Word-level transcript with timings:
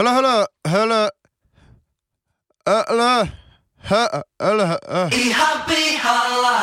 Hölö, 0.00 0.10
hölö, 0.12 0.46
hölö. 0.68 1.08
Hölö, 2.68 3.26
hölö, 3.78 4.20
hölö, 4.42 4.66
hölö. 4.66 5.08
Ihan 5.12 5.62
pihalla. 5.68 6.62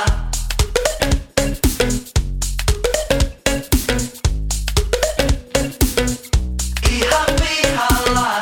Ihan 6.91 7.25
pihalla. 7.39 8.39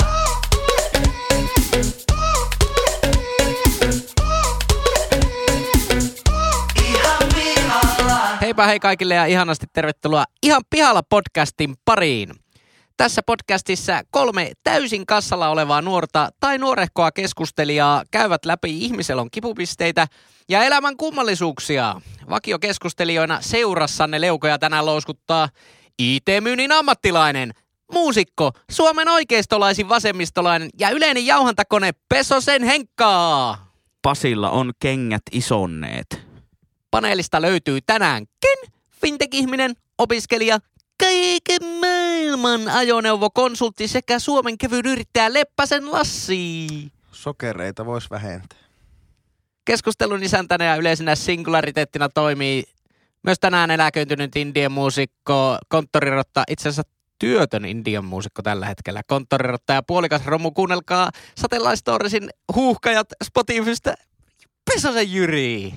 Ihan 6.85 7.29
pihalla. 7.35 8.37
Heipä 8.41 8.65
hei 8.65 8.79
kaikille 8.79 9.15
ja 9.15 9.25
ihanasti 9.25 9.65
tervetuloa 9.73 10.23
Ihan 10.43 10.61
pihalla 10.69 11.03
podcastin 11.03 11.75
pariin. 11.85 12.44
Tässä 12.97 13.21
podcastissa 13.23 14.01
kolme 14.11 14.51
täysin 14.63 15.05
kassalla 15.05 15.49
olevaa 15.49 15.81
nuorta 15.81 16.29
tai 16.39 16.57
nuorehkoa 16.57 17.11
keskustelijaa 17.11 18.03
käyvät 18.11 18.45
läpi 18.45 18.85
ihmiselon 18.85 19.31
kipupisteitä 19.31 20.07
ja 20.49 20.63
elämän 20.63 20.97
kummallisuuksia. 20.97 22.01
Vakiokeskustelijoina 22.29 23.41
seurassanne 23.41 24.21
leukoja 24.21 24.59
tänään 24.59 24.85
louskuttaa 24.85 25.49
IT-myynnin 25.99 26.71
ammattilainen, 26.71 27.53
muusikko, 27.93 28.51
Suomen 28.71 29.09
oikeistolaisin 29.09 29.89
vasemmistolainen 29.89 30.69
ja 30.79 30.89
yleinen 30.89 31.25
jauhantakone 31.25 31.91
Pesosen 32.09 32.63
Henkkaa. 32.63 33.71
Pasilla 34.01 34.49
on 34.49 34.73
kengät 34.79 35.23
isonneet. 35.31 36.21
Paneelista 36.91 37.41
löytyy 37.41 37.79
tänäänkin 37.81 38.57
fintech-ihminen, 39.01 39.73
opiskelija, 39.97 40.59
kaiken 40.99 41.65
maailman 41.81 42.69
ajoneuvokonsultti 42.69 43.87
sekä 43.87 44.19
Suomen 44.19 44.57
kevyyn 44.57 44.85
yrittäjä 44.85 45.33
Leppäsen 45.33 45.91
Lassi. 45.91 46.67
Sokereita 47.11 47.85
vois 47.85 48.11
vähentää. 48.11 48.59
Keskustelun 49.65 50.23
isäntänä 50.23 50.65
ja 50.65 50.75
yleisenä 50.75 51.15
singulariteettina 51.15 52.09
toimii 52.09 52.63
myös 53.23 53.39
tänään 53.39 53.71
eläköintynyt 53.71 54.35
indian 54.35 54.71
muusikko, 54.71 55.57
konttorirotta, 55.69 56.43
itse 56.47 56.69
asiassa 56.69 56.91
työtön 57.19 57.65
indian 57.65 58.05
muusikko 58.05 58.41
tällä 58.41 58.65
hetkellä. 58.65 59.01
Konttorirotta 59.07 59.73
ja 59.73 59.83
puolikas 59.83 60.25
romu, 60.25 60.51
kuunnelkaa 60.51 61.09
Satellite 61.37 62.27
huuhkajat 62.55 63.07
Spotifysta. 63.23 63.93
Pesosen 64.65 65.13
Jyri. 65.13 65.73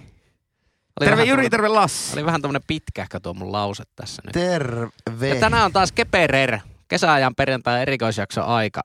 Oli 1.00 1.06
Terve 1.06 1.16
vähän 1.16 1.28
Jyri, 1.28 1.42
tommonen- 1.42 1.50
terve 1.50 1.68
Lassi. 1.68 2.12
Oli 2.16 2.24
vähän 2.26 2.42
tämmönen 2.42 2.62
pitkähkö 2.66 3.20
tuo 3.20 3.34
mun 3.34 3.52
lause 3.52 3.82
tässä 3.96 4.22
nyt. 4.24 4.32
Terve. 4.32 5.28
Ja 5.28 5.40
tänään 5.40 5.64
on 5.64 5.72
taas 5.72 5.92
Keperer, 5.92 6.58
kesäajan 6.88 7.34
perjantai 7.34 7.82
erikoisjakso 7.82 8.44
aika. 8.44 8.82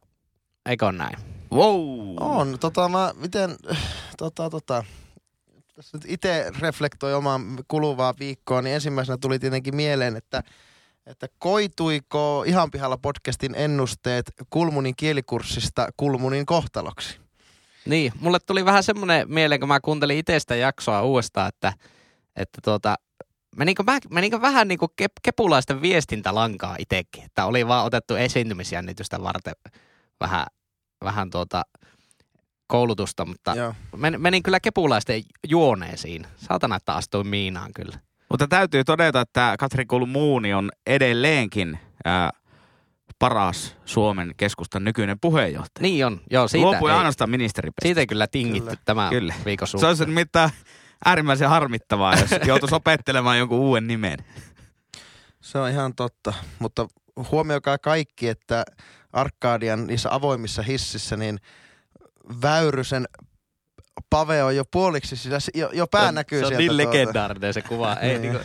Eikö 0.66 0.86
ole 0.86 0.98
näin? 0.98 1.18
Wow. 1.54 2.16
On, 2.20 2.60
tota 2.60 2.90
mä, 2.90 3.14
miten, 3.16 3.56
tota, 4.18 4.50
tota, 4.50 4.84
tässä 5.76 5.98
nyt 5.98 6.06
itse 6.08 6.52
reflektoi 6.60 7.14
omaa 7.14 7.40
kuluvaa 7.68 8.14
viikkoa, 8.20 8.62
niin 8.62 8.76
ensimmäisenä 8.76 9.18
tuli 9.18 9.40
tietenkin 9.40 9.76
mieleen, 9.76 10.16
että, 10.16 10.44
että 11.06 11.28
koituiko 11.38 12.44
ihan 12.48 12.72
pihalla 12.72 12.98
podcastin 12.98 13.56
ennusteet 13.56 14.32
Kulmunin 14.50 14.96
kielikurssista 14.96 15.88
Kulmunin 15.98 16.46
kohtaloksi? 16.46 17.20
Niin, 17.86 18.14
mulle 18.20 18.40
tuli 18.40 18.66
vähän 18.66 18.84
semmoinen 18.84 19.32
mieleen, 19.32 19.60
kun 19.60 19.68
mä 19.68 19.80
kuuntelin 19.80 20.18
itsestä 20.18 20.56
jaksoa 20.56 21.02
uudestaan, 21.02 21.48
että, 21.50 21.74
että 22.36 22.60
tuota, 22.64 22.96
menikö, 23.56 23.84
mä, 23.84 24.00
menikö 24.10 24.42
vähän 24.42 24.68
niin 24.68 24.80
kuin 24.80 24.92
kep, 24.96 25.12
kepulaisten 25.24 25.82
viestintälankaa 25.82 26.76
itsekin, 26.80 27.24
että 27.24 27.46
oli 27.46 27.68
vaan 27.68 27.86
otettu 27.86 28.16
esiintymisjännitystä 28.16 29.24
varten 29.24 29.54
vähän, 30.20 30.46
vähän 31.04 31.30
tuota 31.30 31.64
koulutusta, 32.68 33.26
mutta 33.26 33.56
Joo. 33.56 33.76
men, 33.98 34.22
menin 34.22 34.44
kyllä 34.44 34.60
kepulaisten 34.60 35.24
juoneisiin. 35.48 36.28
Saatana, 36.38 36.76
että 36.76 36.94
astuin 36.94 37.28
miinaan 37.28 37.72
kyllä. 37.76 38.00
Mutta 38.30 38.48
täytyy 38.48 38.84
todeta, 38.84 39.22
että 39.22 39.56
Katri 39.60 39.86
Kulmuuni 39.86 40.54
on 40.54 40.72
edelleenkin 40.88 41.80
ää, 42.06 42.30
paras 43.20 43.76
Suomen 43.86 44.34
keskustan 44.38 44.84
nykyinen 44.84 45.20
puheenjohtaja. 45.20 45.82
Niin 45.82 46.06
on, 46.06 46.22
joo, 46.32 46.48
siitä 46.48 46.66
Luopui 46.66 46.92
ei, 46.92 46.98
ainoastaan 46.98 47.30
ministeripestä. 47.30 47.84
siitä 47.88 48.00
ei 48.02 48.08
kyllä 48.08 48.28
tingitty 48.28 48.70
Kyllä. 48.70 48.82
tämä 48.86 49.10
Kyllä. 49.10 49.34
viikon 49.46 49.68
Se 49.68 49.72
suhteen. 49.72 49.88
olisi 49.90 50.06
nimittäin 50.06 50.50
äärimmäisen 51.06 51.50
harmittavaa, 51.50 52.16
jos 52.16 52.30
joutuisi 52.48 52.76
opettelemaan 52.76 53.38
jonkun 53.38 53.60
uuden 53.60 53.88
nimen. 53.88 54.18
Se 55.42 55.58
on 55.58 55.70
ihan 55.70 55.96
totta, 55.96 56.34
mutta 56.60 56.88
huomioikaa 57.32 57.78
kaikki, 57.78 58.28
että 58.28 58.66
Arkadian 59.14 59.88
niissä 59.88 60.14
avoimissa 60.14 60.62
hississä, 60.62 61.18
niin 61.18 61.40
Väyrysen 62.42 63.06
Pave 64.10 64.44
on 64.44 64.56
jo 64.56 64.64
puoliksi, 64.72 65.16
sillä 65.16 65.40
se- 65.40 65.52
jo, 65.56 65.70
jo 65.74 65.88
pää 65.88 66.12
näkyy 66.12 66.40
se 66.40 66.46
on 66.46 66.50
sieltä. 66.50 66.60
niin 66.62 66.70
tuolta. 66.78 66.92
legendaarinen 66.92 67.54
se 67.54 67.62
kuva. 67.62 67.94
Ei, 67.96 68.10
Niin. 68.10 68.22
niinku, 68.22 68.40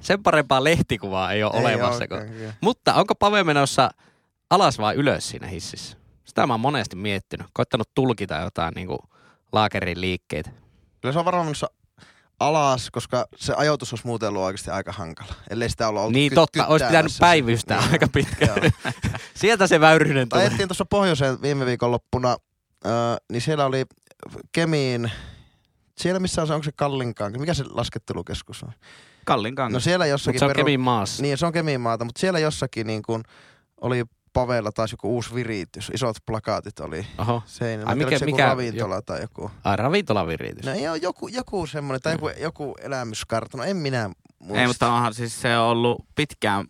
sen 0.00 0.22
parempaa 0.22 0.64
lehtikuvaa 0.64 1.32
ei 1.32 1.42
ole 1.44 1.52
Ei 1.54 1.60
olemassa. 1.60 2.08
Kun... 2.08 2.18
kyllä. 2.18 2.52
Mutta 2.60 2.94
onko 2.94 3.14
Pave 3.14 3.44
menossa 3.44 3.90
alas 4.50 4.78
vai 4.78 4.94
ylös 4.94 5.28
siinä 5.28 5.46
hississä? 5.46 5.96
Sitä 6.24 6.46
mä 6.46 6.52
oon 6.52 6.60
monesti 6.60 6.96
miettinyt. 6.96 7.46
Koittanut 7.52 7.88
tulkita 7.94 8.34
jotain 8.36 8.72
niinku 8.74 8.98
laakerin 9.52 10.00
liikkeitä. 10.00 10.50
Kyllä 11.00 11.12
se 11.12 11.18
on 11.18 11.24
varmaan 11.24 11.46
menossa 11.46 11.70
alas, 12.46 12.90
koska 12.90 13.26
se 13.36 13.52
ajoitus 13.56 13.92
olisi 13.92 14.06
muuten 14.06 14.28
ollut 14.28 14.42
oikeasti 14.42 14.70
aika 14.70 14.92
hankala. 14.92 15.34
Ellei 15.50 15.68
sitä 15.70 15.88
olla 15.88 16.00
oltu 16.00 16.12
Niin 16.12 16.30
ky- 16.30 16.34
totta, 16.34 16.66
olisi 16.66 16.86
pitänyt 16.86 17.12
päivystää 17.20 17.80
Niin. 17.80 17.92
aika 17.92 18.08
pitkään. 18.08 18.62
Joo. 18.62 18.92
Sieltä 19.34 19.66
se 19.66 19.80
väyrynen 19.80 20.28
Tai 20.28 20.40
tuli. 20.40 20.50
ettiin 20.52 20.68
tuossa 20.68 20.84
pohjoiseen 20.84 21.42
viime 21.42 21.66
viikonloppuna, 21.66 22.36
öö, 22.86 22.92
niin 23.32 23.42
siellä 23.42 23.66
oli 23.66 23.84
Kemiin, 24.52 25.10
siellä 25.98 26.20
missä 26.20 26.40
on 26.42 26.46
se, 26.48 26.54
onko 26.54 26.64
se 26.64 26.72
Kallinkaan, 26.76 27.32
mikä 27.40 27.54
se 27.54 27.64
laskettelukeskus 27.70 28.62
on? 28.62 28.72
Kallin 29.24 29.54
kangas. 29.54 29.72
No 29.72 29.80
siellä 29.80 30.04
Mutta 30.04 30.10
jossakin 30.10 30.38
se 30.38 30.44
on 30.44 30.48
peru- 30.50 30.56
Kemin 30.56 30.80
maassa. 30.80 31.22
Niin, 31.22 31.38
se 31.38 31.46
on 31.46 31.52
Kemin 31.52 31.80
maata, 31.80 32.04
mutta 32.04 32.20
siellä 32.20 32.38
jossakin 32.38 32.86
niin 32.86 33.02
kuin 33.02 33.22
oli 33.80 34.04
Pavella 34.32 34.72
taas 34.72 34.90
joku 34.92 35.14
uusi 35.14 35.34
viritys. 35.34 35.90
Isot 35.94 36.16
plakaatit 36.26 36.80
oli 36.80 37.06
Oho. 37.18 37.42
seinällä. 37.46 37.90
Ai 37.90 37.96
mikä- 37.96 38.10
mikä- 38.10 38.24
joku 38.26 38.38
ravintola 38.38 39.02
tai 39.02 39.20
joku. 39.20 39.50
Ai 39.64 39.76
ravintolaviritys. 39.76 40.66
No 40.66 40.72
ei 40.72 40.88
ole 40.88 40.96
joku, 40.96 41.28
joku 41.28 41.66
semmoinen, 41.66 42.00
tai 42.02 42.12
joku, 42.14 42.28
joku 42.28 42.74
elämyskartano. 42.80 43.64
En 43.64 43.76
minä 43.76 44.10
muista. 44.38 44.60
Ei, 44.60 44.66
mutta 44.66 44.92
onhan 44.92 45.14
siis 45.14 45.40
se 45.42 45.58
ollut 45.58 46.04
pitkään 46.14 46.66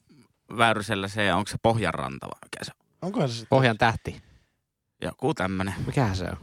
Väyrysellä 0.59 1.09
se, 1.09 1.35
onko 1.35 1.51
se 1.51 1.57
Pohjanranta 1.63 2.27
vai 2.27 2.39
mikä 2.45 2.65
se 2.65 2.73
on? 2.75 2.87
Onkohan 3.03 3.29
se 3.29 3.33
sitten? 3.35 3.49
Pohjan 3.49 3.79
tähti. 3.79 4.23
Joku 5.03 5.35
tämmönen. 5.35 5.75
Mikähän 5.87 6.17
se 6.17 6.25
on? 6.25 6.37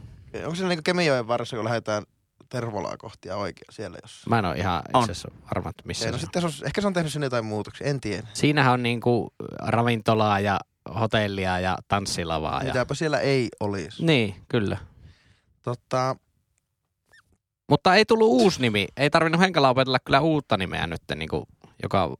Onko 0.44 0.54
se 0.54 0.68
niin 0.68 0.84
Kemijoen 0.84 1.28
varressa, 1.28 1.56
kun 1.56 1.64
lähdetään 1.64 2.02
Tervolaa 2.48 2.96
kohti 2.96 3.28
ja 3.28 3.36
oikein 3.36 3.66
siellä 3.70 3.98
jossain? 4.02 4.30
Mä 4.30 4.38
en 4.38 4.44
ole 4.44 4.56
ihan 4.56 4.82
On. 4.92 5.00
itse 5.02 5.12
asiassa 5.12 5.30
varma, 5.54 5.70
että 5.70 5.82
missä 5.86 6.04
Ei, 6.06 6.12
no 6.12 6.18
se 6.18 6.20
on. 6.22 6.26
sitten 6.26 6.42
se 6.42 6.46
on, 6.62 6.66
ehkä 6.66 6.80
se 6.80 6.86
on 6.86 6.92
tehnyt 6.92 7.12
sinne 7.12 7.26
jotain 7.26 7.44
muutoksia, 7.44 7.86
en 7.86 8.00
tiedä. 8.00 8.26
Siinähän 8.32 8.72
on 8.72 8.82
niinku 8.82 9.34
ravintolaa 9.58 10.40
ja 10.40 10.60
hotellia 11.00 11.60
ja 11.60 11.78
tanssilavaa. 11.88 12.60
Ja... 12.60 12.66
Mitäpä 12.66 12.94
siellä 12.94 13.20
ei 13.20 13.48
olisi. 13.60 14.04
Niin, 14.04 14.34
kyllä. 14.48 14.78
Tota, 15.62 16.16
Mutta 17.68 17.94
ei 17.94 18.04
tullut 18.04 18.28
uusi 18.28 18.60
nimi. 18.60 18.86
Ei 18.96 19.10
tarvinnut 19.10 19.40
Henkala 19.40 19.70
opetella 19.70 19.98
kyllä 20.04 20.20
uutta 20.20 20.56
nimeä 20.56 20.86
nyt, 20.86 21.02
niin 21.14 21.28
kuin, 21.28 21.44
joka 21.82 22.16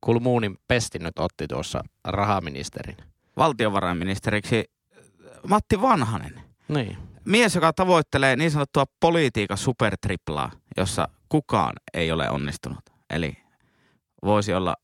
Kulmuunin 0.00 0.58
pesti 0.68 0.98
nyt 0.98 1.18
otti 1.18 1.46
tuossa 1.48 1.82
rahaministerin. 2.04 2.96
Valtiovarainministeriksi 3.36 4.64
Matti 5.48 5.80
Vanhanen. 5.80 6.40
Niin. 6.68 6.98
Mies, 7.24 7.54
joka 7.54 7.72
tavoittelee 7.72 8.36
niin 8.36 8.50
sanottua 8.50 8.84
politiikan 9.00 9.58
supertriplaa, 9.58 10.50
jossa 10.76 11.08
kukaan 11.28 11.72
ei 11.94 12.12
ole 12.12 12.30
onnistunut. 12.30 12.78
Eli 13.10 13.36
voisi 14.24 14.54
olla 14.54 14.76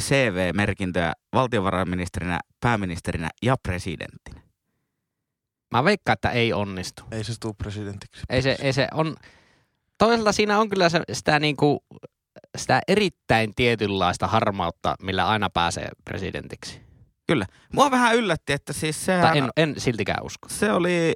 CV-merkintöjä 0.00 1.12
valtiovarainministerinä, 1.32 2.40
pääministerinä 2.60 3.28
ja 3.42 3.56
presidenttinä. 3.62 4.40
Mä 5.70 5.84
veikkaan, 5.84 6.12
että 6.12 6.30
ei 6.30 6.52
onnistu. 6.52 7.02
ei 7.10 7.24
se 7.24 7.32
tuu 7.40 7.54
presidentiksi. 7.54 8.22
Ei 8.28 8.42
se, 8.42 8.56
ei 8.62 8.72
se 8.72 8.88
on... 8.94 9.16
Toisaalta 9.98 10.32
siinä 10.32 10.58
on 10.58 10.68
kyllä 10.68 10.88
se, 10.88 11.00
sitä, 11.12 11.38
niinku, 11.38 11.84
sitä 12.56 12.80
erittäin 12.88 13.54
tietynlaista 13.56 14.26
harmautta, 14.26 14.94
millä 15.02 15.28
aina 15.28 15.50
pääsee 15.50 15.88
presidentiksi. 16.04 16.80
Mua 17.72 17.90
vähän 17.90 18.16
yllätti, 18.16 18.52
että 18.52 18.72
siis 18.72 19.04
se, 19.04 19.18
Tai 19.20 19.38
en, 19.38 19.50
en 19.56 19.74
siltikään 19.78 20.24
usko. 20.24 20.48
se 20.48 20.72
oli 20.72 21.12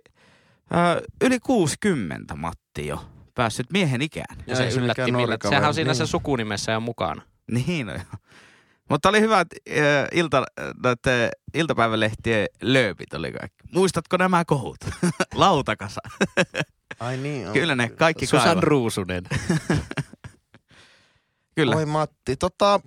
äh, 0.75 1.03
yli 1.23 1.39
60 1.41 2.35
Matti 2.35 2.87
jo 2.87 3.05
päässyt 3.35 3.67
miehen 3.73 4.03
ikään. 4.03 4.37
Ja 4.47 4.57
se 4.57 4.71
se 4.71 4.81
yllätti 4.81 5.13
millä. 5.13 5.37
Sehän 5.49 5.69
on 5.69 5.75
siinä 5.75 5.95
se 5.95 6.03
niin. 6.03 6.09
sukunimessä 6.09 6.73
jo 6.73 6.81
mukana. 6.81 7.23
Niin 7.51 7.89
on 7.89 7.95
jo. 7.95 8.19
Mutta 8.91 9.09
oli 9.09 9.21
hyvät 9.21 9.49
äh, 9.71 9.77
ilta, 10.13 10.45
noite, 10.83 11.31
iltapäivälehtien 11.55 12.47
lööpit 12.63 13.15
oli 13.15 13.33
kaikki. 13.33 13.57
Muistatko 13.73 14.17
nämä 14.17 14.45
kohut? 14.45 14.77
Lautakasa. 15.35 16.01
Ai 17.01 17.17
niin 17.17 17.43
on. 17.47 17.53
Kyllä 17.53 17.75
ne 17.75 17.89
kaikki 17.89 18.27
Susan. 18.27 18.63
Ruusunen. 18.63 19.25
Kyllä. 21.57 21.77
Oi 21.77 21.87
Matti, 21.87 22.37
tota, 22.37 22.81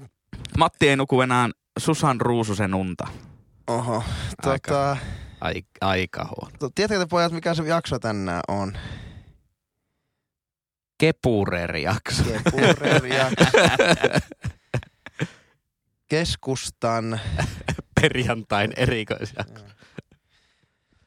Matti 0.58 0.90
ei 0.90 0.96
nuku 0.96 1.22
enää 1.22 1.50
Susan 1.80 2.22
Ruususen 2.22 2.74
unta. 2.76 3.08
oho, 3.68 3.96
Aika. 3.98 4.60
tota, 4.72 4.98
Ai, 5.42 5.62
aika 5.82 6.24
huono. 6.26 6.56
To- 6.60 6.70
Tiedätkö 6.76 7.00
te 7.00 7.06
pojat, 7.10 7.32
mikä 7.32 7.54
se 7.54 7.64
jakso 7.64 8.00
tänään 8.00 8.42
on? 8.48 8.78
Kepurer-jakso. 10.98 12.24
Kepureria. 12.24 13.32
Keskustan. 16.08 17.20
Perjantain 18.02 18.74
erikoisjakso. 18.78 19.66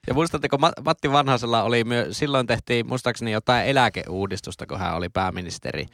Ja 0.06 0.14
muistatteko, 0.14 0.58
Ma- 0.58 0.73
Matti 0.85 1.12
Vanhasella 1.12 1.62
oli 1.62 1.85
myös, 1.85 2.19
silloin 2.19 2.47
tehtiin 2.47 2.87
muistaakseni 2.87 3.32
jotain 3.32 3.67
eläkeuudistusta, 3.67 4.67
kun 4.67 4.79
hän 4.79 4.94
oli 4.97 5.08
pääministeri. 5.08 5.87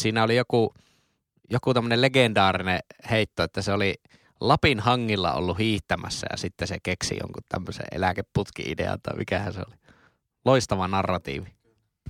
Siinä 0.00 0.22
oli 0.22 0.36
joku, 0.36 0.74
joku 1.50 1.74
tämmöinen 1.74 2.00
legendaarinen 2.02 2.80
heitto, 3.10 3.42
että 3.42 3.62
se 3.62 3.72
oli 3.72 3.94
Lapin 4.40 4.80
hangilla 4.80 5.32
ollut 5.32 5.58
hiihtämässä 5.58 6.26
ja 6.30 6.36
sitten 6.36 6.68
se 6.68 6.76
keksi 6.82 7.16
jonkun 7.20 7.42
tämmöisen 7.48 7.86
eläkeputki-idean 7.92 8.98
tai 9.02 9.16
mikähän 9.16 9.52
se 9.52 9.60
oli. 9.60 9.76
Loistava 10.44 10.88
narratiivi. 10.88 11.54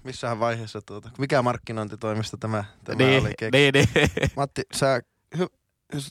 Missähän 0.04 0.40
vaiheessa 0.40 0.80
tuota? 0.86 1.10
Mikä 1.18 1.42
markkinointitoimisto 1.42 2.36
tämä, 2.36 2.64
tämä 2.84 2.96
niin, 2.96 3.22
oli 3.22 3.32
keksi? 3.38 3.58
niin, 3.58 3.74
niin. 3.74 3.88
Matti, 4.36 4.62
sä, 4.74 5.00
hy, 5.38 5.46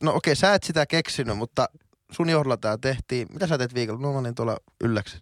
no 0.02 0.14
okei, 0.16 0.36
sä 0.36 0.54
et 0.54 0.64
sitä 0.64 0.86
keksinyt, 0.86 1.38
mutta 1.38 1.70
sun 2.12 2.30
johdolla 2.30 2.58
tämä 2.58 2.78
tehtiin. 2.82 3.28
Mitä 3.34 3.48
sä 3.48 3.58
teet 3.58 3.74
viikolla? 3.74 4.02
No 4.02 4.14
mä 4.14 4.20
olin 4.20 4.36
tuolla 4.36 4.58
ylläksi 4.84 5.18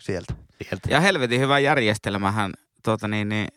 sieltä. 0.00 0.34
Sieltä. 0.62 0.88
Ja 0.90 1.00
helvetin 1.00 1.40
hyvä 1.40 1.58
järjestelmähän 1.58 2.52
tuota 2.84 3.08
niin, 3.08 3.28
niin 3.28 3.48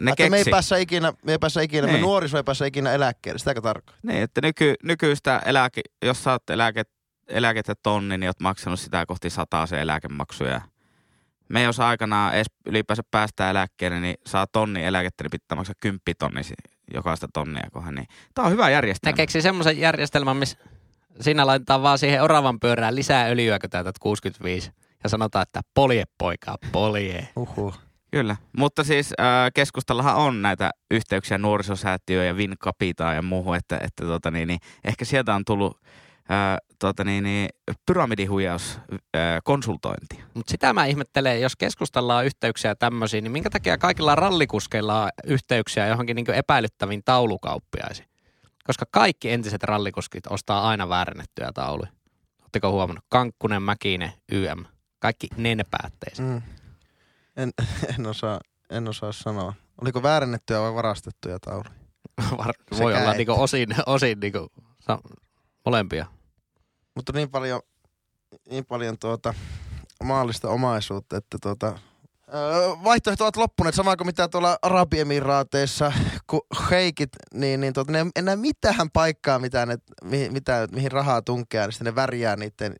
ne 0.00 0.10
että 0.10 0.30
me 0.30 0.36
ei 0.36 0.40
keksi. 0.40 0.50
päässä 0.50 0.76
ikinä, 0.76 1.12
me 1.24 1.32
ei 1.32 1.38
päässä 1.38 1.60
ikinä, 1.60 1.86
me 1.86 1.92
Niin. 1.92 2.02
nuoriso 2.02 2.36
ei 2.36 2.42
päässä 2.44 2.66
ikinä 2.66 2.92
eläkkeelle. 2.92 3.38
Sitäkö 3.38 3.60
tarkoittaa? 3.60 3.96
Niin, 4.02 4.22
että 4.22 4.40
nyky, 4.40 4.74
nykyistä 4.82 5.42
eläke, 5.46 5.80
jos 6.02 6.24
sä 6.24 6.32
oot 6.32 6.50
eläke, 6.50 6.82
eläkettä 7.28 7.74
tonni, 7.82 8.18
niin 8.18 8.28
oot 8.28 8.40
maksanut 8.40 8.80
sitä 8.80 9.06
kohti 9.06 9.30
sataa 9.30 9.66
se 9.66 9.80
eläkemaksuja. 9.80 10.60
Me 11.48 11.62
jos 11.62 11.80
aikanaan 11.80 12.34
edes 12.34 12.46
ylipäänsä 12.66 13.02
päästään 13.10 13.50
eläkkeelle, 13.50 14.00
niin 14.00 14.16
saa 14.26 14.46
tonni 14.46 14.84
eläkettä, 14.84 15.24
niin 15.24 15.30
pitää 15.30 15.56
maksaa 15.56 15.74
kymppitonni 15.80 16.42
jokaista 16.94 17.28
tonnia 17.34 17.68
kohan. 17.72 17.94
Niin. 17.94 18.06
Tää 18.34 18.44
on 18.44 18.50
hyvä 18.52 18.66
Ne 18.66 18.72
järjestelmä. 18.72 19.16
keksi 19.16 19.42
semmoisen 19.42 19.78
järjestelmän, 19.78 20.36
missä 20.36 20.58
siinä 21.20 21.46
laitetaan 21.46 21.82
vaan 21.82 21.98
siihen 21.98 22.22
oravan 22.22 22.60
pyörään 22.60 22.94
lisää 22.96 23.26
öljyä, 23.26 23.58
kun 23.58 23.70
täytät 23.70 23.98
65. 23.98 24.70
Ja 25.04 25.08
sanotaan, 25.08 25.42
että 25.42 25.60
polje 25.74 26.04
poika, 26.18 26.56
polje. 26.72 27.28
Uhuh. 27.36 27.74
Kyllä, 28.10 28.36
mutta 28.58 28.84
siis 28.84 29.14
äh, 29.20 29.26
keskustallahan 29.54 30.16
on 30.16 30.42
näitä 30.42 30.70
yhteyksiä 30.90 31.38
nuorisosäätiöön 31.38 32.26
ja 32.26 32.36
Vincapitaan 32.36 33.16
ja 33.16 33.22
muuhun, 33.22 33.56
että, 33.56 33.78
että 33.82 34.04
tota 34.04 34.30
niin, 34.30 34.48
niin, 34.48 34.60
ehkä 34.84 35.04
sieltä 35.04 35.34
on 35.34 35.44
tullut 35.44 35.80
tota 36.78 37.04
niin, 37.04 37.24
niin, 37.24 37.48
pyramidihuijaus 37.86 38.78
äh, 38.92 39.20
konsultointia. 39.44 40.24
Mutta 40.34 40.50
sitä 40.50 40.72
mä 40.72 40.84
ihmettelen, 40.86 41.40
jos 41.40 41.56
keskustalla 41.56 42.16
on 42.16 42.24
yhteyksiä 42.24 42.74
tämmöisiin, 42.74 43.24
niin 43.24 43.32
minkä 43.32 43.50
takia 43.50 43.78
kaikilla 43.78 44.14
rallikuskeilla 44.14 45.02
on 45.02 45.10
yhteyksiä 45.24 45.86
johonkin 45.86 46.14
niin 46.16 46.30
epäilyttäviin 46.30 47.02
taulukauppiaisiin? 47.04 48.08
Koska 48.64 48.84
kaikki 48.90 49.30
entiset 49.30 49.62
rallikuskit 49.62 50.26
ostaa 50.26 50.68
aina 50.68 50.88
väärennettyjä 50.88 51.50
tauluja. 51.54 51.90
Oletteko 52.40 52.70
huomannut? 52.72 53.04
Kankkunen, 53.08 53.62
Mäkinen, 53.62 54.12
YM. 54.32 54.64
Kaikki 54.98 55.28
nenäpäätteiset. 55.36 56.26
Mm. 56.26 56.42
En, 57.36 57.50
en, 57.98 58.06
osaa, 58.06 58.40
en 58.70 58.88
osaa 58.88 59.12
sanoa. 59.12 59.54
Oliko 59.82 60.02
väärennettyjä 60.02 60.60
vai 60.60 60.74
varastettuja 60.74 61.38
tauluja? 61.38 61.70
Var- 62.38 62.54
Sekä 62.72 62.82
Voi 62.84 62.92
olla 62.92 63.02
että. 63.02 63.16
niinku 63.16 63.42
osin, 63.42 63.68
osin 63.86 64.20
niinku, 64.20 64.48
sa- 64.80 64.98
molempia. 65.64 66.06
Mutta 66.98 67.12
niin 67.12 67.30
paljon, 67.30 67.60
niin 68.50 68.66
paljon 68.66 68.98
tuota, 68.98 69.34
maallista 70.04 70.48
omaisuutta, 70.48 71.16
että 71.16 71.38
tuota, 71.42 71.78
öö, 72.34 72.68
vaihtoehto 72.84 73.24
ovat 73.24 73.36
loppuneet, 73.36 73.74
sama 73.74 73.96
kuin 73.96 74.06
mitä 74.06 74.28
tuolla 74.28 74.58
Arabiemiraateissa, 74.62 75.92
kun 76.30 76.40
heikit, 76.70 77.10
niin, 77.34 77.60
niin 77.60 77.72
tuota, 77.72 77.92
ne 77.92 78.06
enää 78.16 78.36
mitään 78.36 78.90
paikkaa, 78.92 79.38
mitä 79.38 79.66
ne, 79.66 79.78
mihin, 80.04 80.32
mitä, 80.32 80.68
mihin 80.72 80.92
rahaa 80.92 81.22
tunkea, 81.22 81.66
niin 81.66 81.72
sitten 81.72 81.84
ne 81.84 81.94
värjää 81.94 82.36
niiden 82.36 82.76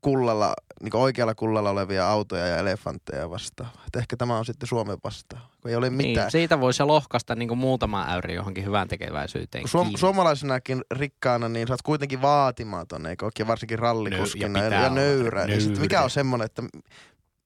kullalla, 0.00 0.54
niin 0.82 0.96
oikealla 0.96 1.34
kullalla 1.34 1.70
olevia 1.70 2.08
autoja 2.08 2.46
ja 2.46 2.56
elefantteja 2.56 3.30
vastaan. 3.30 3.70
Et 3.86 3.96
ehkä 3.96 4.16
tämä 4.16 4.38
on 4.38 4.44
sitten 4.44 4.66
Suomen 4.66 4.98
vastaan, 5.04 5.42
kun 5.60 5.70
ei 5.70 5.76
ole 5.76 5.90
mitään. 5.90 6.24
Niin, 6.24 6.30
siitä 6.30 6.60
voisi 6.60 6.82
lohkaista 6.82 7.34
niinku 7.34 7.56
muutama 7.56 8.06
äyri 8.08 8.34
johonkin 8.34 8.64
hyvään 8.64 8.88
tekeväisyyteen. 8.88 9.68
Suom- 9.68 9.96
suomalaisenakin 9.96 10.82
rikkaana, 10.90 11.48
niin 11.48 11.68
sä 11.68 11.72
oot 11.74 11.82
kuitenkin 11.82 12.22
vaatimaton, 12.22 13.06
eikö 13.06 13.24
oikein 13.24 13.46
varsinkin 13.46 13.78
rallikuskina 13.78 14.58
Nö- 14.58 14.64
ja 14.64 14.64
ja, 14.64 14.74
ja 14.74 14.80
olla 14.80 14.94
nöyrä. 14.94 15.44
Ja 15.44 15.60
sit 15.60 15.78
mikä 15.78 16.02
on 16.02 16.10
semmonen, 16.10 16.44
että 16.44 16.62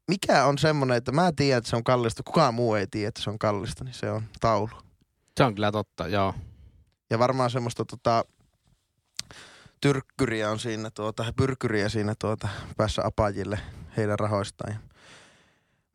mikä 0.08 0.44
on 0.44 0.58
semmonen, 0.58 0.96
että 0.96 1.12
mä 1.12 1.32
tiedän, 1.32 1.58
että 1.58 1.70
se 1.70 1.76
on 1.76 1.84
kallista, 1.84 2.22
kukaan 2.22 2.54
muu 2.54 2.74
ei 2.74 2.86
tiedä, 2.86 3.08
että 3.08 3.22
se 3.22 3.30
on 3.30 3.38
kallista, 3.38 3.84
niin 3.84 3.94
se 3.94 4.10
on 4.10 4.22
taulu. 4.40 4.70
Se 5.36 5.44
on 5.44 5.54
kyllä 5.54 5.72
totta, 5.72 6.08
joo. 6.08 6.34
Ja 7.10 7.18
varmaan 7.18 7.50
semmoista 7.50 7.84
tota, 7.84 8.24
tyrkkyriä 9.86 10.50
on 10.50 10.58
siinä, 10.58 10.90
tuota, 10.90 11.24
pyrkyriä 11.36 11.88
siinä 11.88 12.14
tuota, 12.18 12.48
päässä 12.76 13.02
apajille 13.04 13.58
heidän 13.96 14.18
rahoistaan. 14.18 14.78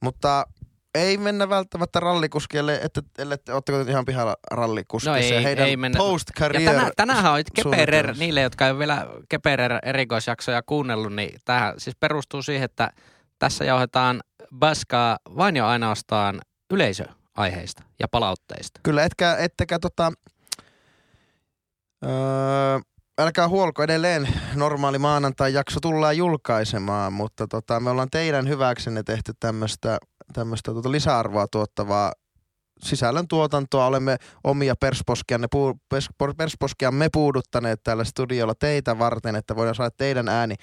Mutta 0.04 0.48
ei 0.96 1.18
mennä 1.18 1.50
välttämättä 1.50 2.00
rallikuskille, 2.00 2.80
että 2.84 3.02
ellette, 3.18 3.54
ootteko 3.54 3.84
te 3.84 3.92
ihan 3.92 4.06
pihalla 4.06 4.36
rallikuskissa 4.52 5.12
No 5.12 5.18
ei- 5.18 5.34
ja 5.34 5.42
heidän 5.42 5.68
ei 5.68 5.78
mennä. 5.78 5.98
post 5.98 6.28
Ja 6.40 6.50
tänään, 6.66 6.92
tänäänhän 6.96 7.34
on 7.34 7.44
Keperer, 7.56 8.16
niille, 8.18 8.42
jotka 8.42 8.66
ei 8.66 8.72
ole 8.72 8.80
vielä 8.80 9.08
Keperer 9.30 9.80
erikoisjaksoja 9.86 10.62
kuunnellut, 10.66 11.14
niin 11.14 11.40
tämähän 11.46 11.74
siis 11.78 11.96
perustuu 12.00 12.42
siihen, 12.42 12.66
että 12.66 12.90
tässä 13.40 13.66
jauhetaan 13.66 14.22
baskaa 14.60 15.20
vain 15.38 15.56
jo 15.56 15.66
ainoastaan 15.68 16.42
yleisöaiheista 16.74 17.84
ja 18.00 18.08
palautteista. 18.08 18.80
Kyllä, 18.84 19.04
etkä, 19.04 19.36
ettekä 19.40 19.80
tota, 19.80 20.12
öö, 22.06 22.80
älkää 23.22 23.50
huolko 23.50 23.84
edelleen 23.84 24.28
normaali 24.56 24.98
maanantai-jakso 25.00 25.80
tullaan 25.80 26.18
julkaisemaan, 26.18 27.14
mutta 27.14 27.48
tota, 27.48 27.80
me 27.80 27.90
ollaan 27.90 28.10
teidän 28.12 28.48
hyväksenne 28.48 29.04
tehty 29.04 29.34
tämmöistä 30.34 30.74
tota 30.74 30.92
lisäarvoa 30.92 31.48
tuottavaa 31.52 32.12
sisällön 32.84 33.28
tuotantoa. 33.28 33.86
Olemme 33.86 34.18
omia 34.44 34.76
persposkianne, 34.80 35.48
puu, 35.52 35.74
pers, 35.90 36.10
puuduttaneet 37.14 37.84
täällä 37.84 38.04
studiolla 38.04 38.54
teitä 38.56 39.00
varten, 39.00 39.36
että 39.36 39.56
voidaan 39.56 39.76
saada 39.76 39.92
teidän 39.98 40.28
ääni 40.28 40.56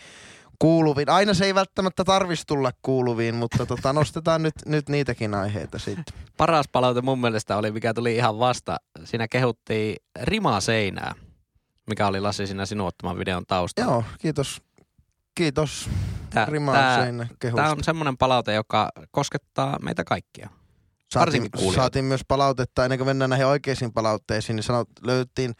kuuluviin. 0.58 1.10
Aina 1.10 1.34
se 1.34 1.44
ei 1.44 1.54
välttämättä 1.54 2.04
tarvitsisi 2.04 2.46
tulla 2.46 2.70
kuuluviin, 2.82 3.34
mutta 3.34 3.66
tota, 3.66 3.92
nostetaan 3.92 4.42
nyt, 4.42 4.54
nyt 4.66 4.88
niitäkin 4.88 5.34
aiheita 5.34 5.78
sitten. 5.78 6.14
Paras 6.36 6.66
palaute 6.72 7.00
mun 7.00 7.20
mielestä 7.20 7.56
oli, 7.56 7.70
mikä 7.70 7.94
tuli 7.94 8.16
ihan 8.16 8.38
vasta. 8.38 8.76
Siinä 9.04 9.28
kehuttiin 9.28 9.96
rimaa 10.22 10.60
seinää, 10.60 11.14
mikä 11.88 12.06
oli 12.06 12.20
Lassi 12.20 12.46
siinä 12.46 12.66
sinun 12.66 12.86
ottaman 12.86 13.18
videon 13.18 13.46
taustalla. 13.46 13.92
Joo, 13.92 14.04
kiitos. 14.18 14.62
Kiitos 15.34 15.90
seinä 16.34 17.26
kehusta. 17.38 17.62
tää 17.62 17.72
on 17.72 17.84
semmoinen 17.84 18.16
palaute, 18.16 18.54
joka 18.54 18.88
koskettaa 19.10 19.78
meitä 19.82 20.04
kaikkia. 20.04 20.50
saatiin, 21.12 21.48
saatiin 21.74 22.04
myös 22.04 22.20
palautetta, 22.28 22.84
ennen 22.84 22.98
kuin 22.98 23.08
mennään 23.08 23.30
näihin 23.30 23.46
oikeisiin 23.46 23.92
palautteisiin, 23.92 24.56
niin 24.56 24.64
sanot, 24.64 24.88
löyttiin, 25.02 25.54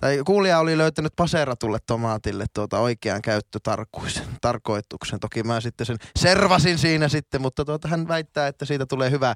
tai 0.00 0.20
kuulija 0.26 0.58
oli 0.58 0.78
löytänyt 0.78 1.12
paseratulle 1.16 1.78
tomaatille 1.86 2.46
tuota 2.54 2.78
oikean 2.78 3.22
käyttötarkoituksen. 3.22 4.26
Tarkoituksen. 4.40 5.20
Toki 5.20 5.42
mä 5.42 5.60
sitten 5.60 5.86
sen 5.86 5.96
servasin 6.18 6.78
siinä 6.78 7.08
sitten, 7.08 7.42
mutta 7.42 7.64
tuota, 7.64 7.88
hän 7.88 8.08
väittää, 8.08 8.46
että 8.46 8.64
siitä 8.64 8.86
tulee 8.86 9.10
hyvä 9.10 9.34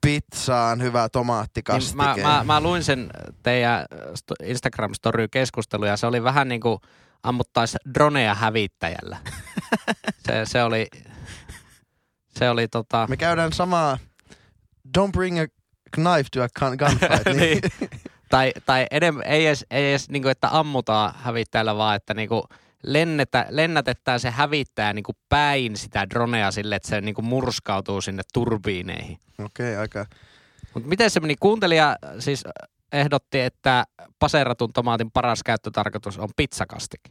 pizzaan, 0.00 0.82
hyvä 0.82 1.02
Niin 1.02 1.10
tomaattikastike. 1.12 1.96
mä, 1.96 2.14
mä, 2.22 2.44
mä 2.44 2.60
luin 2.60 2.84
sen 2.84 3.10
teidän 3.42 3.86
sto- 3.92 4.46
Instagram-story-keskustelu 4.46 5.84
ja 5.84 5.96
se 5.96 6.06
oli 6.06 6.22
vähän 6.24 6.48
niin 6.48 6.60
kuin 6.60 6.78
ammuttaisi 7.22 7.78
droneja 7.94 8.34
hävittäjällä. 8.34 9.16
se, 10.26 10.44
se 10.44 10.62
oli, 10.62 10.86
se 12.38 12.50
oli 12.50 12.68
tota, 12.68 13.06
Me 13.08 13.16
käydään 13.16 13.52
samaa 13.52 13.98
Don't 14.98 15.12
bring 15.12 15.40
a 15.40 15.46
knife 15.90 16.28
to 16.32 16.42
a 16.42 16.46
gun- 16.60 16.76
gunfight. 16.76 17.36
niin. 17.40 17.60
tai, 18.28 18.52
tai 18.66 18.86
enem, 18.90 19.20
ei 19.24 19.46
edes, 19.46 19.66
ei 19.70 19.90
edes 19.90 20.08
niin 20.08 20.22
kuin, 20.22 20.32
että 20.32 20.48
ammutaan 20.58 21.14
hävittäjällä, 21.16 21.76
vaan 21.76 21.96
että 21.96 22.14
niin 22.14 22.28
kuin 22.28 22.42
lennetä, 22.86 23.46
lennätetään 23.50 24.20
se 24.20 24.30
hävittäjä 24.30 24.92
niin 24.92 25.02
kuin 25.02 25.16
päin 25.28 25.76
sitä 25.76 26.10
dronea 26.10 26.50
sille, 26.50 26.76
että 26.76 26.88
se 26.88 27.00
niin 27.00 27.14
kuin 27.14 27.24
murskautuu 27.24 28.00
sinne 28.00 28.22
turbiineihin. 28.32 29.18
Okei, 29.38 29.72
okay, 29.72 29.80
aika 29.80 30.06
Mutta 30.74 30.88
miten 30.88 31.10
se 31.10 31.20
meni? 31.20 31.36
Kuuntelija 31.40 31.96
siis 32.18 32.44
ehdotti, 32.92 33.40
että 33.40 33.84
paseratun 34.18 34.72
tomaatin 34.72 35.10
paras 35.10 35.42
käyttötarkoitus 35.42 36.18
on 36.18 36.28
pizzakastike. 36.36 37.10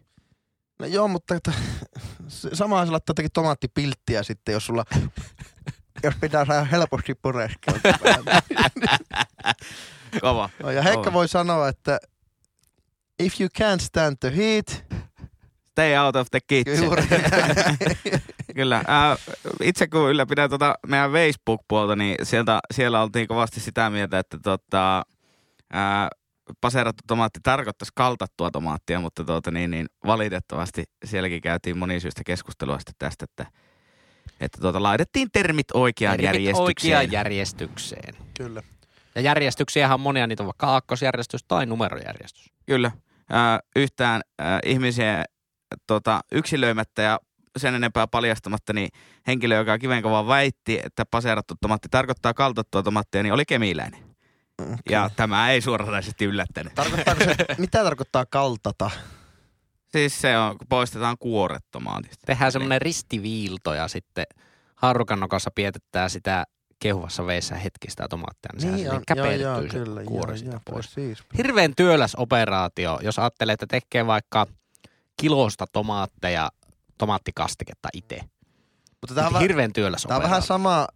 No 0.79 0.85
joo, 0.85 1.07
mutta 1.07 1.35
että, 1.35 1.51
se 2.27 2.65
laittaa 2.65 2.99
jotenkin 3.07 3.31
tomaattipilttiä 3.33 4.23
sitten, 4.23 4.53
jos 4.53 4.65
sulla 4.65 4.85
jos 6.03 6.15
pitää 6.21 6.45
saada 6.45 6.63
helposti 6.63 7.15
pureskella. 7.15 7.79
Kova. 10.21 10.49
no, 10.63 10.71
ja 10.71 10.81
Heikka 10.81 11.03
Kova. 11.03 11.13
voi 11.13 11.27
sanoa, 11.27 11.69
että 11.69 11.99
if 13.19 13.41
you 13.41 13.49
can't 13.59 13.81
stand 13.81 14.17
the 14.19 14.35
heat, 14.37 14.85
stay 15.75 15.97
out 15.97 16.15
of 16.15 16.27
the 16.31 16.39
kitchen. 16.47 16.83
Juuri 16.83 17.03
Kyllä. 18.55 18.83
Ää, 18.87 19.15
itse 19.63 19.87
kun 19.87 20.09
ylläpidän 20.09 20.49
tuota 20.49 20.75
meidän 20.87 21.11
Facebook-puolta, 21.11 21.95
niin 21.95 22.15
sieltä, 22.23 22.59
siellä 22.73 23.01
oltiin 23.01 23.27
kovasti 23.27 23.59
sitä 23.59 23.89
mieltä, 23.89 24.19
että 24.19 24.37
tota, 24.43 25.03
ää, 25.73 26.09
paseerattu 26.61 27.01
tomaatti 27.07 27.39
tarkoittaisi 27.43 27.91
kaltattua 27.95 28.51
tomaattia, 28.51 28.99
mutta 28.99 29.23
tuota, 29.23 29.51
niin, 29.51 29.71
niin, 29.71 29.85
valitettavasti 30.05 30.83
sielläkin 31.05 31.41
käytiin 31.41 31.77
monisyystä 31.77 32.21
keskustelua 32.25 32.77
sitten 32.79 32.95
tästä, 32.99 33.23
että, 33.25 33.45
että 34.39 34.61
tuota, 34.61 34.83
laitettiin 34.83 35.27
termit 35.33 35.67
oikeaan 35.73 36.17
Termit 36.17 36.25
järjestykseen. 36.25 36.65
oikeaan 36.65 37.11
järjestykseen. 37.11 38.15
Kyllä. 38.37 38.63
Ja 39.15 39.21
järjestyksiähän 39.21 39.93
on 39.93 39.99
monia, 39.99 40.27
niitä 40.27 40.43
on 40.43 40.47
vaikka 40.47 40.67
aakkosjärjestys 40.67 41.43
tai 41.47 41.65
numerojärjestys. 41.65 42.45
Kyllä. 42.65 42.91
Ää, 43.29 43.59
yhtään 43.75 44.21
ää, 44.39 44.59
ihmisiä 44.65 45.25
tota, 45.87 46.21
yksilöimättä 46.31 47.01
ja 47.01 47.19
sen 47.57 47.75
enempää 47.75 48.07
paljastamatta, 48.07 48.73
niin 48.73 48.89
henkilö, 49.27 49.55
joka 49.55 49.77
kivenkova 49.77 50.27
väitti, 50.27 50.79
että 50.83 51.05
paseerattu 51.11 51.53
tomaatti 51.61 51.87
tarkoittaa 51.91 52.33
kaltattua 52.33 52.83
tomaattia, 52.83 53.23
niin 53.23 53.33
oli 53.33 53.45
kemiläinen. 53.45 54.03
Okay. 54.61 54.75
Ja 54.89 55.09
tämä 55.15 55.49
ei 55.49 55.61
suoranaisesti 55.61 56.25
yllättänyt. 56.25 56.75
Tarkoittaako 56.75 57.23
se, 57.23 57.35
mitä 57.57 57.83
tarkoittaa 57.83 58.25
kaltata? 58.25 58.91
Siis 59.87 60.21
se 60.21 60.37
on, 60.37 60.57
kun 60.57 60.67
poistetaan 60.67 61.17
kuoret 61.19 61.65
tomaatista. 61.71 62.25
Tehdään 62.25 62.51
semmoinen 62.51 62.81
ristiviilto 62.81 63.73
ja 63.73 63.87
sitten 63.87 64.25
haarukan 64.75 65.19
nokassa 65.19 65.51
pietetään 65.55 66.09
sitä 66.09 66.45
kehuvassa 66.79 67.25
veessä 67.25 67.55
hetki 67.55 67.89
sitä 67.89 68.07
tomaattia, 68.09 68.49
niin, 68.53 68.61
sehän 68.61 68.79
sinne 68.79 69.01
käpertyy 69.07 69.69
se 69.69 70.05
kuori 70.05 70.37
siitä 70.37 70.61
pois. 70.65 70.93
Siis. 70.93 71.23
Hirveän 71.37 71.73
työläs 71.75 72.15
operaatio, 72.15 72.99
jos 73.01 73.19
ajattelee, 73.19 73.53
että 73.53 73.67
tekee 73.67 74.07
vaikka 74.07 74.47
kilosta 75.21 75.65
tomaatteja, 75.71 76.49
tomaattikastiketta 76.97 77.89
itse. 77.93 78.19
Mutta 79.01 79.15
tämä 79.15 79.27
on, 79.27 79.39
Hirveän 79.39 79.73
työläs 79.73 80.03
tää 80.03 80.17
on 80.17 80.23
vähän 80.23 80.41
sama 80.41 80.87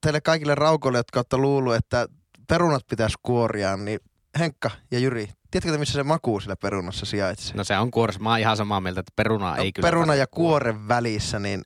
teille 0.00 0.20
kaikille 0.20 0.54
raukoille, 0.54 0.98
jotka 0.98 1.18
olette 1.18 1.36
luullut, 1.36 1.74
että 1.74 2.06
perunat 2.48 2.86
pitäisi 2.90 3.16
kuoria, 3.22 3.76
niin 3.76 4.00
Henkka 4.38 4.70
ja 4.90 4.98
Jyri, 4.98 5.30
tiedätkö 5.50 5.72
te, 5.72 5.78
missä 5.78 5.94
se 5.94 6.02
maku 6.02 6.40
sillä 6.40 6.56
perunassa 6.56 7.06
sijaitsee? 7.06 7.56
No 7.56 7.64
se 7.64 7.78
on 7.78 7.90
kuoressa. 7.90 8.22
Mä 8.22 8.30
oon 8.30 8.38
ihan 8.38 8.56
samaa 8.56 8.80
mieltä, 8.80 9.00
että 9.00 9.12
perunaa 9.16 9.56
ei 9.56 9.72
kyllä. 9.72 9.86
peruna 9.86 10.14
ja 10.14 10.26
kuoren 10.26 10.88
välissä, 10.88 11.38
niin 11.38 11.62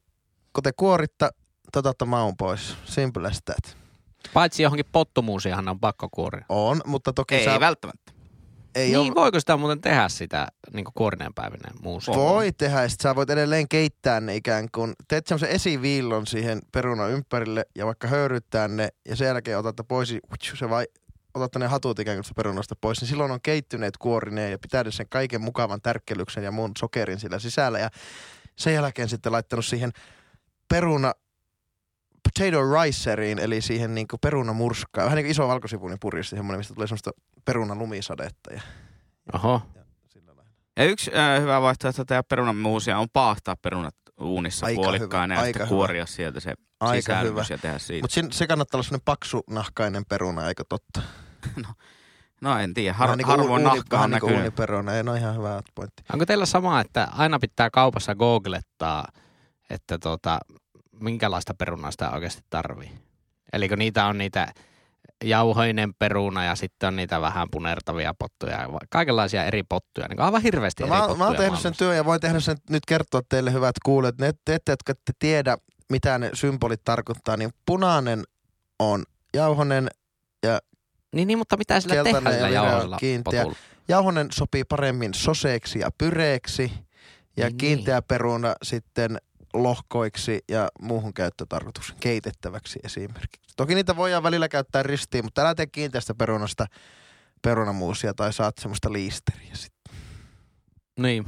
kun 0.53 0.63
te 0.63 0.73
kuoritta, 0.77 1.31
te 1.73 1.79
otatte 1.79 2.05
maun 2.05 2.37
pois. 2.37 2.77
Simple 2.85 3.29
as 3.29 3.41
that. 3.45 3.77
Paitsi 4.35 4.63
johonkin 4.63 4.87
pottumuusiahan 4.93 5.69
on 5.69 5.81
pakko 5.81 6.09
kuoria. 6.13 6.45
On, 6.49 6.81
mutta 6.87 7.13
toki 7.13 7.35
Ei, 7.35 7.45
sä, 7.45 7.53
ei 7.53 7.61
välttämättä. 7.61 8.13
Ei 8.75 8.87
niin, 8.87 8.99
ole, 8.99 9.15
voiko 9.15 9.41
sitä 9.41 9.57
muuten 9.57 9.81
tehdä 9.81 10.09
sitä 10.09 10.49
niin 10.73 10.85
kuorineen 10.95 11.35
päivinen 11.35 11.73
muusi? 11.83 12.11
voi 12.11 12.53
tehdä, 12.53 12.83
ja 12.83 12.89
sit 12.89 13.01
sä 13.01 13.15
voit 13.15 13.31
edelleen 13.31 13.69
keittää 13.69 14.21
ne 14.21 14.37
ikään 14.37 14.69
kuin, 14.75 14.93
teet 15.09 15.27
semmoisen 15.27 15.49
esiviillon 15.49 16.27
siihen 16.27 16.61
perunan 16.73 17.11
ympärille 17.11 17.67
ja 17.75 17.87
vaikka 17.87 18.09
höyryttää 18.09 18.69
ne 18.69 18.89
ja 19.09 19.17
sen 19.17 19.27
jälkeen 19.27 19.59
otatte 19.59 19.83
pois, 19.83 20.15
se 20.59 20.71
vai 20.71 20.87
otatte 21.35 21.59
ne 21.59 21.67
hatut 21.67 21.99
ikään 21.99 22.17
kuin 22.17 22.35
perunasta 22.37 22.77
pois, 22.81 23.01
niin 23.01 23.09
silloin 23.09 23.31
on 23.31 23.41
keittyneet 23.43 23.97
kuorineen 23.97 24.51
ja 24.51 24.59
pitänyt 24.59 24.95
sen 24.95 25.09
kaiken 25.09 25.41
mukavan 25.41 25.83
tärkkelyksen 25.83 26.45
ja 26.45 26.51
muun 26.51 26.73
sokerin 26.79 27.21
sillä 27.21 27.39
sisällä 27.39 27.79
ja 27.79 27.91
sen 28.57 28.75
jälkeen 28.75 29.09
sitten 29.09 29.33
laittanut 29.33 29.65
siihen 29.65 29.93
peruna 30.69 31.13
potato 32.25 32.83
riceriin, 32.83 33.39
eli 33.39 33.61
siihen 33.61 33.95
niin 33.95 34.07
perunamurskaan, 34.21 35.05
vähän 35.05 35.17
niin 35.17 35.25
kuin 35.25 35.31
iso 35.31 35.49
valkosipunin 35.49 35.99
puristi, 36.01 36.37
semmoinen, 36.37 36.59
mistä 36.61 36.75
tulee 36.75 36.87
semmoista 36.87 37.11
perunalumisadetta 37.45 38.53
ja, 38.55 38.61
Oho. 39.35 39.63
ja. 39.75 39.85
Ja 40.77 40.85
yksi 40.85 41.11
äh, 41.17 41.41
hyvä 41.43 41.61
vaihtoehto 41.61 42.05
tehdä 42.05 42.23
perunamuusia 42.23 42.99
on 42.99 43.09
paahtaa 43.13 43.57
perunat 43.63 43.95
uunissa 44.21 44.67
Aika 44.67 44.83
puolikkaana 44.83 45.35
hyvä, 45.35 45.41
ja 45.41 45.41
aika 45.41 45.47
sitten 45.59 45.67
hyvä. 45.69 45.77
kuoria 45.77 46.07
sieltä 46.07 46.41
se 46.41 46.55
Aika 46.81 46.95
sisälmys 47.03 47.31
hyvä. 47.31 47.45
ja 47.51 47.59
tehdä 47.59 47.79
siitä. 47.79 48.03
Mutta 48.21 48.37
se 48.37 48.47
kannattaa 48.47 48.79
olla 48.79 48.83
semmoinen 48.85 49.05
paksunahkainen 49.05 50.05
peruna, 50.09 50.49
eikö 50.49 50.65
totta? 50.69 51.03
no 52.43 52.59
en 52.59 52.75
tiedä, 52.75 52.93
Har, 52.95 53.17
niinku 53.17 53.31
harvoin 53.31 53.67
uuni- 53.67 53.73
niinku 53.81 54.07
näkyy. 54.07 54.37
uuniperuna, 54.37 54.95
ei 54.95 55.03
no 55.03 55.15
ihan 55.15 55.37
hyvä 55.37 55.63
pointti. 55.75 56.03
Onko 56.13 56.27
teillä 56.27 56.47
sama, 56.47 56.81
että 56.81 57.09
aina 57.13 57.39
pitää 57.39 57.71
kaupassa 57.71 58.15
googlettaa, 58.15 59.05
että 59.71 59.99
tota, 59.99 60.39
minkälaista 61.01 61.55
perunaa 61.55 61.91
sitä 61.91 62.11
oikeasti 62.11 62.43
tarvii? 62.51 62.91
Eli 63.53 63.69
kun 63.69 63.79
niitä 63.79 64.07
on 64.07 64.19
niitä 64.19 64.53
jauhoinen 65.25 65.95
peruna 65.99 66.45
ja 66.45 66.55
sitten 66.55 66.87
on 66.87 66.97
niitä 66.97 67.21
vähän 67.21 67.49
punertavia 67.51 68.15
pottuja 68.19 68.61
ja 68.61 68.69
kaikenlaisia 68.91 69.45
eri 69.45 69.63
pottuja. 69.63 70.09
Niin 70.09 70.21
aivan 70.21 70.43
hirveästi 70.43 70.83
No, 70.83 70.87
eri 70.87 70.95
mä, 70.95 71.01
pottuja 71.01 71.19
mä 71.19 71.27
oon 71.27 71.37
tehnyt 71.37 71.61
sen 71.61 71.77
työn 71.77 71.97
ja 71.97 72.05
voin 72.05 72.21
tehdä 72.21 72.41
sen 72.41 72.57
nyt 72.71 72.87
kertoa 72.87 73.21
teille 73.29 73.53
hyvät 73.53 73.77
kuulijat. 73.85 74.19
Ne 74.19 74.33
te, 74.45 74.59
te, 74.65 74.73
jotka 74.73 74.93
ette 74.93 75.13
tiedä, 75.19 75.59
mitä 75.91 76.19
ne 76.19 76.31
symbolit 76.35 76.81
tarkoittaa, 76.85 77.37
niin 77.37 77.51
punainen 77.67 78.25
on 78.79 79.05
jauhonen. 79.35 79.89
Niin, 81.15 81.29
niin, 81.29 81.39
mutta 81.39 81.57
mitä 81.57 81.81
sillä 81.81 81.95
tehdään 81.95 82.25
ja 82.25 82.31
sillä 82.31 82.47
vihreä 82.47 82.63
jauhoisella 82.63 82.97
kiinteä. 82.97 83.43
potulla? 83.43 83.59
Jauhonen 83.89 84.29
sopii 84.33 84.65
paremmin 84.65 85.15
soseeksi 85.15 85.79
ja 85.79 85.91
pyreeksi 85.99 86.73
ja 87.37 87.47
Niin. 87.47 87.57
kiinteä 87.57 88.03
peruna 88.03 88.55
sitten 88.63 89.19
lohkoiksi 89.55 90.41
ja 90.49 90.69
muuhun 90.81 91.15
käyttötarkoituksen 91.15 91.97
keitettäväksi 92.01 92.79
esimerkiksi. 92.85 93.55
Toki 93.57 93.75
niitä 93.75 93.97
voidaan 93.97 94.23
välillä 94.23 94.49
käyttää 94.49 94.83
ristiin, 94.83 95.25
mutta 95.25 95.43
älä 95.43 95.55
tee 95.55 95.67
kiinteästä 95.67 96.15
perunasta 96.15 96.67
perunamuusia 97.43 98.15
tai 98.15 98.33
saat 98.33 98.59
semmoista 98.59 98.93
liisteriä 98.93 99.55
sitten. 99.55 99.95
Niin. 101.01 101.27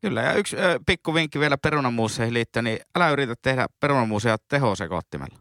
Kyllä, 0.00 0.22
ja 0.22 0.32
yksi 0.32 0.56
ö, 0.56 0.80
pikku 0.86 1.14
vinkki 1.14 1.40
vielä 1.40 1.58
perunamuuseihin 1.58 2.34
liittyen, 2.34 2.64
niin 2.64 2.78
älä 2.96 3.10
yritä 3.10 3.34
tehdä 3.42 3.66
perunamuusia 3.80 4.36
tehosekoottimella. 4.48 5.38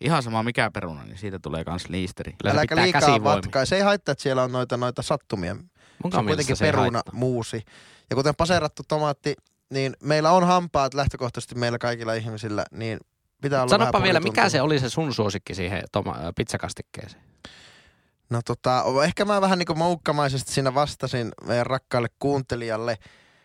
Ihan 0.00 0.22
sama 0.22 0.42
mikä 0.42 0.70
peruna, 0.70 1.04
niin 1.04 1.18
siitä 1.18 1.38
tulee 1.38 1.64
kans 1.64 1.88
liisteri. 1.88 2.32
Kyllä 2.32 2.50
se 2.52 2.58
Äläkä 2.58 2.74
pitää 2.74 3.00
liikaa 3.10 3.24
vatkaa. 3.24 3.64
Se 3.64 3.76
ei 3.76 3.82
haittaa, 3.82 4.12
että 4.12 4.22
siellä 4.22 4.42
on 4.42 4.52
noita, 4.52 4.76
noita 4.76 5.02
sattumia. 5.02 5.54
Mun 5.54 6.12
Se 6.12 6.18
on 6.18 6.26
kuitenkin 6.26 6.56
se 6.56 6.64
ei 6.64 6.72
peruna, 6.72 6.96
haittaa. 6.96 7.14
muusi. 7.14 7.62
Ja 8.10 8.16
kuten 8.16 8.34
paserattu 8.34 8.82
tomaatti, 8.88 9.34
niin 9.70 9.96
meillä 10.02 10.30
on 10.30 10.46
hampaat 10.46 10.94
lähtökohtaisesti 10.94 11.54
meillä 11.54 11.78
kaikilla 11.78 12.14
ihmisillä, 12.14 12.64
niin 12.70 12.98
pitää 13.42 13.62
olla 13.62 13.70
Sanopa 13.70 14.02
vielä, 14.02 14.20
mikä 14.20 14.48
se 14.48 14.62
oli 14.62 14.78
se 14.78 14.90
sun 14.90 15.14
suosikki 15.14 15.54
siihen 15.54 15.82
toma- 15.92 16.32
pizzakastikkeeseen? 16.36 17.22
No 18.30 18.40
tota, 18.44 18.84
ehkä 19.04 19.24
mä 19.24 19.40
vähän 19.40 19.58
niin 19.58 19.66
kuin 19.66 19.78
moukkamaisesti 19.78 20.52
siinä 20.52 20.74
vastasin 20.74 21.32
meidän 21.46 21.66
rakkaalle 21.66 22.08
kuuntelijalle, 22.18 22.98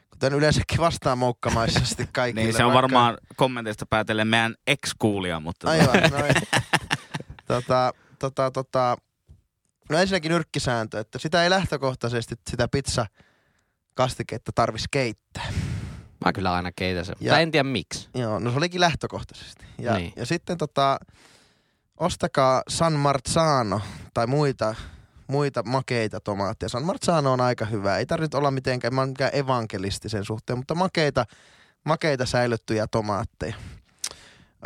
kuten 0.10 0.34
yleensäkin 0.34 0.78
vastaan 0.78 1.18
moukkamaisesti 1.18 2.10
kaikille. 2.14 2.46
Niin 2.46 2.58
se 2.58 2.64
on 2.64 2.74
varmaan 2.74 3.18
kommenteista 3.36 3.86
päätellen 3.86 4.28
meidän 4.28 4.56
ex-kuulija, 4.68 5.40
mutta 5.40 5.70
Aivan, 5.70 6.12
noin. 6.12 6.34
tota, 7.48 7.94
tota, 8.20 8.52
tota, 8.52 8.98
no 9.90 9.98
ensinnäkin 9.98 10.32
nyrkkisääntö, 10.32 11.00
että 11.00 11.20
sitä 11.20 11.44
ei 11.44 11.50
lähtökohtaisesti 11.50 12.36
sitä 12.50 12.68
pizza 12.68 13.06
kastiketta 13.94 14.52
tarvitsisi 14.56 14.88
keittää. 14.92 15.54
Mä 16.26 16.34
kyllä 16.34 16.54
aina 16.54 16.72
keitän 16.76 17.06
sen, 17.06 17.16
mutta 17.20 17.40
en 17.40 17.52
tiedä 17.52 17.64
miksi. 17.70 18.10
Joo, 18.16 18.40
no 18.40 18.52
se 18.52 18.58
olikin 18.58 18.82
lähtökohtaisesti. 18.82 19.66
Ja, 19.80 19.94
Niin. 19.94 20.14
ja 20.16 20.26
sitten 20.26 20.58
tota, 20.58 21.00
ostakaa 21.98 22.62
San 22.70 22.94
Marzano 22.94 23.82
tai 24.14 24.28
muita, 24.28 24.76
muita 25.28 25.64
makeita 25.64 26.20
tomaatteja. 26.20 26.70
San 26.70 26.86
Marzano 26.86 27.32
on 27.34 27.42
aika 27.42 27.66
hyvä. 27.66 27.98
Ei 27.98 28.06
tarvitse 28.06 28.38
olla 28.38 28.52
mitenkään, 28.52 28.96
mä 28.96 29.06
mikään 29.06 29.32
evankelisti 29.36 30.10
sen 30.10 30.26
suhteen, 30.26 30.58
mutta 30.60 30.76
makeita, 30.76 31.26
makeita 31.86 32.26
säilyttyjä 32.26 32.88
tomaatteja. 32.88 33.56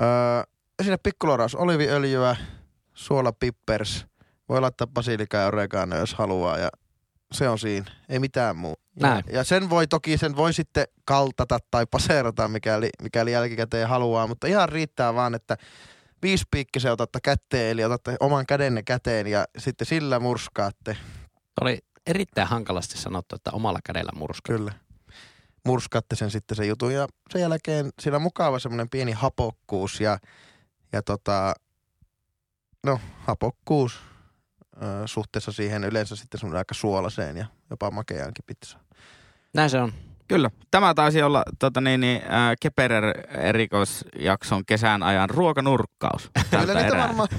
Öö, 0.01 0.43
sinne 0.83 0.97
pikkuloraus 0.97 1.55
oliviöljyä, 1.55 2.35
suola, 2.93 3.31
pippers. 3.31 4.05
Voi 4.49 4.61
laittaa 4.61 4.87
basilikaa 4.87 5.41
ja 5.41 5.47
oregano, 5.47 5.97
jos 5.97 6.13
haluaa. 6.13 6.57
Ja 6.57 6.69
se 7.35 7.49
on 7.49 7.59
siinä. 7.59 7.91
Ei 8.09 8.19
mitään 8.19 8.57
muu. 8.57 8.75
Ja, 8.99 9.07
Näin. 9.09 9.23
ja 9.31 9.43
sen 9.43 9.69
voi 9.69 9.87
toki, 9.87 10.17
sen 10.17 10.35
voi 10.35 10.53
sitten 10.53 10.85
kaltata 11.05 11.59
tai 11.71 11.85
paseerata, 11.91 12.47
mikäli, 12.47 12.89
mikäli 13.01 13.31
jälkikäteen 13.31 13.89
haluaa, 13.89 14.27
mutta 14.27 14.47
ihan 14.47 14.69
riittää 14.69 15.13
vaan, 15.13 15.35
että 15.35 15.57
viisipiikkisen 16.21 16.91
otatte 16.91 17.19
käteen, 17.23 17.71
eli 17.71 17.83
otatte 17.83 18.15
oman 18.19 18.45
kädenne 18.45 18.83
käteen 18.83 19.27
ja 19.27 19.45
sitten 19.57 19.87
sillä 19.87 20.19
murskaatte. 20.19 20.97
Oli 21.61 21.79
erittäin 22.07 22.47
hankalasti 22.47 22.97
sanottu, 22.97 23.35
että 23.35 23.51
omalla 23.51 23.79
kädellä 23.83 24.11
murskaa. 24.15 24.57
Kyllä. 24.57 24.73
Murskaatte 25.65 26.15
sen 26.15 26.31
sitten 26.31 26.57
sen 26.57 26.67
jutun 26.67 26.93
ja 26.93 27.07
sen 27.29 27.41
jälkeen 27.41 27.89
siinä 28.01 28.15
on 28.15 28.21
mukava 28.21 28.59
semmoinen 28.59 28.89
pieni 28.89 29.11
hapokkuus 29.11 30.01
ja, 30.01 30.19
ja 30.93 31.01
tota, 31.01 31.53
no 32.85 32.99
hapokkuus 33.19 33.99
ö, 34.81 35.07
suhteessa 35.07 35.51
siihen 35.51 35.83
yleensä 35.83 36.15
sitten 36.15 36.39
semmoinen 36.39 36.57
aika 36.57 36.73
suolaseen 36.73 37.37
ja 37.37 37.45
jopa 37.69 37.91
makeaankin 37.91 38.45
pizzaan. 38.47 38.85
Näin 39.53 39.69
se 39.69 39.81
on. 39.81 39.93
Kyllä. 40.27 40.51
Tämä 40.71 40.93
taisi 40.93 41.21
olla 41.21 41.43
tota, 41.59 41.81
niin, 41.81 42.01
niin, 42.01 42.21
äh, 42.21 42.55
Keperer 42.61 43.13
erikoisjakson 43.29 44.65
kesän 44.65 45.03
ajan 45.03 45.29
ruokanurkkaus. 45.29 46.31
Kyllä 46.49 46.81
niitä 46.81 46.97
varmaan 46.97 47.29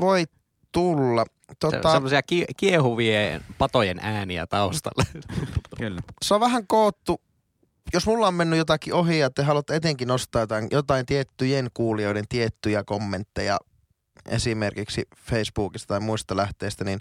voi 0.00 0.24
tulla. 0.72 1.24
Tota... 1.60 1.76
Tota, 1.76 1.92
Semmoisia 1.92 2.22
ki- 2.22 2.46
kiehuvien 2.56 3.44
patojen 3.58 3.98
ääniä 4.02 4.46
taustalla. 4.46 5.04
Kyllä. 5.78 6.00
se 6.22 6.34
on 6.34 6.40
vähän 6.40 6.66
koottu 6.66 7.20
jos 7.92 8.06
mulla 8.06 8.28
on 8.28 8.34
mennyt 8.34 8.58
jotakin 8.58 8.94
ohi 8.94 9.18
ja 9.18 9.30
te 9.30 9.42
haluatte 9.42 9.76
etenkin 9.76 10.08
nostaa 10.08 10.42
jotain, 10.42 10.68
jotain 10.70 11.06
tiettyjen 11.06 11.68
kuulijoiden 11.74 12.24
tiettyjä 12.28 12.84
kommentteja 12.84 13.58
esimerkiksi 14.28 15.02
Facebookista 15.16 15.86
tai 15.88 16.00
muista 16.00 16.36
lähteistä, 16.36 16.84
niin 16.84 17.00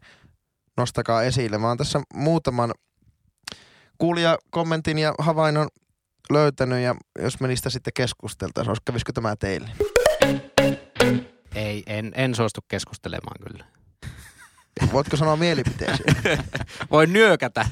nostakaa 0.78 1.24
esille. 1.24 1.58
Mä 1.58 1.68
oon 1.68 1.78
tässä 1.78 2.02
muutaman 2.14 2.72
kuulijakommentin 3.98 4.98
ja 4.98 5.14
havainnon 5.20 5.68
löytänyt 6.30 6.80
ja 6.80 6.96
jos 7.20 7.40
me 7.40 7.48
niistä 7.48 7.70
sitten 7.70 7.94
keskusteltaisiin, 7.94 8.70
olisi 8.70 8.82
kävisikö 8.86 9.14
tämä 9.14 9.36
teille? 9.36 9.70
Ei, 11.56 11.84
en, 11.88 12.12
en 12.16 12.36
suostu 12.36 12.62
keskustelemaan 12.68 13.38
kyllä. 13.48 13.66
Voitko 14.94 15.18
sanoa 15.18 15.36
mielipiteesi? 15.36 16.04
Voi 16.92 17.08
nyökätä, 17.08 17.66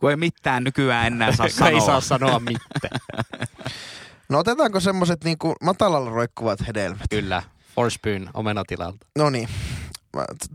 Kun 0.00 0.10
ei 0.10 0.16
mitään 0.16 0.64
nykyään 0.64 1.06
enää 1.06 1.36
saa 1.36 1.48
sanoa. 1.48 1.70
ei 1.70 1.80
saa 1.80 2.00
sanoa 2.00 2.40
mitään. 2.40 3.00
No 4.28 4.38
otetaanko 4.38 4.80
semmoset 4.80 5.24
niinku 5.24 5.54
matalalla 5.62 6.10
roikkuvat 6.10 6.66
hedelmät? 6.66 7.06
Kyllä, 7.10 7.42
Forspoon 7.78 8.30
omenatilalta. 8.34 9.06
No 9.18 9.30
niin. 9.30 9.48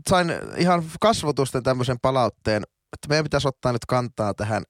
Sain 0.08 0.32
ihan 0.56 0.84
kasvotusten 1.00 1.62
tämmöisen 1.62 1.96
palautteen, 2.02 2.62
että 2.92 3.08
meidän 3.08 3.24
pitäisi 3.24 3.48
ottaa 3.48 3.72
nyt 3.72 3.84
kantaa 3.88 4.34
tähän. 4.34 4.62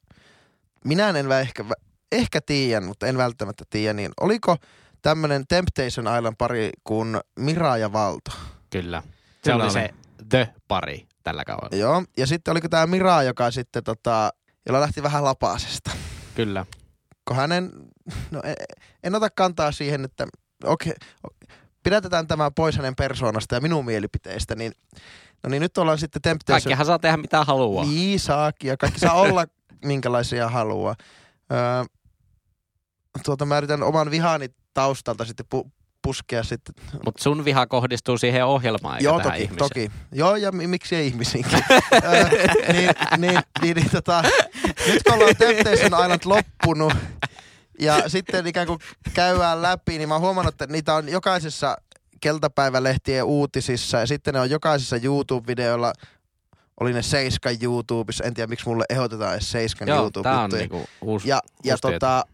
Minä 0.85 1.09
en 1.09 1.33
ehkä, 1.41 1.65
ehkä 2.13 2.41
tiedän, 2.41 2.85
mutta 2.85 3.07
en 3.07 3.17
välttämättä 3.17 3.65
tiedä, 3.71 3.93
niin 3.93 4.13
oliko 4.21 4.57
tämmöinen 5.03 5.45
Temptation 5.49 6.17
Island 6.19 6.35
pari 6.39 6.71
kuin 6.85 7.21
Mira 7.39 7.77
ja 7.77 7.93
Valto? 7.93 8.31
Kyllä. 8.71 9.03
Se 9.45 9.53
Kyllä 9.53 9.57
oli, 9.57 9.65
oli. 9.65 9.73
se 9.73 9.91
The-pari 10.29 11.07
tällä 11.23 11.45
kaudella. 11.45 11.77
Joo, 11.77 12.05
ja 12.17 12.27
sitten 12.27 12.53
oliko 12.53 12.69
tämä 12.69 12.87
Mira, 12.87 13.23
joka 13.23 13.51
sitten 13.51 13.85
tota, 13.85 14.31
jolla 14.67 14.81
lähti 14.81 15.03
vähän 15.03 15.25
lapasesta. 15.25 15.91
Kyllä. 16.35 16.67
Kun 17.29 17.37
hänen, 17.37 17.71
no 18.31 18.41
en, 18.45 18.55
en 19.03 19.15
ota 19.15 19.31
kantaa 19.31 19.73
siihen, 19.73 20.05
että 20.05 20.27
okei, 20.65 20.95
pidätetään 21.85 22.27
tämä 22.27 22.51
pois 22.51 22.77
hänen 22.77 22.97
persoonasta 22.97 23.55
ja 23.55 23.61
minun 23.61 23.85
mielipiteistä, 23.85 24.55
niin 24.55 24.73
no 25.43 25.51
niin 25.51 25.61
nyt 25.63 25.79
ollaan 25.79 25.99
sitten 25.99 26.23
Temptation... 26.23 26.55
Kaikkihan 26.63 26.87
saa 26.87 26.99
tehdä 26.99 27.17
mitä 27.17 27.45
haluaa. 27.45 27.85
Niin 27.85 28.21
saakin, 28.21 28.69
ja 28.69 28.77
kaikki 28.77 29.01
saa 29.01 29.15
olla 29.15 29.47
minkälaisia 29.85 30.49
haluaa. 30.49 30.95
Öö, 31.53 31.85
tuota, 33.25 33.47
mä 33.47 33.59
yritän 33.59 33.83
oman 33.83 34.11
vihani 34.11 34.49
taustalta 34.75 35.25
sitten 35.25 35.47
pu- 35.55 35.71
puskea 36.03 36.43
sitten. 36.43 36.75
Mutta 37.05 37.23
sun 37.23 37.45
viha 37.45 37.67
kohdistuu 37.67 38.19
siihen 38.19 38.45
ohjelmaan 38.47 38.95
eikä 38.97 39.05
Joo, 39.05 39.21
toki, 39.21 39.37
ihmiseen. 39.43 39.59
toki. 39.59 39.91
Joo, 40.13 40.37
ja 40.37 40.53
mi- 40.53 40.67
miksi 40.67 40.97
ei 40.97 41.07
ihmisiinkin. 41.07 41.59
öö, 42.05 42.25
niin, 42.73 42.91
niin, 43.19 43.41
niin, 43.63 43.77
niin 43.77 43.91
tota, 43.91 44.23
nyt 44.87 45.03
kun 45.03 45.13
ollaan 45.15 45.37
Temptation 45.37 45.87
Island 46.03 46.21
loppunut, 46.25 46.93
ja 47.81 48.09
sitten 48.09 48.47
ikään 48.47 48.67
kuin 48.67 48.79
käydään 49.15 49.63
läpi, 49.63 49.99
niin 49.99 50.09
mä 50.09 50.15
oon 50.15 50.23
huomannut, 50.23 50.55
että 50.55 50.67
niitä 50.67 50.95
on 50.95 51.09
jokaisessa 51.09 51.77
keltapäivälehtien 52.21 53.25
uutisissa, 53.25 53.99
ja 53.99 54.07
sitten 54.07 54.35
ne 54.35 54.41
on 54.41 54.51
jokaisessa 54.51 54.97
YouTube-videolla, 54.97 55.93
oli 56.81 56.93
ne 56.93 57.03
Seiskan 57.03 57.57
YouTubessa, 57.63 58.25
en 58.25 58.35
tiedä 58.35 58.47
miksi 58.47 58.69
mulle 58.69 58.85
ehdotetaan 58.89 59.33
edes 59.33 59.51
Seiskan 59.51 59.89
Joo, 59.89 59.99
youtube 59.99 60.29
tää 60.29 60.41
on 60.41 60.51
niinku 60.51 60.85
uusi, 61.01 61.29
ja, 61.29 61.41
ja 61.65 61.75
uusi 61.75 61.83
tieto. 61.83 61.91
tota, 61.91 62.25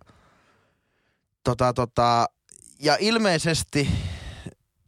tota, 1.45 1.73
tota, 1.73 2.27
ja 2.79 2.97
ilmeisesti 3.01 3.89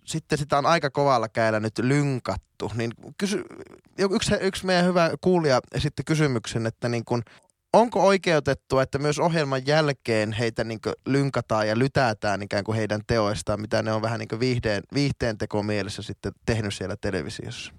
sitten 0.04 0.38
sitä 0.38 0.58
on 0.58 0.66
aika 0.66 0.90
kovalla 0.90 1.28
käydä 1.28 1.60
nyt 1.60 1.78
lynkattu. 1.78 2.72
Niin 2.74 2.92
kysy, 3.18 3.44
yksi, 3.98 4.34
yksi 4.40 4.66
meidän 4.66 4.84
hyvä 4.84 5.10
kuulija 5.20 5.60
esitti 5.72 6.04
kysymyksen, 6.04 6.66
että 6.66 6.88
niin 6.88 7.04
kun, 7.04 7.22
onko 7.72 8.06
oikeutettu, 8.06 8.78
että 8.78 8.98
myös 8.98 9.18
ohjelman 9.18 9.66
jälkeen 9.66 10.32
heitä 10.32 10.64
niin 10.64 10.80
lynkataan 11.06 11.68
ja 11.68 11.78
lytätään 11.78 12.42
ikään 12.42 12.64
kuin 12.64 12.76
heidän 12.76 13.00
teoistaan, 13.06 13.60
mitä 13.60 13.82
ne 13.82 13.92
on 13.92 14.02
vähän 14.02 14.18
niin 14.18 14.40
viihteen, 14.40 14.82
viihteen 14.94 15.38
tekomielessä 15.38 16.02
sitten 16.02 16.32
tehnyt 16.46 16.74
siellä 16.74 16.96
televisiossa. 17.00 17.72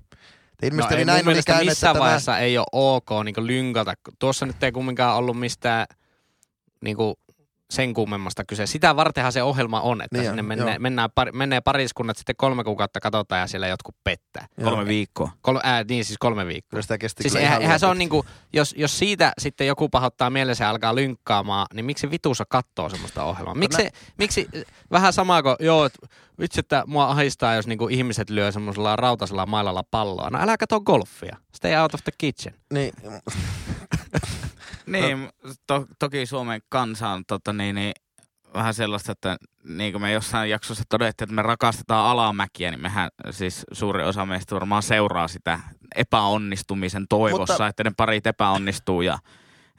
No 0.62 0.68
ilmeisesti 0.68 0.94
ei 0.94 0.98
oli 0.98 1.06
mun 1.06 1.08
näin 1.08 1.18
oli 1.18 1.26
mielestä 1.26 1.52
käynyt, 1.52 1.70
missään 1.70 1.96
tämä, 1.96 2.04
vaiheessa 2.04 2.40
ei 2.40 2.58
ole 2.58 2.66
ok 2.72 3.10
niin 3.24 3.48
lynkata. 3.48 3.94
Tuossa 4.20 4.46
nyt 4.46 4.64
ei 4.64 4.72
kumminkaan 4.72 5.18
ollut 5.18 5.40
mistään 5.40 5.86
niin 6.82 6.98
sen 7.74 7.94
kummemmasta 7.94 8.46
kyse. 8.46 8.66
Sitä 8.66 8.96
vartenhan 8.96 9.32
se 9.34 9.44
ohjelma 9.44 9.82
on, 9.82 10.02
että 10.02 10.18
Niin 10.18 10.30
on, 10.30 10.32
sinne 10.32 10.42
mennään, 10.42 10.70
joo. 10.70 10.80
mennään 10.80 11.10
par, 11.16 11.32
menee 11.32 11.62
pariskunnat 11.62 12.18
sitten 12.18 12.36
kolme 12.38 12.64
kuukautta 12.64 13.00
katsotaan 13.00 13.42
ja 13.42 13.48
siellä 13.48 13.68
jotkut 13.68 13.96
pettää. 14.04 14.48
Kolme 14.64 14.86
viikkoa. 14.86 15.32
Kol, 15.42 15.60
ää, 15.64 15.84
niin 15.90 16.06
siis 16.06 16.18
kolme 16.18 16.48
viikkoa. 16.48 16.70
Kyllä 16.70 16.82
sitä 16.82 16.98
kesti 16.98 17.24
Siis 17.24 17.34
kyllä 17.34 17.42
eihän, 17.44 17.54
ihan 17.54 17.62
eihän 17.62 17.80
se 17.80 17.86
on 17.86 17.98
niinku, 17.98 18.26
jos, 18.54 18.76
jos 18.78 19.00
siitä 19.00 19.34
sitten 19.38 19.68
joku 19.68 19.90
pahoittaa 19.90 20.30
mielensä 20.30 20.64
ja 20.64 20.70
alkaa 20.70 20.96
lynkkaamaan, 20.96 21.68
niin 21.74 21.86
miksi 21.86 22.12
vitussa 22.12 22.44
kattoo 22.50 22.90
semmoista 22.90 23.24
ohjelmaa? 23.24 23.56
Miksi, 23.56 23.84
mä- 23.84 23.90
miksi 24.18 24.48
vähän 24.92 25.14
samaa 25.14 25.44
kuin, 25.44 25.56
joo, 25.60 25.86
et, 25.86 25.94
vitsi, 26.40 26.60
että 26.60 26.84
mua 26.88 27.06
ahistaa, 27.10 27.56
jos 27.56 27.68
niinku 27.68 27.88
ihmiset 27.88 28.30
lyö 28.30 28.52
semmoisella 28.52 28.96
rautasella 28.96 29.46
mailalla 29.46 29.84
palloa. 29.92 30.30
No 30.30 30.40
älä 30.42 30.58
katso 30.58 30.82
golfia. 30.82 31.38
Stay 31.56 31.76
out 31.76 31.94
of 31.94 32.04
the 32.04 32.12
kitchen. 32.18 32.54
Niin, 32.74 32.94
Niin, 34.86 35.30
to, 35.68 35.86
toki 36.00 36.26
Suomen 36.26 36.62
kansa 36.70 37.10
on 37.10 37.24
tota, 37.28 37.54
niin, 37.54 37.76
niin, 37.76 37.94
vähän 38.54 38.74
sellaista, 38.74 39.12
että 39.12 39.38
niin 39.64 39.92
kuin 39.92 40.02
me 40.02 40.12
jossain 40.12 40.50
jaksossa 40.50 40.84
todettiin, 40.90 41.26
että 41.26 41.36
me 41.36 41.42
rakastetaan 41.42 42.06
alamäkiä, 42.06 42.72
niin 42.72 42.82
mehän 42.82 43.10
siis 43.32 43.64
suuri 43.72 44.04
osa 44.04 44.26
meistä 44.26 44.56
varmaan 44.56 44.84
seuraa 44.84 45.28
sitä 45.28 45.60
epäonnistumisen 45.96 47.06
toivossa, 47.10 47.54
Mutta- 47.54 47.68
että 47.68 47.84
ne 47.84 47.92
parit 47.98 48.28
epäonnistuu 48.28 49.02
ja 49.02 49.18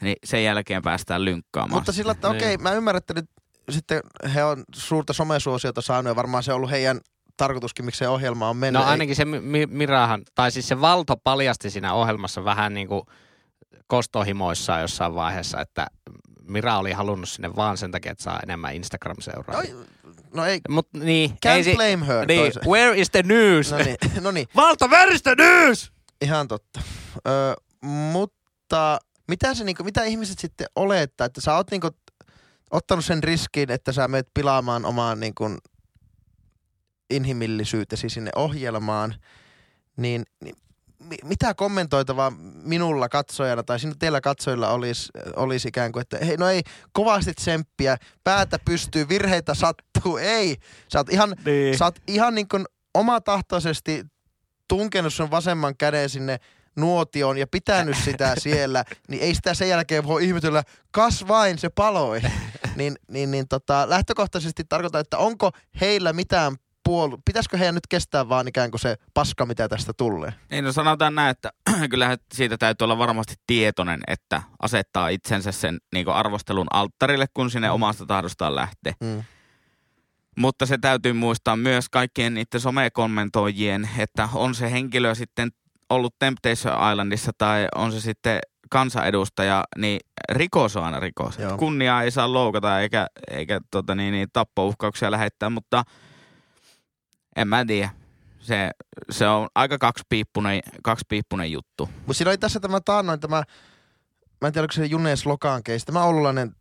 niin 0.00 0.16
sen 0.24 0.44
jälkeen 0.44 0.82
päästään 0.82 1.24
lynkkaamaan. 1.24 1.78
Mutta 1.78 1.92
sillä, 1.92 2.12
että 2.12 2.28
Niin. 2.28 2.36
okei, 2.36 2.56
mä 2.56 2.72
ymmärrän, 2.72 2.98
että 2.98 3.14
nyt 3.14 3.30
sitten 3.70 4.00
he 4.34 4.44
on 4.44 4.64
suurta 4.74 5.12
somesuosiota 5.12 5.80
saanut 5.80 6.10
ja 6.10 6.16
varmaan 6.16 6.42
se 6.42 6.52
on 6.52 6.56
ollut 6.56 6.70
heidän 6.70 7.00
tarkoituskin, 7.36 7.84
miksi 7.84 7.98
se 7.98 8.08
ohjelma 8.08 8.48
on 8.48 8.56
mennyt. 8.56 8.82
No 8.82 8.88
ainakin 8.88 9.16
se 9.16 9.24
Mi- 9.24 9.40
Mi- 9.40 9.66
Mirahan, 9.66 10.22
tai 10.34 10.50
siis 10.50 10.68
se 10.68 10.80
Valto 10.80 11.16
paljasti 11.16 11.70
siinä 11.70 11.94
ohjelmassa 11.94 12.44
vähän 12.44 12.74
niin 12.74 12.88
kuin 12.88 13.02
kostohimoissaan 13.86 14.80
jossain 14.80 15.14
vaiheessa, 15.14 15.60
että 15.60 15.86
Mira 16.48 16.78
oli 16.78 16.92
halunnut 16.92 17.28
sinne 17.28 17.56
vaan 17.56 17.76
sen 17.76 17.90
takia, 17.90 18.12
että 18.12 18.24
saa 18.24 18.40
enemmän 18.42 18.74
Instagram-seuraajia. 18.74 19.74
no, 19.74 19.84
no 20.34 20.44
ei, 20.44 20.60
Mutta 20.68 20.98
niin, 20.98 21.30
can't 21.30 21.50
ei 21.50 21.64
si- 21.64 21.74
blame 21.74 22.06
her. 22.06 22.26
niin, 22.26 22.40
toisen. 22.40 22.62
where 22.70 23.00
is 23.00 23.10
the 23.10 23.22
news? 23.22 23.70
No 23.72 23.78
niin, 23.78 23.96
no 24.20 24.30
niin, 24.30 24.46
Valto, 24.56 24.88
where 24.88 25.12
is 25.12 25.22
the 25.22 25.34
news? 25.34 25.92
ihan 26.22 26.48
totta. 26.48 26.80
Ö, 27.28 27.54
mutta 27.84 28.98
mitä, 29.28 29.54
se, 29.54 29.64
niinku, 29.64 29.84
mitä 29.84 30.04
ihmiset 30.04 30.38
sitten 30.38 30.66
olettaa, 30.76 31.24
että 31.24 31.40
sä 31.40 31.54
oot 31.56 31.70
niinku, 31.70 31.90
ottanut 32.70 33.04
sen 33.04 33.22
riskin, 33.22 33.70
että 33.70 33.92
sä 33.92 34.08
menet 34.08 34.28
pilaamaan 34.34 34.84
omaan 34.84 35.20
niinku, 35.20 35.44
inhimillisyytesi 37.10 38.08
sinne 38.08 38.30
ohjelmaan, 38.36 39.14
niin, 39.96 40.22
niin 40.44 40.56
mitä 41.24 41.54
kommentoitavaa 41.54 42.32
minulla 42.62 43.08
katsojana 43.08 43.62
tai 43.62 43.80
sinun 43.80 43.98
teillä 43.98 44.20
katsojilla 44.20 44.68
olisi, 44.68 45.10
olisi 45.36 45.68
ikään 45.68 45.92
kuin, 45.92 46.00
että 46.00 46.18
hei, 46.24 46.36
no 46.36 46.48
ei, 46.48 46.62
kovasti 46.92 47.34
tsemppiä, 47.34 47.96
päätä 48.24 48.58
pystyy, 48.64 49.08
virheitä 49.08 49.54
sattuu, 49.54 50.16
ei. 50.16 50.56
Sä 50.92 50.98
oot 50.98 51.12
ihan, 51.12 51.36
Niin. 51.44 51.78
sä 51.78 51.84
oot 51.84 51.98
ihan 52.08 52.34
niin 52.34 52.48
kuin 52.48 52.64
omatahtoisesti 52.94 54.04
tunkenut 54.68 55.14
sun 55.14 55.30
vasemman 55.30 55.76
käden 55.76 56.10
sinne 56.10 56.38
nuotioon 56.76 57.38
ja 57.38 57.46
pitänyt 57.46 57.96
sitä 58.04 58.34
siellä, 58.40 58.84
niin 59.08 59.22
ei 59.22 59.34
sitä 59.34 59.54
sen 59.54 59.68
jälkeen 59.68 60.04
voi 60.06 60.24
ihmetellä, 60.24 60.62
kas 60.90 61.28
vain 61.28 61.58
se 61.58 61.68
paloi. 61.68 62.20
niin, 62.76 62.96
niin, 63.08 63.30
niin 63.30 63.48
tota, 63.48 63.88
lähtökohtaisesti 63.88 64.64
tarkoitan, 64.68 65.00
että 65.00 65.18
onko 65.18 65.50
heillä 65.80 66.12
mitään 66.12 66.56
puolu... 66.84 67.18
Pitäisikö 67.24 67.58
heidän 67.58 67.74
nyt 67.74 67.86
kestää 67.88 68.28
vaan 68.28 68.48
ikään 68.48 68.70
kuin 68.70 68.80
se 68.80 68.96
paska, 69.14 69.46
mitä 69.46 69.68
tästä 69.68 69.92
tulee? 69.96 70.34
Niin, 70.50 70.64
no 70.64 70.72
sanotaan 70.72 71.14
näin, 71.14 71.30
että 71.30 71.50
kyllähän 71.90 72.18
siitä 72.34 72.58
täytyy 72.58 72.84
olla 72.84 72.98
varmasti 72.98 73.34
tietoinen, 73.46 74.00
että 74.06 74.42
asettaa 74.62 75.08
itsensä 75.08 75.52
sen 75.52 75.78
niin 75.94 76.08
arvostelun 76.08 76.66
alttarille, 76.70 77.26
kun 77.34 77.50
sinne 77.50 77.70
omasta 77.70 78.06
tahdostaan 78.06 78.54
lähtee. 78.54 78.92
Mm. 79.00 79.22
Mutta 80.38 80.66
se 80.66 80.78
täytyy 80.78 81.12
muistaa 81.12 81.56
myös 81.56 81.88
kaikkien 81.88 82.34
niiden 82.34 82.60
somekommentoijien, 82.60 83.88
että 83.98 84.28
on 84.34 84.54
se 84.54 84.70
henkilö 84.70 85.14
sitten 85.14 85.50
ollut 85.90 86.14
Temptation 86.18 86.90
Islandissa 86.90 87.32
tai 87.38 87.66
on 87.74 87.92
se 87.92 88.00
sitten 88.00 88.38
kansanedustaja, 88.70 89.64
niin 89.78 90.00
rikos 90.32 90.76
on 90.76 90.84
aina 90.84 91.00
rikos. 91.00 91.38
Kunniaa 91.56 92.02
ei 92.02 92.10
saa 92.10 92.32
loukata 92.32 92.80
eikä, 92.80 93.06
eikä 93.30 93.60
tota 93.70 93.94
niin, 93.94 94.12
niin, 94.12 94.28
tappouhkauksia 94.32 95.10
lähettää, 95.10 95.50
mutta 95.50 95.82
mä 97.44 97.64
tiedä. 97.64 97.90
Se, 98.38 98.70
se 99.10 99.26
on 99.28 99.48
aika 99.54 99.78
kaksipiippunen, 99.78 100.60
kaksipiippunen 100.82 101.52
juttu. 101.52 101.88
Mutta 101.96 102.14
siinä 102.14 102.30
oli 102.30 102.38
tässä 102.38 102.60
tämä 102.60 102.80
taannoin 102.80 103.20
tämä, 103.20 103.42
mä 104.40 104.48
en 104.48 104.52
tiedä 104.52 104.62
oliko 104.62 104.72
se 104.72 104.86
Junes 104.86 105.26
Lokaan 105.26 105.62
keissi, 105.62 105.86
tämä 105.86 106.04
oululainen, 106.04 106.56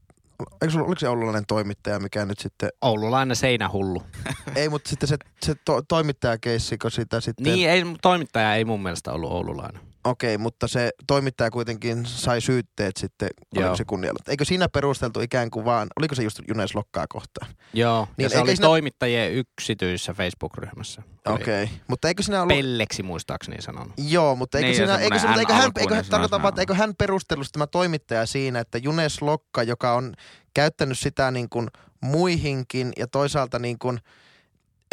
eikö 0.62 0.78
oliko 0.78 1.00
se 1.00 1.10
oululainen 1.10 1.44
toimittaja, 1.48 2.00
mikä 2.00 2.26
nyt 2.26 2.40
sitten, 2.40 2.70
Oululainen 2.82 3.36
seinähullu. 3.36 4.04
ei 4.56 4.70
mutta 4.70 4.90
sitten 4.90 5.10
se, 5.10 5.18
se 5.42 5.56
to, 5.66 5.82
toimittajakeissi, 5.82 6.78
kun 6.78 6.92
sitä 6.92 7.22
sitten... 7.22 7.44
Niin, 7.44 7.70
ei, 7.70 7.84
toimittaja 8.02 8.56
ei 8.56 8.66
mun 8.66 8.84
mielestä 8.84 9.12
ollut 9.12 9.32
oululainen. 9.32 9.93
Okei, 10.04 10.38
mutta 10.38 10.68
se 10.68 10.92
toimittaja 11.08 11.52
kuitenkin 11.52 12.06
sai 12.06 12.42
syytteet 12.42 12.98
sitten, 12.98 13.30
Joo. 13.54 13.64
oliko 13.64 13.76
se 13.78 13.86
kunnialla. 13.86 14.20
Eikö 14.28 14.46
siinä 14.46 14.70
perusteltu 14.70 15.22
ikään 15.22 15.52
kuin 15.52 15.66
vaan, 15.66 15.88
oliko 16.00 16.16
se 16.16 16.24
just 16.24 16.40
Junes 16.48 16.76
Lokkaa 16.76 17.06
kohtaan? 17.10 17.52
Joo, 17.74 18.08
Niin, 18.18 18.24
ja 18.24 18.30
se 18.30 18.40
oli 18.40 18.56
siinä- 18.56 18.68
toimittajien 18.68 19.34
yksityisessä 19.34 20.14
Facebook-ryhmässä. 20.14 21.02
Okei, 21.26 21.70
mutta 21.88 22.08
eikö 22.08 22.24
siinä 22.24 22.42
ollut... 22.42 22.58
Pelleksi 22.58 23.04
muistaakseni 23.04 23.62
sanonut. 23.62 23.94
Joo, 23.98 24.36
mutta 24.36 24.58
eikö, 24.58 24.68
Niin, 24.68 24.76
siinä, 24.76 24.92
ja 24.92 25.00
eikö, 25.00 25.16
mutta 25.16 25.40
eikö, 25.40 25.54
hän, 25.54 25.72
eikö, 25.80 26.04
tarkoitan 26.10 26.42
vaan, 26.42 26.60
eikö 26.60 26.74
hän 26.74 26.96
perustellut 26.96 27.48
tämä 27.52 27.68
toimittaja 27.68 28.26
siinä, 28.26 28.60
että 28.60 28.78
Junes 28.78 29.22
Lokka, 29.22 29.64
joka 29.64 29.94
on 29.94 30.14
käyttänyt 30.54 31.00
sitä 31.00 31.32
niin 31.32 31.50
kuin 31.50 31.68
muihinkin 32.02 32.94
ja 32.98 33.08
toisaalta 33.08 33.60
niin 33.60 33.80
kuin 33.80 34.00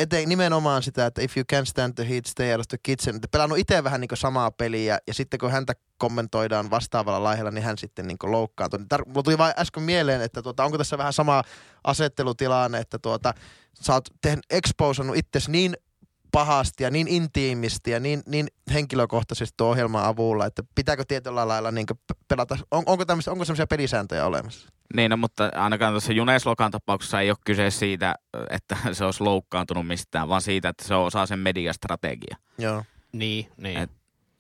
eteen, 0.01 0.29
nimenomaan 0.29 0.83
sitä, 0.83 1.07
että 1.07 1.23
if 1.23 1.37
you 1.37 1.45
can 1.45 1.67
stand 1.67 1.95
the 1.95 2.09
heat, 2.09 2.27
stay 2.27 2.53
out 2.53 2.61
of 2.61 2.69
the 2.69 2.79
kitchen. 2.83 3.17
Että 3.17 3.29
pelannut 3.29 3.59
itse 3.59 3.85
vähän 3.85 4.01
niin 4.01 4.09
samaa 4.15 4.51
peliä 4.51 4.99
ja 5.07 5.15
sitten 5.15 5.41
kun 5.41 5.51
häntä 5.51 5.75
kommentoidaan 5.99 6.71
vastaavalla 6.71 7.23
laihella, 7.23 7.51
niin 7.51 7.65
hän 7.65 7.79
sitten 7.79 8.07
niin 8.07 8.19
kuin 8.19 8.33
loukkaantui. 8.33 8.79
Niin 8.79 8.89
Tar- 8.95 9.09
mulla 9.09 9.23
tuli 9.23 9.39
vain 9.39 9.55
äsken 9.59 9.83
mieleen, 9.83 10.23
että 10.23 10.43
tuota, 10.43 10.65
onko 10.65 10.79
tässä 10.79 10.99
vähän 10.99 11.13
sama 11.13 11.43
asettelutilanne, 11.85 12.79
että 12.79 12.99
tuota, 12.99 13.35
sä 13.81 13.93
oot 13.93 14.09
tehnyt, 14.23 14.45
exposannut 14.51 15.17
itsesi 15.17 15.51
niin 15.51 15.77
pahasti 16.33 16.85
ja 16.85 16.91
niin 16.91 17.09
intiimisti 17.09 17.91
ja 17.91 18.01
niin, 18.01 18.23
niin 18.27 18.49
henkilökohtaisesti 18.73 19.55
tuon 19.57 19.71
ohjelman 19.71 20.05
avulla, 20.05 20.47
että 20.47 20.63
pitääkö 20.75 21.05
tietyllä 21.09 21.49
lailla 21.49 21.71
niin 21.71 21.87
pelata, 22.29 22.59
on, 22.71 22.83
onko, 22.87 23.05
onko 23.27 23.45
semmoisia 23.45 23.67
pelisääntöjä 23.67 24.27
olemassa? 24.27 24.69
Niin, 24.97 25.11
no, 25.11 25.17
mutta 25.17 25.51
ainakaan 25.55 25.93
tuossa 25.93 26.13
Junes 26.13 26.47
Lokan 26.47 26.71
tapauksessa 26.71 27.21
ei 27.21 27.31
ole 27.31 27.37
kyse 27.45 27.71
siitä, 27.71 28.15
että 28.51 28.77
se 28.93 29.05
olisi 29.05 29.23
loukkaantunut 29.23 29.87
mistään, 29.87 30.29
vaan 30.29 30.43
siitä, 30.43 30.69
että 30.69 30.85
se 30.89 30.95
on 30.95 31.05
osa 31.07 31.27
sen 31.27 31.39
mediastrategia. 31.39 32.37
Joo. 32.59 32.85
Niin, 33.13 33.49
niin. 33.57 33.79
Et- 33.79 33.91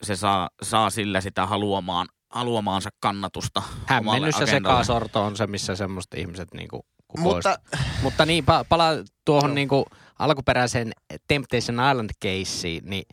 Se 0.02 0.16
saa, 0.16 0.50
saa 0.62 0.90
sillä 0.90 1.20
sitä 1.20 1.46
haluamaan, 1.46 2.08
haluamaansa 2.30 2.90
kannatusta 3.00 3.62
Hämmennys 3.86 4.34
ja 4.40 4.46
sekasorto 4.46 5.22
on 5.24 5.36
se, 5.36 5.46
missä 5.46 5.76
semmoiset 5.76 6.14
ihmiset 6.14 6.54
niinku 6.54 6.86
Mutta. 7.18 7.58
Mutta 8.02 8.26
niin, 8.26 8.44
pa- 8.44 8.64
palaa 8.68 8.92
tuohon 9.24 9.54
niinku 9.54 9.86
alkuperäiseen 10.18 10.92
Temptation 11.28 11.78
Island-keissiin, 11.90 12.90
niin 12.90 13.04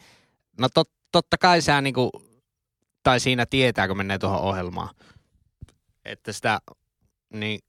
no 0.60 0.70
tot, 0.74 0.90
totta 1.12 1.38
kai 1.38 1.62
sä 1.62 1.82
niinku, 1.82 2.10
tai 3.04 3.20
siinä 3.20 3.46
tietää, 3.46 3.88
kun 3.88 3.98
menee 3.98 4.18
tuohon 4.18 4.40
ohjelmaan, 4.40 4.90
että 6.06 6.32
sitä, 6.34 6.60
niin, 7.34 7.60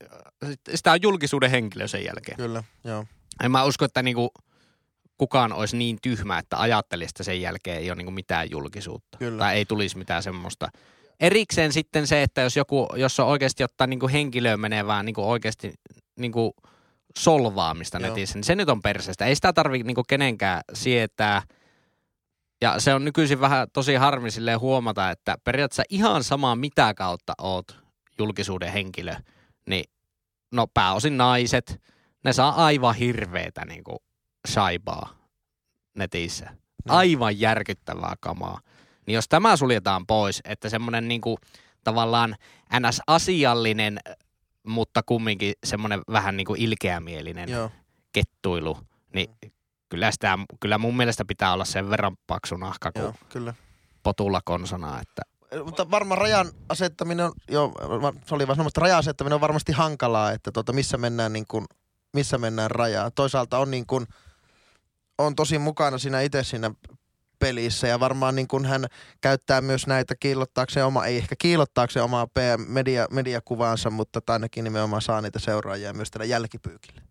sitä 0.75 0.93
on 0.93 1.03
julkisuuden 1.03 1.51
henkilö 1.51 1.89
sen 1.89 2.05
jälkeen. 2.05 2.37
kyllä, 2.37 2.65
joo. 2.85 3.05
En 3.43 3.51
mä 3.51 3.65
usko, 3.65 3.85
että 3.85 4.03
niinku 4.03 4.31
kukaan 5.19 5.53
olisi 5.53 5.77
niin 5.77 5.99
tyhmä, 6.03 6.39
että 6.39 6.61
ajattelisi, 6.61 7.11
että 7.11 7.23
sen 7.23 7.41
jälkeen 7.41 7.79
ei 7.79 7.91
ole 7.91 7.97
niinku 7.97 8.11
mitään 8.11 8.51
julkisuutta. 8.51 9.19
Kyllä. 9.19 9.39
Tai 9.39 9.55
ei 9.55 9.65
tulisi 9.65 9.99
mitään 9.99 10.23
semmoista. 10.23 10.69
Erikseen 11.21 11.73
sitten 11.73 12.07
se, 12.07 12.23
että 12.23 12.41
jos 12.41 12.57
joku, 12.57 12.89
jos 12.97 13.21
on 13.21 13.27
oikeasti 13.27 13.65
ottaa 13.65 13.87
niinku 13.87 14.09
henkilöön 14.09 14.61
menevää 14.61 15.03
niinku 15.03 15.31
oikeasti 15.31 15.75
niinku 16.19 16.55
solvaamista 17.19 17.99
Joo. 17.99 18.09
netissä, 18.09 18.39
niin 18.39 18.45
se 18.45 18.55
nyt 18.55 18.69
on 18.69 18.83
perseestä. 18.83 19.27
Ei 19.27 19.35
sitä 19.35 19.53
tarvitse 19.53 19.87
niinku 19.87 20.05
kenenkään 20.09 20.63
sietää. 20.73 21.43
Ja 22.61 22.81
se 22.81 22.95
on 22.95 23.05
nykyisin 23.05 23.41
vähän 23.41 23.69
tosi 23.73 23.95
harmi 23.95 24.29
huomata, 24.59 25.11
että 25.11 25.37
periaatteessa 25.45 25.83
ihan 25.89 26.25
sama 26.25 26.57
mitä 26.57 26.95
kautta 26.95 27.35
oot 27.39 27.77
julkisuuden 28.19 28.73
henkilö, 28.73 29.15
niin 29.69 29.85
no 30.53 30.67
pääosin 30.67 31.17
naiset, 31.17 31.83
ne 32.25 32.33
saa 32.33 32.65
aivan 32.65 32.95
hirveetä 32.95 33.65
niinku 33.65 34.03
saibaa 34.49 35.19
netissä. 35.97 36.51
Aivan 36.89 37.41
järkyttävää 37.41 38.15
kamaa. 38.21 38.61
Niin 39.07 39.15
jos 39.15 39.29
tämä 39.29 39.57
suljetaan 39.57 40.07
pois, 40.07 40.41
että 40.45 40.69
semmoinen 40.69 41.09
niinku 41.09 41.39
tavallaan 41.85 42.37
ns-asiallinen, 42.81 44.01
mutta 44.67 45.03
kumminkin 45.07 45.53
semmoinen 45.65 46.01
vähän 46.13 46.37
niinku 46.37 46.55
ilkeämielinen 46.59 47.49
Joo. 47.49 47.71
kettuilu, 48.13 48.79
niin 49.15 49.29
kyllä, 49.89 50.11
sitä, 50.11 50.39
kyllä 50.61 50.79
mun 50.79 50.97
mielestä 50.97 51.25
pitää 51.25 51.53
olla 51.53 51.65
sen 51.65 51.91
verran 51.91 52.17
paksu 52.27 52.57
nahka 52.57 52.93
kuin 52.93 53.03
Joo, 53.03 53.15
kyllä. 53.29 53.55
potulla 54.03 54.41
konsana, 54.45 55.01
että 55.01 55.23
Mutta 55.65 55.91
varmaan 55.91 56.19
rajan 56.19 56.51
asettaminen 56.69 57.27
on, 57.27 57.33
joo, 57.49 57.73
se 58.27 58.35
oli 58.35 58.47
vaan 58.47 58.57
semmoista 58.57 58.81
rajan 58.81 58.99
asettaminen 58.99 59.35
on 59.35 59.41
varmasti 59.41 59.73
hankalaa, 59.73 60.33
että 60.33 60.53
tuota, 60.53 60.73
missä 60.73 60.99
mennään 60.99 61.33
niin 61.33 61.47
kuin, 61.49 61.65
missä 62.13 62.39
mennään 62.39 62.71
rajaa. 62.71 63.11
Toisaalta 63.11 63.59
on 63.59 63.71
niin 63.71 63.87
kuin, 63.87 64.07
on 65.19 65.35
tosi 65.35 65.59
mukana 65.59 65.99
siinä 65.99 66.21
itse 66.21 66.45
siinä 66.45 66.71
pelissä 67.39 67.89
ja 67.89 68.01
varmaan 68.01 68.37
niin 68.37 68.49
kuin 68.49 68.65
hän 68.65 68.87
käyttää 69.21 69.61
myös 69.61 69.87
näitä 69.87 70.15
kiillottaakseen 70.21 70.87
oma, 70.87 71.05
ei 71.05 71.17
ehkä 71.17 71.35
kiillottaakseen 71.39 72.05
omaa 72.05 72.27
media, 72.67 73.07
mediakuvaansa, 73.11 73.91
mutta 73.91 74.21
ainakin 74.29 74.65
nimenomaan 74.65 75.03
saa 75.03 75.21
niitä 75.21 75.39
seuraajia 75.39 75.93
myös 75.93 76.11
tällä 76.11 76.25
jälkipyykillä. 76.25 77.03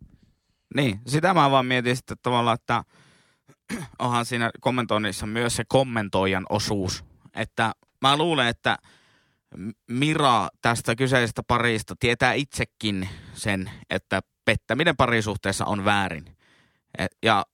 Niin, 0.76 1.00
sitä 1.08 1.34
mä 1.34 1.52
vaan 1.52 1.65
mietin 1.65 1.95
sitten 1.95 2.17
tavallaan, 2.21 2.56
että 2.56 2.84
onhan 4.00 4.26
siinä 4.26 4.52
kommentoinnissa 4.62 5.26
myös 5.26 5.56
se 5.56 5.63
kommentoijan 5.67 6.45
osuus. 6.50 7.04
Että 7.34 7.73
mä 8.01 8.17
luulen, 8.17 8.47
että 8.47 8.77
Mira 9.88 10.49
tästä 10.62 10.95
kyseisestä 10.95 11.43
parista 11.43 11.95
tietää 11.99 12.33
itsekin 12.33 13.10
sen, 13.33 13.71
että 13.89 14.21
pettäminen 14.45 14.97
parisuhteessa 14.97 15.65
on 15.65 15.86
väärin. 15.86 16.38
Et- 16.97 17.17
Ja 17.23 17.45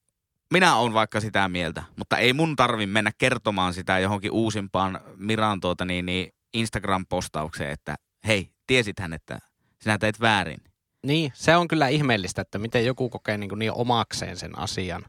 minä 0.54 0.76
olen 0.76 0.94
vaikka 0.94 1.20
sitä 1.20 1.50
mieltä, 1.50 1.84
mutta 1.98 2.18
ei 2.18 2.34
mun 2.34 2.56
tarvi 2.56 2.86
mennä 2.86 3.12
kertomaan 3.18 3.74
sitä 3.74 4.00
johonkin 4.00 4.32
uusimpaan 4.32 5.00
Miran 5.18 5.60
tuota 5.60 5.86
niin, 5.86 6.06
niin 6.06 6.34
Instagram-postaukseen, 6.54 7.72
että 7.72 7.96
hei, 8.28 8.52
tiesithän, 8.68 9.14
että 9.14 9.40
sinä 9.82 9.98
teit 9.98 10.20
väärin. 10.22 10.62
niin, 11.06 11.32
se 11.36 11.56
on 11.56 11.68
kyllä 11.68 11.88
ihmeellistä, 11.88 12.42
että 12.42 12.60
miten 12.60 12.86
joku 12.86 13.10
kokee 13.10 13.38
niin, 13.38 13.52
niin 13.60 13.72
omakseen 13.72 14.38
sen 14.38 14.60
asian. 14.60 15.06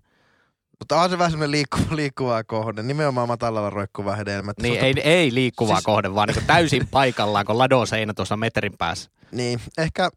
Mutta 0.79 1.01
on 1.01 1.11
se 1.11 1.19
vähän 1.19 1.31
semmoinen 1.31 1.51
liikkuva, 1.51 1.97
liikkuvaa 1.97 2.45
kohde, 2.45 2.83
nimenomaan 2.83 3.29
matalalla 3.29 3.71
roikkuva 3.71 4.17
hedelmä. 4.17 4.53
Niin 4.63 4.81
ei, 4.81 4.95
ei 5.05 5.35
liikkuvaa 5.35 5.77
Siis- 5.77 5.85
kohde, 5.85 6.15
vaan 6.15 6.29
niin 6.29 6.47
täysin 6.47 6.89
paikallaan, 6.91 7.47
kun 7.47 7.59
ladoseinä 7.59 8.15
tuossa 8.15 8.37
metrin 8.37 8.73
päässä. 8.79 9.11
Niin, 9.33 9.61
ehkä, 9.79 10.11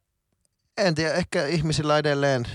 en 0.78 0.96
tiedä, 0.96 1.14
ehkä 1.14 1.46
ihmisillä 1.46 1.98
edelleen, 1.98 2.46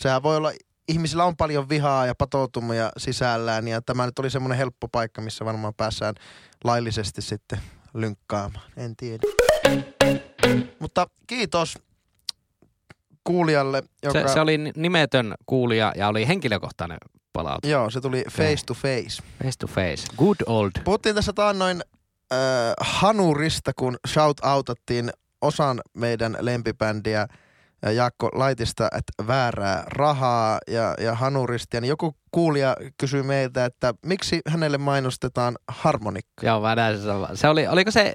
sehän 0.00 0.22
voi 0.22 0.36
olla, 0.36 0.52
ihmisillä 0.88 1.24
on 1.24 1.36
paljon 1.36 1.68
vihaa 1.68 2.06
ja 2.06 2.14
patoutumia 2.14 2.90
sisällään 2.96 3.68
ja 3.68 3.82
tämä 3.82 4.06
nyt 4.06 4.18
oli 4.18 4.30
semmoinen 4.30 4.58
helppo 4.58 4.88
paikka, 4.88 5.20
missä 5.20 5.44
varmaan 5.44 5.74
päässään 5.74 6.14
laillisesti 6.64 7.22
sitten 7.22 7.58
lynkkaamaan, 7.94 8.64
en 8.76 8.96
tiedä. 8.96 9.22
Mutta 10.78 11.06
kiitos 11.26 11.78
kuulijalle, 13.24 13.82
joka... 14.02 14.28
Se, 14.28 14.34
se 14.34 14.40
oli 14.40 14.58
nimetön 14.76 15.34
kuulija 15.46 15.92
ja 15.96 16.08
oli 16.08 16.28
henkilökohtainen 16.28 16.98
palaute. 17.32 17.68
Joo, 17.68 17.90
se 17.90 18.00
tuli 18.00 18.24
face 18.30 18.66
to 18.66 18.74
face. 18.74 19.22
Face 19.42 19.58
to 19.58 19.66
face. 19.66 20.06
Good 20.18 20.36
old. 20.46 20.70
Puhuttiin 20.84 21.14
tässä 21.14 21.32
taannoin 21.32 21.82
äh, 22.32 22.38
Hanurista, 22.80 23.72
kun 23.76 23.96
shout-outattiin 24.08 25.10
osan 25.40 25.80
meidän 25.94 26.36
lempibändiä 26.40 27.26
Jaakko 27.94 28.28
Laitista, 28.32 28.88
että 28.98 29.26
väärää 29.26 29.84
rahaa 29.86 30.58
ja, 30.66 30.94
ja 31.00 31.14
Hanurista. 31.14 31.76
Ja 31.76 31.80
niin 31.80 31.88
joku 31.88 32.16
kuulija 32.30 32.76
kysyi 32.98 33.22
meiltä, 33.22 33.64
että 33.64 33.94
miksi 34.06 34.40
hänelle 34.48 34.78
mainostetaan 34.78 35.56
harmonikka? 35.68 36.46
Joo, 36.46 36.60
mä 36.60 36.74
näin 36.74 36.98
sen. 36.98 37.14
Se 37.34 37.48
oli, 37.48 37.66
oliko 37.66 37.90
se, 37.90 38.12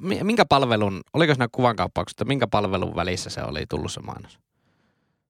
mi- 0.00 0.24
minkä 0.24 0.44
palvelun, 0.48 1.00
oliko 1.12 1.34
siinä 1.34 1.48
kuvankauppauksesta, 1.52 2.24
minkä 2.24 2.46
palvelun 2.46 2.96
välissä 2.96 3.30
se 3.30 3.42
oli 3.42 3.64
tullut 3.68 3.92
se 3.92 4.00
mainos? 4.00 4.38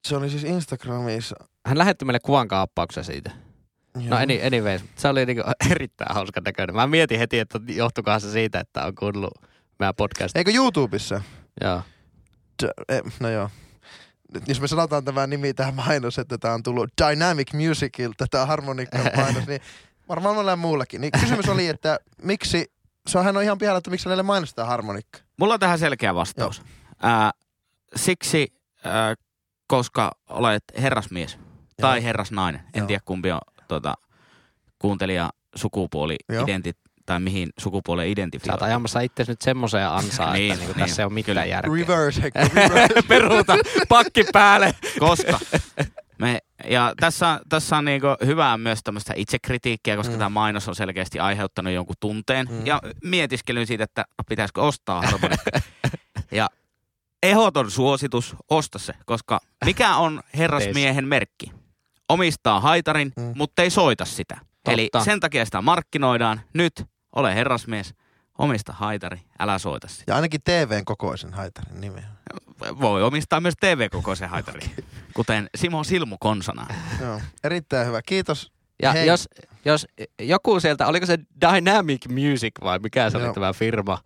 Se 0.06 0.16
oli 0.16 0.30
siis 0.30 0.44
Instagramissa. 0.44 1.36
Hän 1.66 1.78
lähetti 1.78 2.04
meille 2.04 2.20
kuvankaappauksen 2.20 3.04
siitä. 3.04 3.30
No 3.94 4.02
Joo. 4.02 4.18
any, 4.18 4.40
anyways, 4.46 4.84
se 4.96 5.08
oli 5.08 5.26
niinku 5.26 5.42
erittäin 5.70 6.14
hauska 6.14 6.40
näköinen. 6.44 6.76
Mä 6.76 6.86
mietin 6.86 7.18
heti, 7.18 7.38
että 7.38 7.60
johtukohan 7.68 8.20
se 8.20 8.30
siitä, 8.32 8.60
että 8.60 8.84
on 8.84 8.94
kuunnellut 8.94 9.34
meidän 9.78 9.94
podcast. 9.94 10.36
Eikö 10.36 10.50
YouTubessa? 10.50 11.20
Joo. 11.60 11.82
Eh, 12.88 13.02
no 13.20 13.30
joo. 13.30 13.50
Nyt 14.34 14.48
jos 14.48 14.60
me 14.60 14.68
sanotaan 14.68 15.04
tämä 15.04 15.26
nimi 15.26 15.54
tähän 15.54 15.74
mainos, 15.74 16.18
että 16.18 16.38
tämä 16.38 16.54
on 16.54 16.62
tullut 16.62 16.90
Dynamic 17.02 17.52
Musicilta, 17.52 18.26
tämä 18.30 18.46
harmonikka 18.46 18.98
mainos, 19.16 19.46
niin 19.46 19.60
varmaan 20.08 20.34
monella 20.34 20.56
muullakin. 20.56 21.00
Niin 21.00 21.12
kysymys 21.20 21.48
oli, 21.48 21.66
että 21.66 21.98
miksi, 22.22 22.72
se 23.06 23.18
on 23.18 23.42
ihan 23.42 23.58
pihalla, 23.58 23.78
että 23.78 23.90
miksi 23.90 24.06
hänelle 24.06 24.22
mainostetaan 24.22 24.68
harmonikka. 24.68 25.18
Mulla 25.36 25.54
on 25.54 25.60
tähän 25.60 25.78
selkeä 25.78 26.14
vastaus. 26.14 26.62
Ää, 27.02 27.30
siksi, 27.96 28.54
ää, 28.84 29.14
koska 29.66 30.12
olet 30.28 30.64
herrasmies 30.82 31.38
tai 31.80 32.04
herrasnainen. 32.04 32.60
En 32.74 32.80
Joo. 32.80 32.86
tiedä 32.86 33.02
kumpi 33.04 33.32
on 33.32 33.40
tota, 33.68 33.94
kuuntelija 34.78 35.30
sukupuoli 35.54 36.16
Joo. 36.28 36.44
identi- 36.44 36.78
tai 37.06 37.20
mihin 37.20 37.48
sukupuoleen 37.58 38.08
Sä 38.08 38.12
identifioi. 38.12 38.52
oot 38.54 38.62
ajamassa 38.62 39.00
itse 39.00 39.24
nyt 39.28 39.42
semmoiseen 39.42 39.88
ansaan, 39.88 40.32
Niin, 40.32 40.52
että 40.52 40.64
niinku 40.64 40.78
niin, 40.78 40.86
tässä 40.88 41.02
ei 41.02 41.04
ole 41.04 41.12
mitään 41.12 41.26
kyllä. 41.34 41.44
järkeä. 41.44 41.74
Reverse, 41.74 42.22
Heikka, 42.22 42.40
reverse. 42.54 43.02
Peruuta, 43.08 43.56
pakki 43.88 44.24
päälle. 44.32 44.74
Koska 44.98 45.38
me 46.18 46.38
Ja 46.70 46.92
tässä, 47.00 47.40
tässä 47.48 47.76
on 47.76 47.84
niinku 47.84 48.06
hyvää 48.26 48.58
myös 48.58 48.80
tämmöistä 48.84 49.12
itsekritiikkiä, 49.16 49.96
koska 49.96 50.12
Mm. 50.12 50.18
tämä 50.18 50.28
mainos 50.28 50.68
on 50.68 50.74
selkeästi 50.74 51.18
aiheuttanut 51.20 51.72
jonkun 51.72 51.96
tunteen. 52.00 52.46
Mm. 52.50 52.66
Ja 52.66 52.80
mietiskelyn 53.04 53.66
siitä, 53.66 53.84
että 53.84 54.04
pitäisikö 54.28 54.62
ostaa 54.62 55.02
Harmoni. 55.02 55.36
ja 56.32 56.48
ehdoton 57.22 57.70
suositus, 57.70 58.36
osta 58.50 58.78
se, 58.78 58.94
koska 59.06 59.40
mikä 59.64 59.96
on 59.96 60.20
herrasmiehen 60.38 61.08
merkki? 61.08 61.52
Omistaa 62.08 62.60
haitarin, 62.60 63.12
Mm. 63.16 63.32
mutta 63.36 63.62
ei 63.62 63.70
soita 63.70 64.04
sitä. 64.04 64.34
Totta. 64.40 64.72
Eli 64.72 64.88
sen 65.04 65.20
takia 65.20 65.44
sitä 65.44 65.60
markkinoidaan. 65.62 66.40
Nyt 66.54 66.84
ole 67.16 67.34
herrasmies, 67.34 67.94
omista 68.38 68.72
haitari, 68.72 69.20
älä 69.38 69.58
soita 69.58 69.88
sitä. 69.88 70.04
Ja 70.06 70.16
ainakin 70.16 70.40
TVn 70.44 70.84
kokoisen 70.84 71.32
haitarin 71.34 71.80
nimeä. 71.80 72.04
Voi 72.80 73.02
omistaa 73.02 73.40
myös 73.40 73.54
TV-kokoisen 73.60 74.28
haitari, 74.28 74.60
kuten 75.16 75.50
Simo 75.56 75.84
Silmu 75.84 76.16
konsana. 76.20 76.66
Joo, 77.00 77.20
erittäin 77.44 77.86
hyvä. 77.86 78.02
Kiitos. 78.02 78.52
Ja 78.82 78.92
Hei. 78.92 79.06
jos, 79.06 79.28
jos 79.64 79.86
joku 80.20 80.60
sieltä, 80.60 80.86
oliko 80.86 81.06
se 81.06 81.18
Dynamic 81.40 82.08
Music 82.08 82.52
vai 82.62 82.78
mikä 82.78 83.10
se 83.10 83.16
oli 83.16 83.32
tämä 83.34 83.52
firma, 83.52 83.98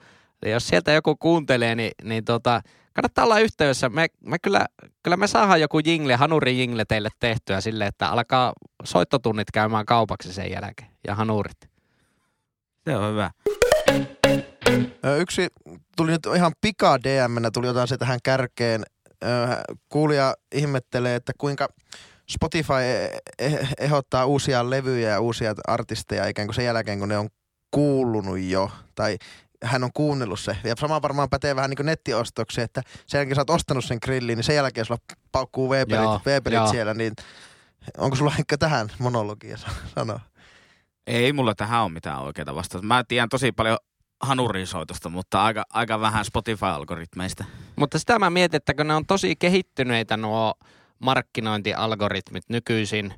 jos 0.47 0.69
sieltä 0.69 0.93
joku 0.93 1.17
kuuntelee, 1.17 1.75
niin, 1.75 1.93
niin 2.05 2.25
tota, 2.25 2.63
kannattaa 2.93 3.25
olla 3.25 3.39
yhteydessä. 3.39 3.89
Me, 3.89 4.07
me 4.21 4.39
kyllä, 4.39 4.67
kyllä 5.03 5.17
me 5.17 5.27
saadaan 5.27 5.61
joku 5.61 5.79
jingle, 5.79 6.17
hanuri 6.17 6.59
jingle 6.59 6.85
teille 6.85 7.09
tehtyä 7.21 7.61
sille, 7.61 7.87
että 7.87 8.09
alkaa 8.09 8.53
soittotunnit 8.85 9.51
käymään 9.51 9.87
kaupaksi 9.87 10.33
sen 10.33 10.51
jälkeen 10.51 10.91
ja 11.07 11.15
hanurit. 11.15 11.71
Se 12.85 12.97
on 12.97 13.11
hyvä. 13.11 13.31
Ö, 15.05 15.17
Yksi 15.17 15.49
tuli 15.97 16.11
nyt 16.11 16.27
ihan 16.37 16.53
pika 16.61 17.03
dm 17.03 17.53
tuli 17.53 17.67
jotain 17.67 17.89
se 17.89 17.97
tähän 17.97 18.19
kärkeen. 18.23 18.83
Ö, 19.25 19.27
Kuulija 19.89 20.35
ihmettelee, 20.55 21.15
että 21.15 21.33
kuinka 21.39 21.69
Spotify 22.31 22.73
e- 22.75 23.19
e- 23.39 23.69
ehdottaa 23.79 24.27
uusia 24.27 24.71
levyjä 24.71 25.09
ja 25.11 25.21
uusia 25.21 25.55
artisteja 25.67 26.27
ikään 26.27 26.49
kuin 26.49 26.55
sen 26.55 26.65
jälkeen, 26.65 26.99
kun 26.99 27.09
ne 27.09 27.19
on 27.19 27.29
kuulunut 27.71 28.39
jo. 28.39 28.71
Tai 28.95 29.19
hän 29.65 29.85
on 29.85 29.91
kuunnellut 29.95 30.41
se. 30.41 30.57
Ja 30.65 30.75
sama 30.79 31.03
varmaan 31.03 31.31
pätee 31.31 31.57
vähän 31.57 31.71
niin 31.71 31.77
kuin 31.77 31.87
nettiostoksi, 31.87 32.61
että 32.61 32.83
sen 33.07 33.19
jälkeen 33.19 33.35
sä 33.35 33.41
oot 33.41 33.51
ostanut 33.51 33.85
sen 33.85 33.99
grillin, 34.03 34.37
niin 34.37 34.45
sen 34.45 34.57
jälkeen 34.57 34.85
sulla 34.85 35.01
paukkuu 35.33 35.75
Joo, 35.75 35.85
V-pelit, 35.87 36.27
V-pelit 36.27 36.57
joo. 36.57 36.67
siellä, 36.71 36.95
niin 36.95 37.13
onko 37.99 38.17
sulla 38.17 38.33
ehkä 38.39 38.59
tähän 38.59 38.89
monologia 38.99 39.57
sa- 39.57 39.69
sanoa? 39.95 40.21
Ei 41.07 41.33
mulla 41.33 41.55
tähän 41.55 41.83
ole 41.83 41.93
mitään 41.93 42.21
oikeaa 42.23 42.55
vastausta. 42.55 42.87
Mä 42.87 43.05
tiedän 43.09 43.29
tosi 43.29 43.53
paljon 43.53 43.79
hanurisoitosta, 44.21 45.09
mutta 45.09 45.45
aika, 45.45 45.65
aika 45.73 46.01
vähän 46.01 46.25
Spotify-algoritmeista. 46.25 47.45
Mutta 47.77 47.99
sitä 47.99 48.19
mä 48.19 48.31
mietin, 48.31 48.57
että 48.57 48.75
kun 48.75 48.87
ne 48.87 48.95
on 48.95 49.07
tosi 49.07 49.37
kehittyneitä 49.37 50.17
nuo 50.17 50.55
markkinointialgoritmit 50.99 52.45
nykyisin, 52.49 53.15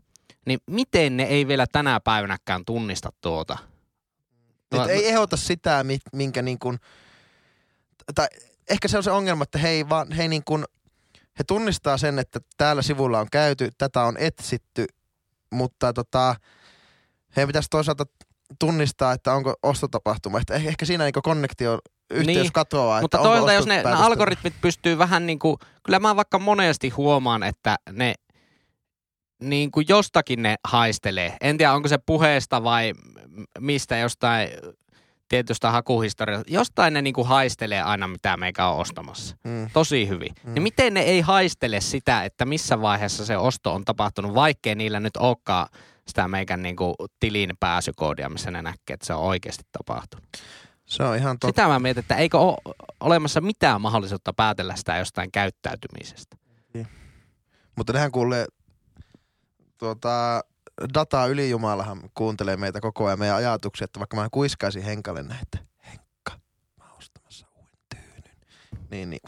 niin 0.47 0.59
miten 0.67 1.17
ne 1.17 1.23
ei 1.23 1.49
vielä 1.49 1.67
tänä 1.73 2.01
päivänäkään 2.01 2.65
tunnista 2.65 3.13
tuota? 3.21 3.59
Et 4.73 4.91
ei 4.91 5.09
ehdota 5.09 5.37
sitä, 5.37 5.85
mi- 5.85 5.99
minkä 6.13 6.43
niin 6.43 6.59
kuin, 6.59 6.79
tai 8.15 8.27
ehkä 8.71 8.89
se 8.89 8.97
on 8.97 9.03
se 9.03 9.11
ongelma, 9.11 9.43
että 9.43 9.59
he 9.59 9.69
ei 9.69 9.89
vaan, 9.89 10.13
he 10.13 10.23
ei 10.23 10.29
niin 10.29 10.45
kuin, 10.45 10.65
he 11.39 11.45
tunnistaa 11.47 11.99
sen, 11.99 12.19
että 12.19 12.41
täällä 12.57 12.83
sivulla 12.83 13.21
on 13.21 13.29
käyty, 13.33 13.71
tätä 13.79 14.03
on 14.03 14.17
etsitty, 14.17 14.87
mutta 15.51 15.93
tota, 15.93 16.35
he 17.37 17.47
pitäisi 17.47 17.69
toisaalta 17.71 18.05
tunnistaa, 18.59 19.13
että 19.13 19.33
onko 19.35 19.55
ostotapahtuma. 19.63 20.39
Että 20.39 20.55
ehkä, 20.55 20.69
ehkä 20.69 20.85
siinä 20.85 21.05
niin 21.05 21.13
konnektio 21.23 21.79
yhteys 22.11 22.27
Niin, 22.27 22.53
katoaa. 22.53 23.01
Mutta 23.01 23.19
toisaalta 23.19 23.53
jos 23.53 23.67
ne, 23.67 23.83
ne 23.83 23.91
algoritmit 23.91 24.55
pystyy 24.61 24.99
vähän 24.99 25.27
niin 25.27 25.39
kuin, 25.39 25.57
kyllä 25.83 25.99
mä 25.99 26.17
vaikka 26.17 26.39
monesti 26.39 26.89
huomaan, 26.89 27.43
että 27.43 27.77
ne 27.91 28.15
niin 29.43 29.71
kuin 29.71 29.87
jostakin 29.89 30.43
ne 30.43 30.57
haistelee. 30.65 31.37
En 31.41 31.59
tiedä, 31.59 31.73
onko 31.73 31.89
se 31.89 31.99
puheesta 31.99 32.65
vai 32.65 32.93
mistä 33.61 33.97
jostain 33.97 34.49
tietystä 35.29 35.71
hakuhistoriasta. 35.71 36.53
Jostain 36.53 36.95
ne 36.95 37.03
niin 37.03 37.15
kuin 37.15 37.29
haistelee 37.29 37.83
aina, 37.83 38.09
mitä 38.09 38.37
meikä 38.37 38.67
on 38.67 38.79
ostamassa. 38.79 39.37
Mm. 39.45 39.71
Tosi 39.73 40.09
hyvin. 40.09 40.33
Mm. 40.45 40.55
Niin 40.55 40.63
miten 40.63 40.95
ne 40.95 41.01
ei 41.01 41.21
haistele 41.21 41.81
sitä, 41.81 42.25
että 42.25 42.45
missä 42.45 42.81
vaiheessa 42.81 43.27
se 43.27 43.37
osto 43.37 43.75
on 43.75 43.85
tapahtunut, 43.85 44.35
vaikkei 44.35 44.75
niillä 44.75 45.01
nyt 45.01 45.17
olekaan 45.17 45.67
sitä 46.09 46.29
meikän 46.29 46.63
niin 46.63 46.77
kuin 46.77 46.95
tilin 47.21 47.53
pääsykoodia, 47.61 48.29
missä 48.29 48.51
ne 48.51 48.63
näkee, 48.63 48.95
että 48.95 49.07
se 49.07 49.15
on 49.15 49.23
oikeasti 49.23 49.65
tapahtunut. 49.73 50.27
Se 50.87 51.03
on 51.03 51.17
ihan 51.17 51.39
totta. 51.39 51.47
Sitä 51.47 51.69
mä 51.69 51.79
mietin, 51.79 52.01
että 52.01 52.17
eikö 52.17 52.39
ole 52.39 52.75
olemassa 53.01 53.41
mitään 53.41 53.81
mahdollisuutta 53.81 54.33
päätellä 54.33 54.77
sitä 54.77 54.97
jostain 54.97 55.33
käyttäytymisestä. 55.33 56.37
Mutta 57.77 57.93
nehän 57.93 58.13
kuulee 58.13 58.47
tuota, 59.79 60.45
dataa 60.95 61.27
ylijumalahan 61.27 62.01
kuuntelee 62.15 62.57
meitä 62.57 62.81
koko 62.81 63.07
ajan 63.07 63.19
meidän 63.19 63.37
ajatuksia, 63.37 63.85
että 63.85 64.01
vaikka 64.01 64.17
mä 64.17 64.29
kuiskaisin 64.31 64.83
Henkalle 64.83 65.23
näin, 65.23 65.43
että 65.43 65.59
Henkka, 65.91 66.33
mä 66.79 66.85
oon 66.85 66.99
ostamassa 66.99 67.47
uuden 67.57 67.79
tyynyn. 67.95 68.37
Niin, 68.91 69.11
niin. 69.11 69.21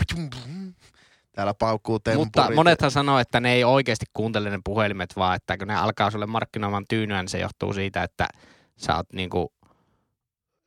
Täällä 1.33 1.55
paukkuu 1.55 1.99
tempurit. 1.99 2.27
Mutta 2.27 2.51
monethan 2.55 2.91
sanoo, 2.91 3.19
että 3.19 3.41
ne 3.41 3.53
ei 3.53 3.65
oikeasti 3.65 4.07
kuuntele 4.13 4.51
ne 4.51 4.59
puhelimet, 4.65 5.17
vaan 5.17 5.37
että 5.37 5.59
kun 5.59 5.69
ne 5.69 5.77
alkaa 5.77 6.11
sulle 6.11 6.27
markkinoimaan 6.27 6.85
tyynyä, 6.89 7.23
niin 7.23 7.29
se 7.29 7.39
johtuu 7.39 7.73
siitä, 7.73 8.03
että 8.03 8.29
sä 8.77 8.97
oot 8.97 9.13
niinku, 9.13 9.53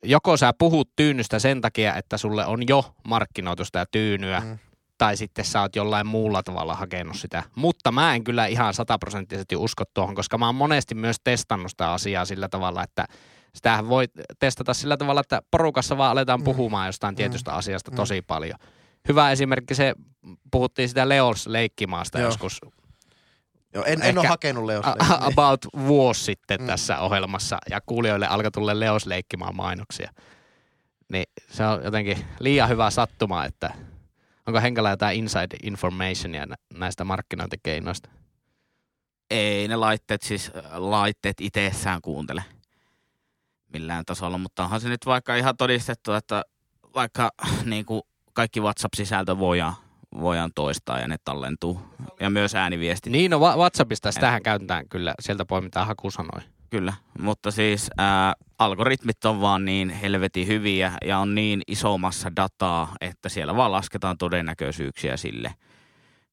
joko 0.04 0.36
sä 0.36 0.52
puhut 0.58 0.90
tyynystä 0.96 1.38
sen 1.38 1.60
takia, 1.60 1.94
että 1.94 2.18
sulle 2.18 2.46
on 2.46 2.68
jo 2.68 2.94
markkinoitu 3.08 3.64
sitä 3.64 3.86
tyynyä, 3.90 4.40
Mm. 4.40 4.58
Tai 4.98 5.16
sitten 5.16 5.44
sä 5.44 5.60
oot 5.60 5.76
jollain 5.76 6.06
muulla 6.06 6.42
tavalla 6.42 6.74
hakenut 6.74 7.16
sitä. 7.16 7.42
Mutta 7.54 7.92
mä 7.92 8.14
en 8.14 8.24
kyllä 8.24 8.46
ihan 8.46 8.74
sataprosenttisesti 8.74 9.56
usko 9.56 9.84
tuohon, 9.94 10.14
koska 10.14 10.38
mä 10.38 10.46
oon 10.46 10.54
monesti 10.54 10.94
myös 10.94 11.16
testannut 11.24 11.70
sitä 11.70 11.92
asiaa 11.92 12.24
sillä 12.24 12.48
tavalla, 12.48 12.82
että 12.82 13.06
sitähän 13.54 13.88
voi 13.88 14.04
testata 14.38 14.74
sillä 14.74 14.96
tavalla, 14.96 15.20
että 15.20 15.42
porukassa 15.50 15.96
vaan 15.98 16.10
aletaan 16.12 16.40
Mm. 16.40 16.44
puhumaan 16.44 16.86
jostain 16.88 17.12
Mm. 17.14 17.16
tietystä 17.16 17.52
asiasta 17.52 17.90
Mm. 17.90 17.96
tosi 17.96 18.22
paljon. 18.22 18.58
Hyvä 19.08 19.30
esimerkki 19.30 19.74
se, 19.74 19.94
puhuttiin 20.50 20.88
sitä 20.88 21.08
Leos 21.08 21.46
leikkimaasta 21.46 22.18
Joo. 22.18 22.28
joskus 22.28 22.60
Joo, 23.74 23.84
en, 23.84 24.02
en 24.02 24.18
ole 24.18 24.26
hakenut 24.28 24.64
Leosta. 24.64 24.96
a- 25.10 25.26
about 25.26 25.66
vuosi 25.86 26.24
sitten 26.24 26.60
Mm. 26.60 26.66
tässä 26.66 26.98
ohjelmassa 26.98 27.58
ja 27.70 27.80
kuulijoille 27.86 28.26
alkoi 28.26 28.50
tulla 28.50 28.80
Leos 28.80 29.06
leikkimaan 29.06 29.56
mainoksia. 29.56 30.10
Niin 31.12 31.24
se 31.50 31.66
on 31.66 31.84
jotenkin 31.84 32.18
liian 32.40 32.68
hyvä 32.68 32.90
sattuma, 32.90 33.44
että 33.44 33.74
onko 34.48 34.60
Henkalla 34.60 34.90
jotain 34.90 35.18
inside 35.18 35.56
informationia 35.62 36.46
nä- 36.46 36.56
näistä 36.74 37.04
markkinointikeinoista? 37.04 38.10
Ei 39.30 39.68
ne 39.68 39.76
laitteet, 39.76 40.22
siis 40.22 40.52
laitteet 40.72 41.40
itsessään 41.40 42.02
kuuntele 42.02 42.44
millään 43.72 44.04
tasolla, 44.04 44.38
mutta 44.38 44.64
onhan 44.64 44.80
se 44.80 44.88
nyt 44.88 45.06
vaikka 45.06 45.36
ihan 45.36 45.56
todistettu, 45.56 46.12
että 46.12 46.42
vaikka 46.94 47.30
niin 47.64 47.86
kuin 47.86 48.02
kaikki 48.32 48.60
WhatsApp-sisältö 48.60 49.38
voidaan, 49.38 49.74
voidaan 50.20 50.50
toistaa 50.54 51.00
ja 51.00 51.08
ne 51.08 51.16
tallentuu. 51.24 51.80
Ja 52.20 52.30
myös 52.30 52.54
ääniviestit, 52.54 53.12
Niin, 53.12 53.30
no 53.30 53.38
WhatsAppista 53.38 54.12
sitähän 54.12 54.42
käytetään 54.42 54.88
kyllä, 54.88 55.14
sieltä 55.20 55.44
poimitaan 55.44 55.86
hakusanoja. 55.86 56.57
Kyllä. 56.70 56.92
Mutta 57.18 57.50
siis 57.50 57.90
ää, 57.98 58.34
algoritmit 58.58 59.24
on 59.24 59.40
vaan 59.40 59.64
niin 59.64 59.90
helvetin 59.90 60.46
hyviä 60.46 60.92
ja 61.04 61.18
on 61.18 61.34
niin 61.34 61.62
iso 61.66 61.98
massa 61.98 62.36
dataa, 62.36 62.94
että 63.00 63.28
siellä 63.28 63.56
vaan 63.56 63.72
lasketaan 63.72 64.18
todennäköisyyksiä 64.18 65.16
sille. 65.16 65.54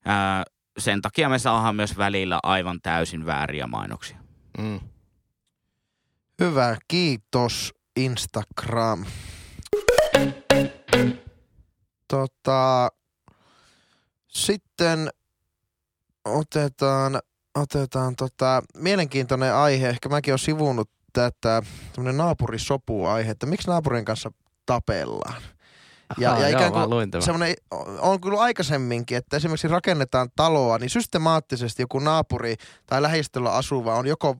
Ää, 0.06 0.44
sen 0.78 1.02
takia 1.02 1.30
me 1.30 1.40
saadaan 1.40 1.76
myös 1.76 1.98
välillä 1.98 2.40
aivan 2.44 2.80
täysin 2.82 3.26
vääriä 3.26 3.68
mainoksia. 3.68 4.18
Mm. 4.58 4.80
Hyvä, 6.40 6.78
kiitos 6.88 7.74
Instagram. 7.96 9.06
Tota, 12.08 12.90
sitten 14.28 15.10
otetaan, 16.26 17.20
otetaan 17.56 18.16
tota, 18.16 18.64
mielenkiintoinen 18.78 19.54
aihe. 19.54 19.90
Ehkä 19.90 20.10
mäkin 20.10 20.32
olen 20.32 20.40
sivunut 20.40 20.90
tätä 21.14 21.64
tämmöinen 21.94 22.18
naapurisopu-aihe, 22.18 23.32
että 23.32 23.46
miksi 23.46 23.68
naapurin 23.68 24.06
kanssa 24.06 24.32
tapellaan. 24.66 25.42
Ja- 26.18 26.32
Aha, 26.32 26.42
ja 26.42 26.50
joo, 26.50 26.58
ikään 26.58 26.72
kuin 26.90 27.12
tämän. 27.12 27.22
semmoinen, 27.22 27.56
on 28.00 28.22
kyllä 28.22 28.40
aikaisemminkin, 28.40 29.18
että 29.18 29.38
esimerkiksi 29.38 29.68
rakennetaan 29.68 30.30
taloa, 30.36 30.78
niin 30.78 30.90
systemaattisesti 30.90 31.82
joku 31.84 32.00
naapuri 32.00 32.56
tai 32.86 33.02
lähistöllä 33.02 33.52
asuva 33.52 33.96
on 33.96 34.08
joko 34.08 34.38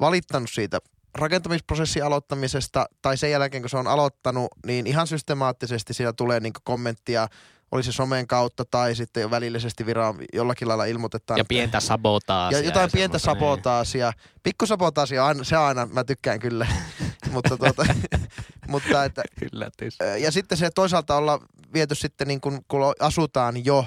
valittanut 0.00 0.50
siitä 0.52 0.78
rakentamisprosessin 1.14 2.04
aloittamisesta 2.04 2.86
tai 3.02 3.16
sen 3.16 3.30
jälkeen, 3.30 3.62
kun 3.62 3.70
se 3.70 3.76
on 3.76 3.86
aloittanut, 3.86 4.48
niin 4.66 4.86
ihan 4.86 5.06
systemaattisesti 5.06 5.94
siellä 5.94 6.12
tulee 6.12 6.40
niin 6.40 6.52
kommenttia, 6.64 7.28
oli 7.72 7.82
se 7.82 7.92
somen 7.92 8.26
kautta 8.26 8.64
tai 8.64 8.94
sitten 8.94 9.20
jo 9.20 9.30
välillisesti 9.30 9.86
viran 9.86 10.16
jollakin 10.32 10.68
lailla 10.68 10.84
ilmoitetaan. 10.84 11.38
Ja 11.38 11.44
pientä 11.44 11.80
sabotaasia. 11.80 12.58
ja 12.58 12.64
jotain 12.64 12.90
pientä 12.92 13.18
semmoista, 13.18 13.32
niin. 13.32 13.40
sabotaasia. 13.40 14.12
Pikku 14.42 14.66
sabotaasia, 14.66 15.24
se 15.42 15.56
aina, 15.56 15.86
mä 15.86 16.04
tykkään 16.04 16.40
kyllä. 16.40 16.66
mutta, 17.32 17.56
tuota, 17.56 17.86
mutta 18.68 19.04
että, 19.04 19.22
Yllätys. 19.52 19.98
ja 20.18 20.32
sitten 20.32 20.58
se 20.58 20.70
toisaalta 20.70 21.16
olla 21.16 21.38
viety 21.72 21.94
sitten 21.94 22.28
niin 22.28 22.40
kun, 22.40 22.60
kun 22.68 22.80
asutaan 23.00 23.64
jo, 23.64 23.86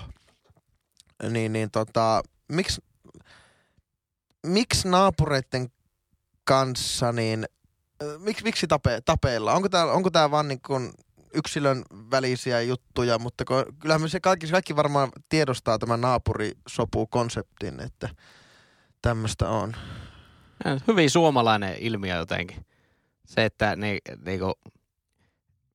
niin, 1.30 1.54
niin 1.54 1.72
tota, 1.72 2.24
miksi, 2.48 2.82
miksi 4.46 4.88
naapureiden 4.88 5.72
kanssa, 6.44 7.12
niin 7.12 7.46
miksi, 8.18 8.44
miksi 8.44 8.68
tape, 8.68 9.02
tapeilla? 9.06 9.54
Onko 9.54 9.70
tämä 9.70 9.86
onko 9.86 10.10
tää 10.10 10.32
vaan 10.32 10.48
niin 10.48 10.62
kuin 10.68 10.92
yksilön 11.34 11.84
välisiä 12.12 12.62
juttuja, 12.62 13.20
mutta 13.20 13.46
kun, 13.46 13.66
kyllähän 13.80 14.02
me 14.02 14.08
se 14.08 14.20
kaikki, 14.20 14.48
kaikki 14.48 14.76
varmaan 14.76 15.10
tiedostaa 15.30 15.80
tämän 15.80 16.02
naapurisopu-konseptin, 16.02 17.80
että 17.80 18.10
tämmöistä 19.02 19.50
on. 19.50 19.76
Hyvin 20.88 21.10
suomalainen 21.10 21.76
ilmiö 21.80 22.16
jotenkin. 22.16 22.66
Se, 23.26 23.46
että 23.46 23.76
ni, 23.76 23.98
niinku, 24.26 24.54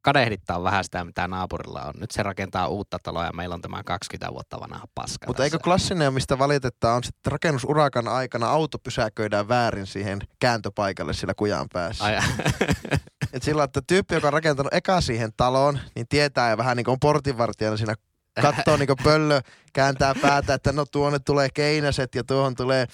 kadehdittaa 0.05 0.63
vähän 0.63 0.85
sitä, 0.85 1.05
mitä 1.05 1.29
naapurilla 1.29 1.83
on. 1.83 1.95
Nyt 2.01 2.11
se 2.11 2.23
rakentaa 2.23 2.69
uutta 2.69 2.99
taloa 3.03 3.25
ja 3.25 3.33
meillä 3.33 3.55
on 3.55 3.63
tämä 3.63 3.83
20 3.83 4.33
vuotta 4.33 4.61
vanha 4.61 4.87
paska. 4.95 5.27
Mutta 5.27 5.45
eikö 5.45 5.59
klassinen, 5.59 6.15
mistä 6.15 6.39
valitetaan, 6.39 6.97
on 6.97 7.05
sitten 7.05 7.19
että 7.19 7.31
rakennusurakan 7.31 8.09
aikana 8.09 8.51
auto 8.51 8.79
pysäköidään 8.79 9.49
väärin 9.49 9.87
siihen 9.87 10.19
kääntöpaikalle 10.41 11.13
sillä 11.13 11.35
kujan 11.35 11.67
päässä. 11.73 12.05
Ai, 12.05 12.19
Et 13.35 13.43
sillä 13.43 13.65
että 13.65 13.83
tyyppi, 13.87 14.15
joka 14.15 14.27
on 14.27 14.33
rakentanut 14.33 14.75
eka 14.75 15.01
siihen 15.01 15.31
taloon, 15.37 15.79
niin 15.95 16.09
tietää 16.09 16.51
ja 16.51 16.57
vähän 16.57 16.77
niin 16.77 16.85
kuin 16.85 16.93
on 16.93 17.01
portinvartijana 17.01 17.77
siinä 17.77 17.95
katsoo 18.43 18.77
niin 18.77 18.89
pöllö, 19.05 19.41
kääntää 19.73 20.15
päätä, 20.23 20.55
että 20.55 20.73
no 20.73 20.85
tuonne 20.85 21.19
tulee 21.19 21.49
keinäset 21.55 22.15
ja 22.15 22.25
tuohon 22.25 22.55
tulee 22.55 22.87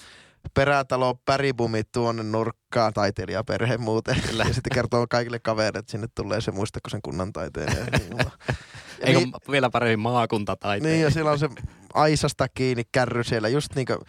perätalo 0.53 1.19
päribumit 1.25 1.91
tuonne 1.91 2.23
nurkkaan, 2.23 2.93
taiteilijaperhe 2.93 3.77
muuten. 3.77 4.21
Kyllä. 4.29 4.43
Ja 4.47 4.53
sitten 4.53 4.73
kertoo 4.73 5.05
kaikille 5.09 5.39
kavereille, 5.39 5.79
että 5.79 5.91
sinne 5.91 6.07
tulee 6.15 6.41
se 6.41 6.51
muistako 6.51 6.89
sen 6.89 7.01
kunnan 7.01 7.33
taiteilija. 7.33 7.85
Eikö 8.99 9.19
niin, 9.19 9.33
vielä 9.51 9.69
paremmin 9.69 9.99
maakuntataiteen? 9.99 10.93
niin, 10.93 11.03
ja 11.03 11.09
sillä 11.09 11.31
on 11.31 11.39
se 11.39 11.49
aisasta 11.93 12.47
kiinni 12.53 12.83
kärry 12.91 13.23
siellä, 13.23 13.49
just 13.49 13.75
niin 13.75 13.87
kuin, 13.87 13.99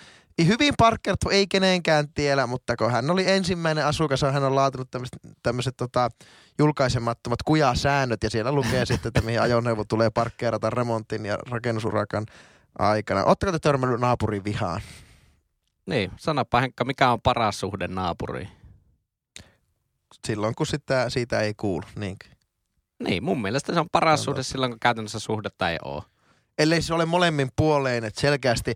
hyvin 0.46 0.74
parkkerattu, 0.78 1.28
ei 1.28 1.46
kenenkään 1.46 2.12
tiellä, 2.14 2.46
mutta 2.46 2.76
kun 2.76 2.92
hän 2.92 3.10
oli 3.10 3.30
ensimmäinen 3.30 3.86
asukas, 3.86 4.22
hän 4.22 4.44
on 4.44 4.54
laatinut 4.54 4.88
tämmöiset 5.42 5.76
tota, 5.76 6.10
julkaisemattomat 6.58 7.42
kujasäännöt, 7.42 8.22
ja 8.22 8.30
siellä 8.30 8.52
lukee 8.52 8.86
sitten, 8.86 9.08
että 9.08 9.20
mihin 9.20 9.42
ajoneuvo 9.42 9.84
tulee 9.84 10.10
parkkeerata 10.10 10.70
remontin 10.70 11.26
ja 11.26 11.36
rakennusurakan 11.50 12.26
aikana. 12.78 13.24
Oletteko 13.24 13.52
te 13.52 13.58
törmännyt 13.58 14.00
naapurin 14.00 14.44
vihaan? 14.44 14.80
Niin, 15.86 16.10
sanoppa 16.16 16.60
Henkka, 16.60 16.84
mikä 16.84 17.10
on 17.10 17.20
paras 17.20 17.60
suhde 17.60 17.88
naapuriin? 17.88 18.48
Silloin, 20.26 20.54
kun 20.54 20.66
sitä, 20.66 21.10
siitä 21.10 21.40
ei 21.40 21.54
kuulu. 21.54 21.84
Niin. 21.96 22.16
Niin, 23.02 23.24
mun 23.24 23.42
mielestä 23.42 23.74
se 23.74 23.80
on 23.80 23.88
paras 23.92 24.20
On 24.20 24.24
suhde 24.24 24.42
silloin, 24.42 24.72
kun 24.72 24.80
käytännössä 24.80 25.18
suhdetta 25.18 25.70
ei 25.70 25.78
ole. 25.84 26.02
Ellei 26.58 26.82
se 26.82 26.94
ole 26.94 27.06
molemmin 27.06 27.48
puoleen, 27.56 28.04
että 28.04 28.20
selkeästi 28.20 28.74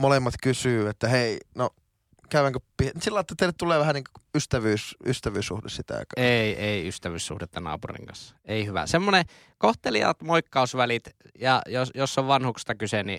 molemmat 0.00 0.34
kysyy, 0.42 0.88
että 0.88 1.08
hei, 1.08 1.38
no 1.54 1.70
käydäänkö... 2.28 2.60
pi- 2.76 2.90
Sillä 3.00 3.20
että 3.20 3.34
teille 3.38 3.54
tulee 3.58 3.78
vähän 3.78 3.94
niin 3.94 4.04
kuin 4.14 4.24
ystävyys, 4.34 4.96
ystävyyssuhde 5.06 5.68
sitä 5.68 5.94
aikaa. 5.94 6.24
Ei, 6.24 6.56
ei 6.56 6.88
ystävyyssuhdetta 6.88 7.60
naapurin 7.60 8.06
kanssa. 8.06 8.34
Ei 8.44 8.66
hyvä. 8.66 8.86
Semmoinen 8.86 9.24
kohteliaat 9.58 10.22
moikkausvälit, 10.22 11.02
ja 11.40 11.62
jos, 11.66 11.90
jos 11.94 12.18
on 12.18 12.26
vanhuksesta 12.26 12.74
kyse, 12.74 13.02
niin 13.02 13.18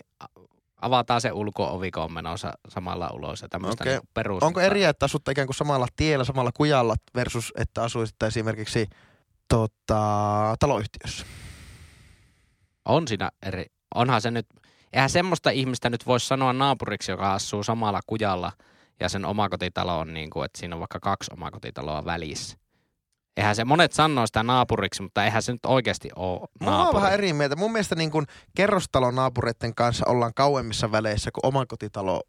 avataan 0.82 1.22
se 1.22 1.32
ulko-ovi, 1.32 1.92
kun 1.92 2.04
on 2.04 2.14
menossa 2.14 2.54
samalla 2.70 3.10
ulos. 3.14 3.42
Ja 3.42 3.50
tämmöistä 3.50 3.84
Okei. 3.84 3.94
niin 3.94 4.10
perus. 4.14 4.44
Onko 4.44 4.60
eri, 4.60 4.84
että 4.84 5.06
asutte 5.06 5.32
ikään 5.32 5.48
kuin 5.48 5.56
samalla 5.56 5.88
tiellä, 5.96 6.24
samalla 6.24 6.52
kujalla 6.54 6.96
versus, 7.16 7.54
että 7.56 7.84
asuisitte 7.84 8.28
esimerkiksi 8.28 8.88
tota, 9.48 10.56
taloyhtiössä? 10.60 11.26
On 12.86 13.08
siinä 13.08 13.30
eri. 13.46 13.66
Onhan 13.96 14.22
se 14.22 14.32
nyt, 14.32 14.48
eihän 14.94 15.10
semmoista 15.10 15.50
ihmistä 15.50 15.90
nyt 15.90 16.06
voisi 16.08 16.28
sanoa 16.28 16.54
naapuriksi, 16.54 17.12
joka 17.12 17.34
asuu 17.34 17.64
samalla 17.64 18.00
kujalla 18.08 18.52
ja 19.00 19.10
sen 19.10 19.26
omakotitalo 19.26 20.00
on 20.00 20.14
niin 20.14 20.30
kuin, 20.30 20.46
että 20.46 20.60
siinä 20.60 20.76
on 20.76 20.80
vaikka 20.80 21.00
kaksi 21.00 21.32
omakotitaloa 21.34 22.06
välissä. 22.06 22.58
Eihän 23.38 23.56
se, 23.56 23.66
monet 23.66 23.92
sanoo 23.94 24.28
sitä 24.28 24.44
naapuriksi, 24.44 25.02
mutta 25.02 25.26
eihän 25.26 25.44
se 25.44 25.52
nyt 25.52 25.66
oikeasti 25.66 26.10
ole 26.16 26.40
Mä 26.40 26.70
oon 26.70 26.78
naapuri. 26.78 27.02
vähän 27.02 27.14
eri 27.14 27.34
mieltä. 27.34 27.56
Mun 27.56 27.72
mielestä 27.72 27.96
niin 27.96 28.12
kuin 28.12 28.26
kerrostalon 28.56 29.16
naapureiden 29.16 29.76
kanssa 29.76 30.06
ollaan 30.08 30.34
kauemmissa 30.36 30.92
väleissä 30.92 31.32
kuin 31.32 31.46
omakotitalo 31.46 32.22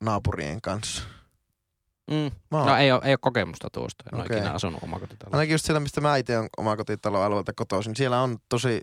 naapurien 0.00 0.60
kanssa. 0.60 1.02
Mm. 2.10 2.30
Oon- 2.50 2.66
No 2.66 2.76
ei 2.76 2.92
ole, 2.92 3.00
ei 3.04 3.12
ole 3.12 3.18
kokemusta 3.20 3.68
tuosta. 3.72 4.04
En 4.12 4.20
okay. 4.20 4.26
Ole 4.30 4.38
ikinä 4.38 4.54
asunut 4.54 4.82
omakotitalossa. 4.82 5.36
Ainakin 5.36 5.52
just 5.54 5.64
siellä, 5.64 5.80
mistä 5.80 6.00
mä 6.00 6.16
itse 6.16 6.38
olen 6.38 6.48
omakotitaloalueelta 6.58 7.52
kotoisin. 7.56 7.96
Siellä 7.96 8.20
on 8.22 8.38
tosi, 8.48 8.80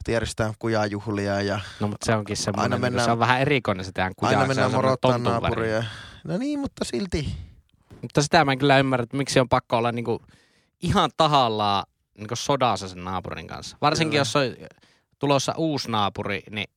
että 0.00 0.12
järjestetään 0.12 0.54
kujajuhlia 0.58 1.40
ja 1.42 1.60
No 1.80 1.88
mutta 1.88 2.06
se 2.06 2.14
onkin 2.14 2.36
semmoinen, 2.36 2.62
Aina 2.62 2.74
aina 2.76 2.80
mennään- 2.86 3.04
se 3.04 3.10
on 3.12 3.18
vähän 3.18 3.40
erikoinen 3.40 3.84
se 3.84 3.92
teidän 3.92 4.12
kuja. 4.16 4.30
aina 4.30 4.46
mennään 4.46 4.72
morottaa 4.72 5.18
naapuria. 5.18 5.84
No 6.24 6.38
niin, 6.38 6.58
mutta 6.60 6.84
silti. 6.84 7.36
Mutta 8.02 8.22
sitä 8.22 8.44
mä 8.44 8.52
en 8.52 8.58
kyllä 8.58 8.78
ymmärrä, 8.78 9.02
että 9.02 9.16
miksi 9.16 9.40
on 9.40 9.48
pakko 9.48 9.76
olla 9.76 9.92
niinku 9.92 10.22
ihan 10.82 11.10
tahallaan 11.16 11.84
niinku 12.18 12.36
sodassa 12.36 12.88
sen 12.88 13.04
naapurin 13.04 13.46
kanssa. 13.46 13.76
Varsinkin 13.80 14.10
Kyllä. 14.10 14.20
jos 14.20 14.36
on 14.36 14.42
tulossa 15.18 15.54
uusi 15.56 15.90
naapuri, 15.90 16.42
niin 16.50 16.70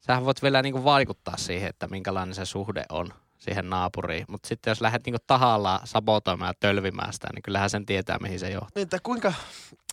sähän 0.00 0.24
voit 0.24 0.42
vielä 0.42 0.62
niinku 0.62 0.84
vaikuttaa 0.84 1.36
siihen, 1.36 1.68
että 1.70 1.88
minkälainen 1.88 2.34
se 2.34 2.44
suhde 2.44 2.84
on 2.88 3.08
siihen 3.38 3.70
naapuriin. 3.70 4.24
Mutta 4.28 4.48
sitten 4.48 4.70
jos 4.70 4.80
lähdet 4.80 5.06
niinku 5.06 5.24
tahallaan 5.26 5.80
sabotoimaan 5.86 6.48
ja 6.48 6.54
tölvimään 6.60 7.12
sitä, 7.12 7.28
niin 7.34 7.42
kyllähän 7.42 7.70
sen 7.70 7.86
tietää, 7.86 8.18
mihin 8.18 8.40
se 8.40 8.50
johtaa. 8.50 8.70
Niin, 8.74 8.82
että 8.82 8.98
kuinka, 9.02 9.32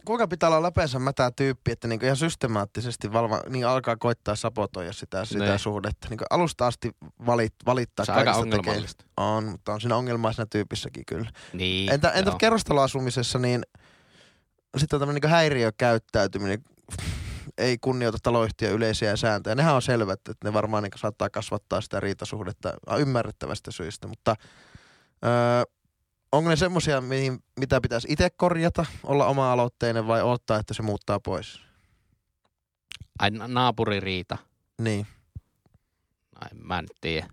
kuinka 0.06 0.28
pitää 0.28 0.50
olla 0.50 0.62
läpeensä 0.62 1.00
mätää 1.00 1.32
tyyppi, 1.32 1.72
että 1.72 1.88
niinku 1.88 2.06
ihan 2.06 2.18
systemaattisesti 2.18 3.14
valva, 3.14 3.42
niin 3.50 3.68
alkaa 3.68 3.96
koittaa 3.98 4.36
sabotoida 4.36 4.94
sitä, 4.94 5.26
sitä 5.26 5.44
Niin. 5.46 5.60
suhdetta. 5.60 6.08
Niin 6.10 6.20
alusta 6.30 6.68
asti 6.68 6.92
valit, 7.26 7.54
valittaa 7.66 8.06
Se 8.06 8.12
on 8.12 8.18
aika 8.18 8.32
kaikista 8.34 8.46
tekee- 8.58 8.60
ongelmallista. 8.60 9.06
On, 9.18 9.44
mutta 9.46 9.74
on 9.74 9.82
siinä 9.82 9.96
ongelmaa 9.96 10.34
siinä 10.34 10.46
tyypissäkin 10.52 11.04
kyllä. 11.06 11.30
Niin, 11.54 11.92
Entä, 11.92 12.10
entä 12.12 12.32
kerrostaloasumisessa, 12.40 13.40
niin 13.40 13.64
sitten 14.78 14.98
on 14.98 15.02
tämmöinen 15.02 15.22
niin 15.22 15.32
häiriökäyttäytyminen, 15.32 16.64
ei 17.58 17.78
kunnioita 17.82 18.18
taloyhtiön 18.24 18.74
yleisiä 18.74 19.16
sääntöjä. 19.16 19.56
Nehän 19.56 19.76
on 19.76 19.82
selvät, 19.82 20.20
että 20.30 20.48
ne 20.48 20.54
varmaan 20.54 20.84
niin 20.84 20.92
saattaa 20.96 21.30
kasvattaa 21.30 21.82
sitä 21.82 22.00
riitasuhdetta 22.00 22.74
ymmärrettävästä 23.00 23.72
syistä, 23.72 24.08
mutta 24.08 24.36
öö, 25.26 25.64
onko 26.32 26.50
ne 26.50 26.56
semmoisia, 26.56 27.04
mitä 27.60 27.82
pitäisi 27.82 28.08
itse 28.12 28.30
korjata, 28.30 28.86
olla 29.04 29.26
oma-aloitteinen 29.26 30.08
vai 30.08 30.22
odottaa, 30.22 30.60
että 30.60 30.74
se 30.74 30.82
muuttaa 30.82 31.20
pois? 31.20 31.62
Ai 33.20 33.32
na- 33.32 33.48
naapuririita. 33.48 34.38
Niin. 34.82 35.08
Ai, 36.36 36.50
mä 36.54 36.80
en 36.80 36.86
tiedä. 37.02 37.28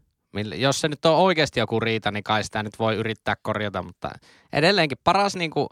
Jos 0.57 0.81
se 0.81 0.89
nyt 0.89 1.05
on 1.05 1.17
oikeasti 1.17 1.61
joku 1.61 1.81
riita, 1.81 2.11
niin 2.11 2.25
kai 2.25 2.45
sitä 2.45 2.63
nyt 2.63 2.79
voi 2.79 2.97
yrittää 2.97 3.37
korjata, 3.43 3.83
mutta 3.83 4.11
edelleenkin 4.53 4.99
paras, 5.05 5.37
niin 5.37 5.51
kuin, 5.51 5.69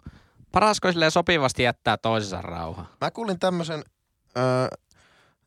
parasko 0.53 0.93
silleen 0.93 1.11
sopivasti 1.11 1.63
jättää 1.63 1.97
toisensa 1.97 2.43
rauha. 2.43 2.87
Mä 3.01 3.11
kuulin 3.11 3.39
tämmöisen 3.39 3.85
öö, 4.37 4.69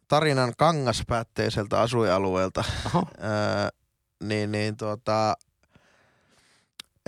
tarinan 0.07 0.53
kangaspäätteiseltä 0.57 1.81
asuinalueelta, 1.81 2.63
öö, 2.95 3.01
niin, 4.23 4.51
niin 4.51 4.77
tuota, 4.77 5.35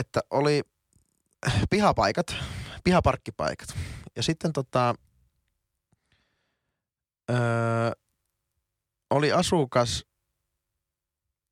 että 0.02 0.20
oli 0.30 0.62
pihapaikat, 1.70 2.36
pihaparkkipaikat. 2.84 3.70
Ja 4.16 4.24
sitten 4.24 4.54
tota, 4.54 4.96
öö, 7.30 7.92
oli 9.10 9.32
asukas, 9.32 10.06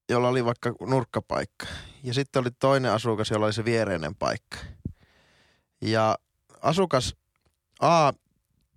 jolla 0.10 0.28
oli 0.28 0.46
vaikka 0.46 0.74
nurkkapaikka. 0.82 1.66
Ja 2.04 2.14
sitten 2.14 2.40
oli 2.40 2.50
toinen 2.60 2.92
asukas, 2.92 3.30
jolla 3.32 3.46
oli 3.46 3.54
se 3.54 3.66
viereinen 3.66 4.16
paikka. 4.16 4.58
Ja 5.82 6.18
asukas 6.62 7.16
A, 7.80 8.12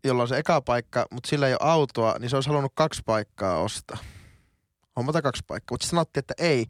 jolla 0.04 0.22
on 0.22 0.28
se 0.28 0.38
eka 0.38 0.61
paikka, 0.61 1.06
mutta 1.11 1.28
sillä 1.28 1.48
ei 1.48 1.52
ole 1.52 1.70
autoa, 1.70 2.16
niin 2.18 2.30
se 2.30 2.37
olisi 2.37 2.48
halunnut 2.48 2.72
kaksi 2.74 3.02
paikkaa 3.06 3.58
ostaa. 3.58 3.98
Hommata 4.96 5.22
kaksi 5.22 5.42
paikkaa. 5.46 5.74
Mutta 5.74 5.87
sanottiin, 5.87 6.22
että 6.22 6.35
ei, 6.38 6.66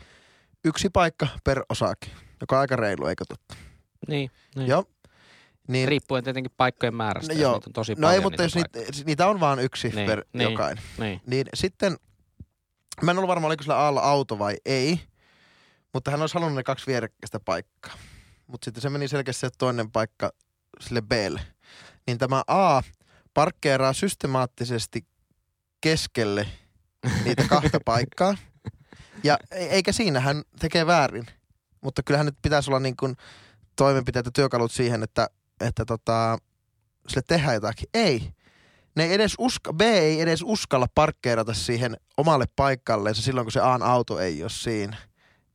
yksi 0.65 0.89
paikka 0.91 1.29
per 1.45 1.63
osake, 1.69 2.11
joka 2.43 2.57
on 2.57 2.61
aika 2.61 2.77
reilu, 2.77 3.07
eikö 3.07 3.25
totta? 3.29 3.55
Niin, 4.09 4.31
niin. 4.57 4.69
Joo. 4.69 4.85
Niin, 5.69 5.89
Riippuen 5.89 6.25
tietenkin 6.25 6.53
paikkojen 6.57 6.95
määrästä, 6.95 7.33
No 7.33 7.37
no, 7.37 7.43
joo. 7.43 7.53
niitä 7.53 7.69
on 7.69 7.73
tosi 7.73 7.95
no 7.95 8.01
paljon 8.01 8.15
ei, 8.15 8.21
mutta 8.21 8.43
jos 8.43 8.55
niitä 8.55 8.79
niitä, 8.79 9.03
niitä 9.07 9.29
on 9.29 9.41
vaan 9.41 9.59
yksi 9.59 9.89
Niin, 9.89 10.07
per 10.07 10.25
niin. 10.33 10.51
jokainen. 10.51 10.85
Niin. 10.99 11.21
Niin 11.27 11.47
sitten, 11.55 11.97
mä 13.03 13.11
en 13.11 13.19
ollut 13.19 13.29
varma, 13.29 13.47
oliko 13.47 13.63
sillä 13.63 13.77
Aalla 13.77 14.01
auto 14.01 14.39
vai 14.39 14.57
ei, 14.67 15.01
mutta 15.95 16.11
hän 16.11 16.21
olisi 16.21 16.35
halunnut 16.35 16.57
ne 16.57 16.63
kaksi 16.63 16.87
vierekkäistä 16.87 17.41
paikkaa. 17.41 17.95
Mutta 18.47 18.65
sitten 18.65 18.81
se 18.83 18.89
meni 18.91 19.09
selkeästi 19.09 19.41
se 19.41 19.51
toinen 19.59 19.91
paikka 19.91 20.31
sille 20.81 21.01
Blle. 21.03 21.41
Niin 22.07 22.19
tämä 22.19 22.43
A 22.47 22.83
parkkeeraa 23.35 23.93
systemaattisesti 23.93 25.07
keskelle 25.81 26.47
niitä 27.25 27.45
kahta 27.49 27.81
paikkaa. 27.85 28.37
Ja 29.25 29.39
e- 29.51 29.67
eikä 29.67 29.93
siinä 29.93 30.21
hän 30.21 30.43
tekee 30.59 30.87
väärin. 30.87 31.27
Mutta 31.83 32.03
kyllähän 32.03 32.27
nyt 32.27 32.39
pitäisi 32.43 32.71
olla 32.71 32.81
niin 32.81 32.97
kuin 32.97 33.17
toimenpiteet 33.77 34.27
ja 34.27 34.33
työkalut 34.33 34.73
siihen, 34.73 35.03
että, 35.03 35.29
että 35.61 35.85
tota, 35.85 36.39
sille 37.09 37.23
tehdään 37.27 37.55
jotakin. 37.55 37.89
Ei. 37.95 38.33
Ne 38.97 39.05
ei 39.05 39.13
edes 39.13 39.35
uska, 39.39 39.73
B 39.73 39.81
ei 39.81 40.21
edes 40.21 40.43
uskalla 40.45 40.87
parkkeerata 40.95 41.55
siihen 41.55 41.97
omalle 42.17 42.45
paikalleen 42.57 43.15
silloin, 43.15 43.45
kun 43.45 43.53
se 43.53 43.61
A:n 43.61 43.83
auto 43.83 44.19
ei 44.19 44.43
ole 44.43 44.51
siinä. 44.51 44.97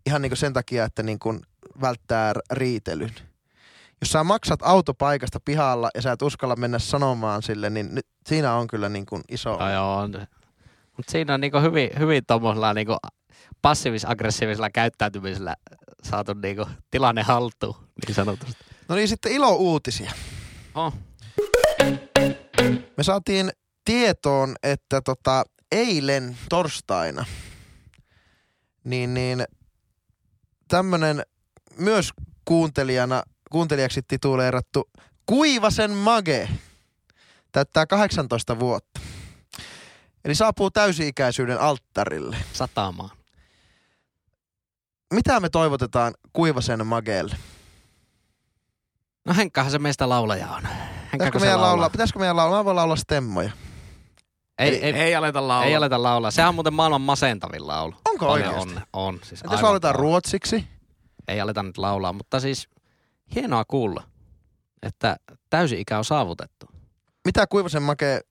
ihan 0.05 0.21
niin 0.21 0.37
sen 0.37 0.53
takia, 0.53 0.85
että 0.85 1.03
niin 1.03 1.19
kuin 1.19 1.41
välttää 1.81 2.33
riitelyn. 2.51 3.15
Jos 4.01 4.11
sä 4.11 4.23
maksat 4.23 4.59
autopaikasta 4.63 5.39
pihalla 5.45 5.89
ja 5.95 6.01
sä 6.01 6.11
et 6.11 6.21
uskalla 6.21 6.55
mennä 6.55 6.79
sanomaan 6.79 7.43
sille, 7.43 7.69
niin 7.69 7.95
nyt, 7.95 8.07
siinä 8.25 8.53
on 8.53 8.67
kyllä 8.67 8.89
niin 8.89 9.05
kuin 9.05 9.21
iso... 9.29 9.57
Mutta 10.97 11.11
siinä 11.11 11.33
on 11.33 11.41
niinku 11.41 11.59
hyvin, 11.59 11.89
hyvin 11.99 12.25
tuommoisella 12.27 12.73
niinku 12.73 12.97
passiivis-aggressiivisella 13.61 14.69
käyttäytymisellä 14.69 15.55
saatu 16.03 16.33
niinku 16.33 16.65
tilanne 16.91 17.23
haltuun, 17.23 17.75
niin 18.07 18.15
sanotusti. 18.15 18.63
No 18.87 18.95
niin, 18.95 19.07
sitten 19.07 19.31
ilo-uutisia. 19.31 20.11
Oh. 20.75 20.93
Me 22.97 23.03
saatiin 23.03 23.51
tietoon, 23.85 24.55
että 24.63 25.01
tota, 25.01 25.43
eilen 25.71 26.37
torstaina, 26.49 27.25
niin, 28.83 29.13
niin 29.13 29.45
tämmönen 30.67 31.23
myös 31.77 32.11
kuuntelijana, 32.45 33.23
kuuntelijaksi 33.51 34.01
tituleerattu 34.07 34.89
Kuivasen 35.25 35.91
Mage 35.91 36.49
täyttää 37.51 37.85
18 37.85 38.59
vuotta. 38.59 38.99
Eli 40.25 40.35
saapuu 40.35 40.71
täysi-ikäisyyden 40.71 41.59
alttarille. 41.59 42.37
Satamaan. 42.53 43.16
Mitä 45.13 45.39
me 45.39 45.49
toivotetaan 45.49 46.13
Kuivasen 46.33 46.87
Magelle? 46.87 47.35
No 49.25 49.33
Henkkahan 49.33 49.71
se 49.71 49.79
meistä 49.79 50.09
laulaja 50.09 50.47
on. 50.49 50.63
Pitäisikö 51.11 51.39
meidän, 51.39 51.55
laulaa? 51.55 51.71
laulaa, 51.71 51.89
pitäisikö 51.89 52.19
meidän 52.19 52.35
laulaa? 52.37 52.59
Mä 52.59 52.65
voin 52.65 52.75
laulaa 52.75 52.95
stemmoja. 52.95 53.51
Ei, 54.59 54.69
Ei, 54.69 54.83
ei, 54.83 54.93
ei, 54.93 55.15
aleta 55.15 55.47
laulaa. 55.47 55.65
ei 55.65 55.75
aleta 55.75 56.03
laulaa. 56.03 56.31
Sehän 56.31 56.49
on 56.49 56.55
muuten 56.55 56.73
maailman 56.73 57.01
masentavin 57.01 57.67
laulu. 57.67 57.95
Onko 58.05 58.25
Paljon 58.27 58.47
oikeasti? 58.47 58.73
On, 58.75 58.81
on. 58.93 59.19
Siis 59.23 59.31
Entä 59.41 59.45
jos 59.45 59.51
aivan 59.51 59.63
lauletaan 59.63 59.93
kauhean. 59.93 60.09
ruotsiksi? 60.11 60.67
Ei 61.27 61.41
aleta 61.41 61.63
nyt 61.63 61.77
laulaa, 61.77 62.13
mutta 62.13 62.39
siis 62.39 62.67
hienoa 63.35 63.63
kuulla, 63.67 64.03
että 64.83 65.17
täysi-ikä 65.49 65.97
on 65.97 66.05
saavutettu. 66.05 66.65
mitä 67.25 67.47
Kuivasen 67.47 67.83
Make 67.83 68.21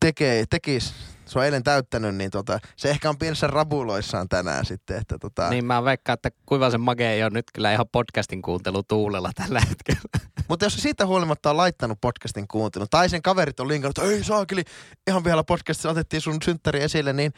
tekee, 0.00 0.44
tekis, 0.50 0.94
se 1.28 1.38
on 1.38 1.44
eilen 1.44 1.62
täyttänyt, 1.62 2.14
niin 2.14 2.30
tota, 2.30 2.58
se 2.76 2.90
ehkä 2.90 3.08
on 3.08 3.18
pienessä 3.18 3.46
rabuloissaan 3.46 4.28
tänään 4.28 4.64
sitten, 4.64 4.98
että 4.98 5.18
tota, 5.18 5.50
Niin 5.50 5.64
mä 5.64 5.84
veikkaan, 5.84 6.14
että 6.14 6.30
Kuivasen 6.46 6.80
Mage 6.80 7.10
ei 7.12 7.22
ole 7.22 7.30
nyt 7.30 7.46
kyllä 7.54 7.72
ihan 7.72 7.88
podcastin 7.92 8.42
kuuntelu 8.42 8.82
tuulella 8.82 9.30
tällä 9.34 9.60
hetkellä. 9.68 10.00
mutta 10.48 10.64
jos 10.66 10.74
se 10.74 10.80
siitä 10.80 11.06
huolimatta 11.06 11.50
on 11.50 11.56
laittanut 11.56 12.00
podcastin 12.00 12.48
kuuntelun, 12.48 12.88
tai 12.90 13.08
sen 13.08 13.22
kaverit 13.22 13.60
on 13.60 13.68
linkannut, 13.68 13.98
että 13.98 14.10
ei 14.12 14.24
saakeli, 14.24 14.64
ihan 15.06 15.24
vielä 15.24 15.44
podcastissa 15.44 15.90
otettiin 15.90 16.20
sun 16.20 16.42
synttäri 16.44 16.82
esille, 16.82 17.12
niin 17.12 17.32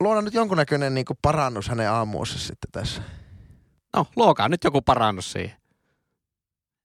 luoda 0.00 0.22
nyt 0.22 0.34
jonkunnäköinen 0.34 0.94
niin 0.94 1.04
kuin 1.04 1.18
parannus 1.22 1.68
hänen 1.68 1.90
aamuunsa 1.90 2.38
sitten 2.38 2.70
tässä. 2.72 3.02
No, 3.96 4.06
luokaa 4.16 4.48
nyt 4.48 4.64
joku 4.64 4.82
parannus 4.82 5.32
siihen. 5.32 5.56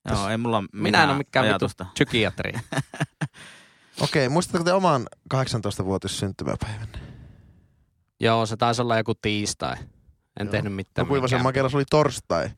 Joo, 0.10 0.30
ei 0.30 0.38
mulla 0.38 0.64
Minä 0.74 1.04
en 1.04 1.10
ole 1.10 1.18
mikään 1.18 1.46
ajatusta. 1.46 1.86
psykiatri. 1.94 2.52
Okei, 4.00 4.30
muistatteko 4.30 4.64
te 4.64 4.74
oman 4.74 5.06
18-vuotis 5.34 6.20
syntymäpäivän? 6.20 6.88
Joo, 8.20 8.46
se 8.46 8.58
taisi 8.58 8.82
olla 8.82 8.98
joku 8.98 9.14
tiistai. 9.22 9.76
En 10.40 10.46
Joo. 10.48 10.52
tehnyt 10.52 10.74
mitään. 10.74 11.06
No 11.06 11.10
Kuivasen 11.10 11.42
se 11.70 11.78
oli 11.78 11.86
torstai. 11.90 12.50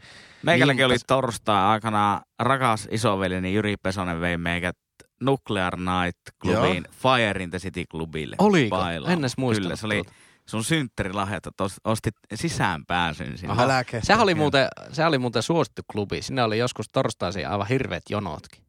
Meikälläkin 0.44 0.78
Niin, 0.78 0.86
oli 0.86 0.98
torstai 1.08 1.64
aikana 1.64 2.22
rakas 2.40 2.88
isoveljeni 2.92 3.54
Jyri 3.54 3.76
Pesonen 3.78 4.22
vei 4.22 4.38
meikät 4.38 4.76
Nuclear 5.22 5.78
Night 5.78 6.20
klubiin, 6.42 6.86
Fire 6.92 7.44
in 7.44 7.50
the 7.50 7.60
City 7.60 7.84
klubille. 7.92 8.36
Oliko? 8.40 8.78
En 9.08 9.20
edes 9.20 9.38
muistanut 9.38 9.66
Kyllä, 9.66 9.76
se 9.76 9.86
oli 9.86 10.02
sun 10.46 10.64
synttärilahjat, 10.64 11.46
että 11.48 11.64
os- 11.64 11.78
ostit 11.84 12.16
sisään 12.34 12.86
pääsyn 12.86 13.38
sinne. 13.38 13.54
Aha. 13.54 13.84
Kestä. 13.84 14.06
Sehän 14.08 14.24
oli, 14.24 14.36
muuten, 14.36 14.68
sehän 14.92 15.08
oli 15.10 15.18
muuten 15.18 15.44
suosittu 15.44 15.82
klubi. 15.92 16.22
Sinne 16.22 16.44
oli 16.44 16.58
joskus 16.58 16.86
torstaisin 16.94 17.48
aivan 17.50 17.68
hirveät 17.68 18.04
jonotkin. 18.10 18.64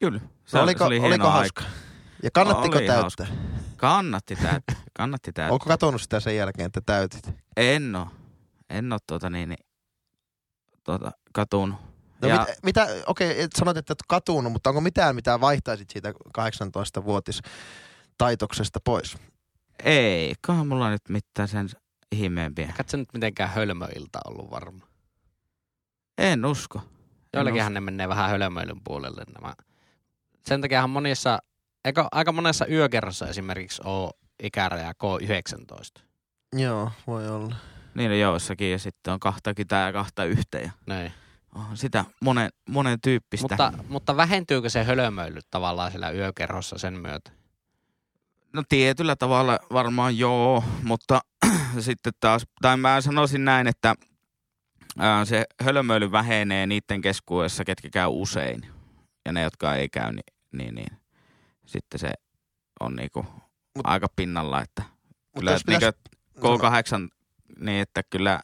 Kyllä. 0.00 0.20
Se, 0.46 0.56
No, 0.56 0.62
oliko, 0.62 0.78
se 0.78 0.84
oli 0.84 0.94
oliko 0.96 1.08
hieno 1.08 1.30
hauska? 1.30 1.62
Ja 2.22 2.30
kannattiko 2.30 2.78
Oli 2.78 2.86
täyttää? 2.86 3.26
Kannatti 3.76 4.36
täyttää. 4.36 4.76
Kannatti 4.96 5.32
täyttää. 5.32 5.52
Onko 5.52 5.66
katonut 5.66 6.02
sitä 6.02 6.20
sen 6.20 6.36
jälkeen, 6.36 6.66
että 6.66 6.80
täytit? 6.86 7.30
En 7.56 7.96
oo. 7.96 8.08
En 8.70 8.92
oo 8.92 8.98
tuota 9.06 9.30
niin, 9.30 9.48
niin 9.48 9.66
tuota, 10.84 11.10
katun. 11.32 11.74
No 12.22 12.28
ja 12.28 12.46
mit, 12.48 12.58
mitä, 12.62 12.86
okei, 13.06 13.42
et 13.42 13.50
sanot, 13.58 13.76
että 13.76 13.92
et 13.92 14.02
katunut, 14.08 14.52
mutta 14.52 14.70
onko 14.70 14.80
mitään, 14.80 15.14
mitä 15.14 15.40
vaihtaisit 15.40 15.90
siitä 15.90 16.12
18-vuotis 16.38 17.40
taitoksesta 18.18 18.80
pois? 18.84 19.16
ei, 19.84 20.34
kai 20.40 20.64
mulla 20.64 20.90
nyt 20.90 21.08
mitään 21.08 21.48
sen 21.48 21.68
ihmeempiä. 22.12 22.72
Katso 22.76 22.96
nyt 22.96 23.12
mitenkään 23.12 23.50
hölmöilta 23.50 24.20
ollut 24.24 24.50
varma. 24.50 24.86
En 26.18 26.44
usko. 26.44 26.82
Joillekinhan 27.34 27.74
ne 27.74 27.80
menee 27.80 28.08
vähän 28.08 28.30
hölmöilyn 28.30 28.80
puolelle 28.84 29.24
nämä. 29.34 29.54
Sen 30.48 30.60
takiahan 30.60 30.90
monissa, 30.90 31.38
eikö 31.88 32.04
aika 32.12 32.32
monessa 32.32 32.66
yökerrossa 32.66 33.28
esimerkiksi 33.28 33.82
ole 33.84 34.10
ikäraja 34.42 34.92
K19. 34.92 36.02
Joo, 36.52 36.90
voi 37.06 37.28
olla. 37.28 37.54
Niin 37.94 38.10
on 38.10 38.18
joissakin 38.18 38.72
ja 38.72 38.78
sitten 38.78 39.12
on 39.12 39.20
kahta 39.20 39.54
kitää 39.54 39.86
ja 39.86 39.92
kahta 39.92 40.24
yhteen. 40.24 40.64
Ja 40.64 40.70
Näin. 40.86 41.12
on 41.54 41.76
sitä 41.76 42.04
monen, 42.20 42.50
monen 42.68 43.00
tyyppistä. 43.00 43.46
Mutta, 43.50 43.72
mutta 43.88 44.16
vähentyykö 44.16 44.68
se 44.68 44.84
hölmöily 44.84 45.40
tavallaan 45.50 45.90
siellä 45.90 46.10
yökerhossa 46.10 46.78
sen 46.78 46.98
myötä? 46.98 47.30
No 48.52 48.62
tietyllä 48.68 49.16
tavalla 49.16 49.58
varmaan 49.72 50.18
joo, 50.18 50.64
mutta 50.82 51.20
sitten 51.80 52.12
taas, 52.20 52.46
tai 52.62 52.76
mä 52.76 53.00
sanoisin 53.00 53.44
näin, 53.44 53.66
että 53.66 53.94
ää, 54.98 55.24
se 55.24 55.44
hölmöily 55.62 56.12
vähenee 56.12 56.66
niiden 56.66 57.00
keskuudessa, 57.00 57.64
ketkä 57.64 57.88
käy 57.90 58.08
usein. 58.08 58.66
Ja 59.24 59.32
ne, 59.32 59.42
jotka 59.42 59.74
ei 59.74 59.88
käy, 59.88 60.12
niin, 60.12 60.24
niin, 60.52 60.74
niin 60.74 60.98
sitten 61.68 62.00
se 62.00 62.10
on 62.80 62.96
niinku 62.96 63.26
Mut- 63.78 63.82
aika 63.84 64.06
pinnalla, 64.16 64.62
että 64.62 64.82
kyllä 65.38 65.50
jos 65.50 65.66
niinku 65.66 65.86
pitäis, 65.86 66.14
K8, 66.38 67.08
niin 67.60 67.82
että 67.82 68.02
kyllä 68.10 68.40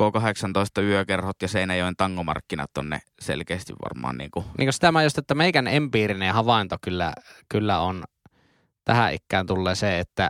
K18 0.00 0.82
yökerhot 0.82 1.42
ja 1.42 1.48
Seinäjoen 1.48 1.96
tangomarkkinat 1.96 2.78
on 2.78 2.90
ne 2.90 3.00
selkeästi 3.20 3.72
varmaan 3.72 4.18
niinku, 4.18 4.44
Niin 4.58 4.66
kuin 4.66 4.80
tämä 4.80 5.02
just, 5.02 5.18
että 5.18 5.34
meikän 5.34 5.66
empiirinen 5.66 6.34
havainto 6.34 6.76
kyllä, 6.82 7.12
kyllä 7.48 7.80
on 7.80 8.04
tähän 8.84 9.14
ikään 9.14 9.46
tulee 9.46 9.74
se, 9.74 9.98
että 9.98 10.28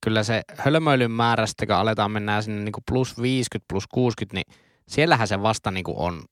kyllä 0.00 0.22
se 0.22 0.42
hölmöilyn 0.58 1.10
määrästä, 1.10 1.66
kun 1.66 1.74
aletaan 1.74 2.10
mennä 2.10 2.42
sinne 2.42 2.62
niin 2.62 2.72
kuin 2.72 2.84
plus 2.90 3.22
50, 3.22 3.66
plus 3.68 3.84
60, 3.86 4.34
niin 4.34 4.62
siellähän 4.88 5.28
se 5.28 5.42
vasta 5.42 5.70
niin 5.70 5.84
kuin 5.84 5.98
on, 5.98 6.22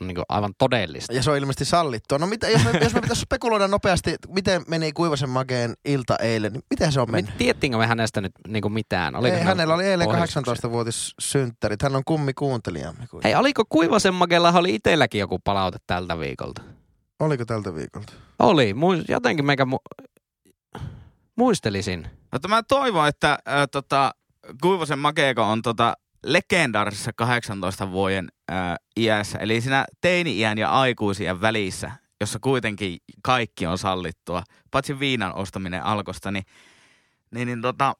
on 0.00 0.06
niin 0.06 0.18
aivan 0.28 0.52
todellista. 0.58 1.12
ja 1.12 1.22
se 1.22 1.30
on 1.30 1.36
ilmeisesti 1.36 1.64
sallittua. 1.64 2.18
No 2.18 2.26
mitä, 2.26 2.48
jos 2.48 2.64
me, 2.64 2.78
jos 2.82 2.94
me 2.94 3.00
pitäisi 3.00 3.22
spekuloida 3.22 3.68
nopeasti, 3.68 4.14
miten 4.28 4.62
meni 4.68 4.92
Kuivasen 4.92 5.30
Makeen 5.30 5.74
ilta 5.84 6.16
eilen, 6.16 6.52
niin 6.52 6.62
miten 6.70 6.92
se 6.92 7.00
on 7.00 7.10
mennyt? 7.10 7.30
Mit, 7.30 7.38
tiedettiinkö 7.38 7.78
me 7.78 7.86
hänestä 7.86 8.20
nyt 8.20 8.32
niin 8.48 8.62
kuin 8.62 8.72
mitään? 8.72 9.16
Oliko 9.16 9.34
Ei, 9.34 9.40
ne 9.40 9.46
hänellä 9.46 9.74
oli 9.74 9.84
eilen 9.84 10.08
pohjustuksia? 10.08 10.54
18-vuotis 10.68 11.14
synttärit. 11.20 11.82
Hän 11.82 11.96
on 11.96 12.02
kummi 12.04 12.34
kuuntelijamme. 12.34 13.08
Hei, 13.24 13.34
oliko 13.34 13.64
Kuivasen 13.68 14.14
Magella 14.14 14.52
oli 14.52 14.74
itselläkin 14.74 15.18
joku 15.18 15.38
palaute 15.44 15.78
tältä 15.86 16.18
viikolta? 16.18 16.62
Oliko 17.20 17.44
tältä 17.44 17.74
viikolta? 17.74 18.12
Oli, 18.38 18.74
muis, 18.74 19.04
jotenkin 19.08 19.44
meikä 19.46 19.64
mu- 19.64 20.06
muistelisin. 21.36 22.06
Mutta 22.32 22.48
mä 22.48 22.62
toivon, 22.62 23.08
että 23.08 23.32
äh, 23.32 23.68
tota, 23.72 24.10
Kuivosen 24.62 24.98
Makeeko 24.98 25.42
on 25.42 25.62
tota, 25.62 25.94
legendaarisessa 26.24 27.10
18 27.16 27.90
vuoden 27.90 28.28
äh, 28.52 28.74
iässä, 28.96 29.38
eli 29.38 29.60
siinä 29.60 29.84
teini-iän 30.00 30.58
ja 30.58 30.70
aikuisien 30.70 31.40
välissä, 31.40 31.90
jossa 32.20 32.38
kuitenkin 32.42 32.98
kaikki 33.22 33.66
on 33.66 33.78
sallittua, 33.78 34.42
paitsi 34.70 34.98
viinan 34.98 35.34
ostaminen 35.34 35.84
alkosta, 35.84 36.30
niin, 36.30 36.44
niin, 37.34 37.46
niin 37.46 37.62
tota, 37.62 37.94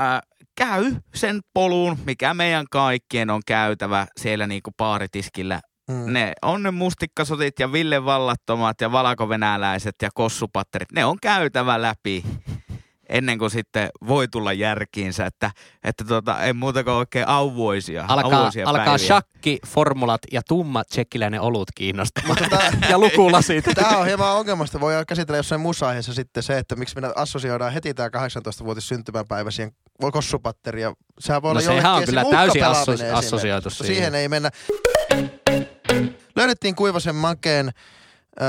äh, 0.00 0.20
käy 0.56 0.96
sen 1.14 1.40
polun, 1.54 1.98
mikä 2.06 2.34
meidän 2.34 2.66
kaikkien 2.70 3.30
on 3.30 3.42
käytävä 3.46 4.06
siellä 4.16 4.46
niinku 4.46 4.70
baaritiskillä 4.76 5.60
Mm. 5.90 6.12
ne 6.12 6.32
on 6.42 6.62
ne 6.62 6.70
mustikkasotit 6.70 7.58
ja 7.58 7.72
Ville 7.72 8.04
Vallattomat 8.04 8.80
ja 8.80 8.92
valkovenäläiset 8.92 9.94
ja 10.02 10.08
kossupatterit. 10.14 10.92
Ne 10.92 11.04
on 11.04 11.16
käytävä 11.22 11.82
läpi 11.82 12.24
ennen 13.08 13.38
kuin 13.38 13.50
sitten 13.50 13.88
voi 14.06 14.28
tulla 14.28 14.52
järkiinsä, 14.52 15.26
että, 15.26 15.50
että 15.84 16.04
tota, 16.04 16.42
ei 16.42 16.52
muuta 16.52 16.84
kuin 16.84 16.94
oikein 16.94 17.28
auvoisia, 17.28 18.04
Alkaa, 18.08 18.38
auvoisia 18.38 18.68
alkaa 18.68 18.84
päiviä. 18.84 19.06
shakki, 19.06 19.58
formulat 19.66 20.20
ja 20.32 20.40
tumma 20.48 20.84
tsekkiläinen 20.84 21.40
olut 21.40 21.68
kiinnostamaan. 21.74 22.28
Mutta 22.40 22.56
tää, 22.58 22.72
ja 22.90 22.98
lukulasit. 22.98 23.64
Tämä 23.74 23.98
on 23.98 24.06
hieman 24.06 24.32
ongelmasta. 24.36 24.80
Voi 24.80 24.94
käsitellä 25.08 25.36
jossain 25.38 25.60
muussa 25.60 25.88
aiheessa 25.88 26.14
sitten 26.14 26.42
se, 26.42 26.58
että 26.58 26.76
miksi 26.76 27.00
me 27.00 27.12
assosioidaan 27.16 27.72
heti 27.72 27.94
tämä 27.94 28.08
18-vuotis 28.08 28.88
syntymäpäivä 28.88 29.50
siihen 29.50 29.72
kossupatteri. 30.12 30.82
Ja 30.82 30.94
sehän 31.20 31.42
voi 31.42 31.48
No 31.54 31.60
olla 31.60 31.60
sehän 31.74 31.94
on 31.94 32.04
kyllä 32.04 32.24
täysin 32.24 32.36
uhkapelaaminen 32.62 32.84
asso- 32.86 32.92
esimerkiksi, 32.92 33.26
assosioitu 33.26 33.68
mutta 33.68 33.84
siihen. 33.84 33.96
siihen 33.96 34.14
ei 34.14 34.28
mennä. 34.28 34.50
Löydettiin 36.36 36.74
Kuivasen 36.74 37.14
Makeen 37.14 37.70
öö, 38.40 38.46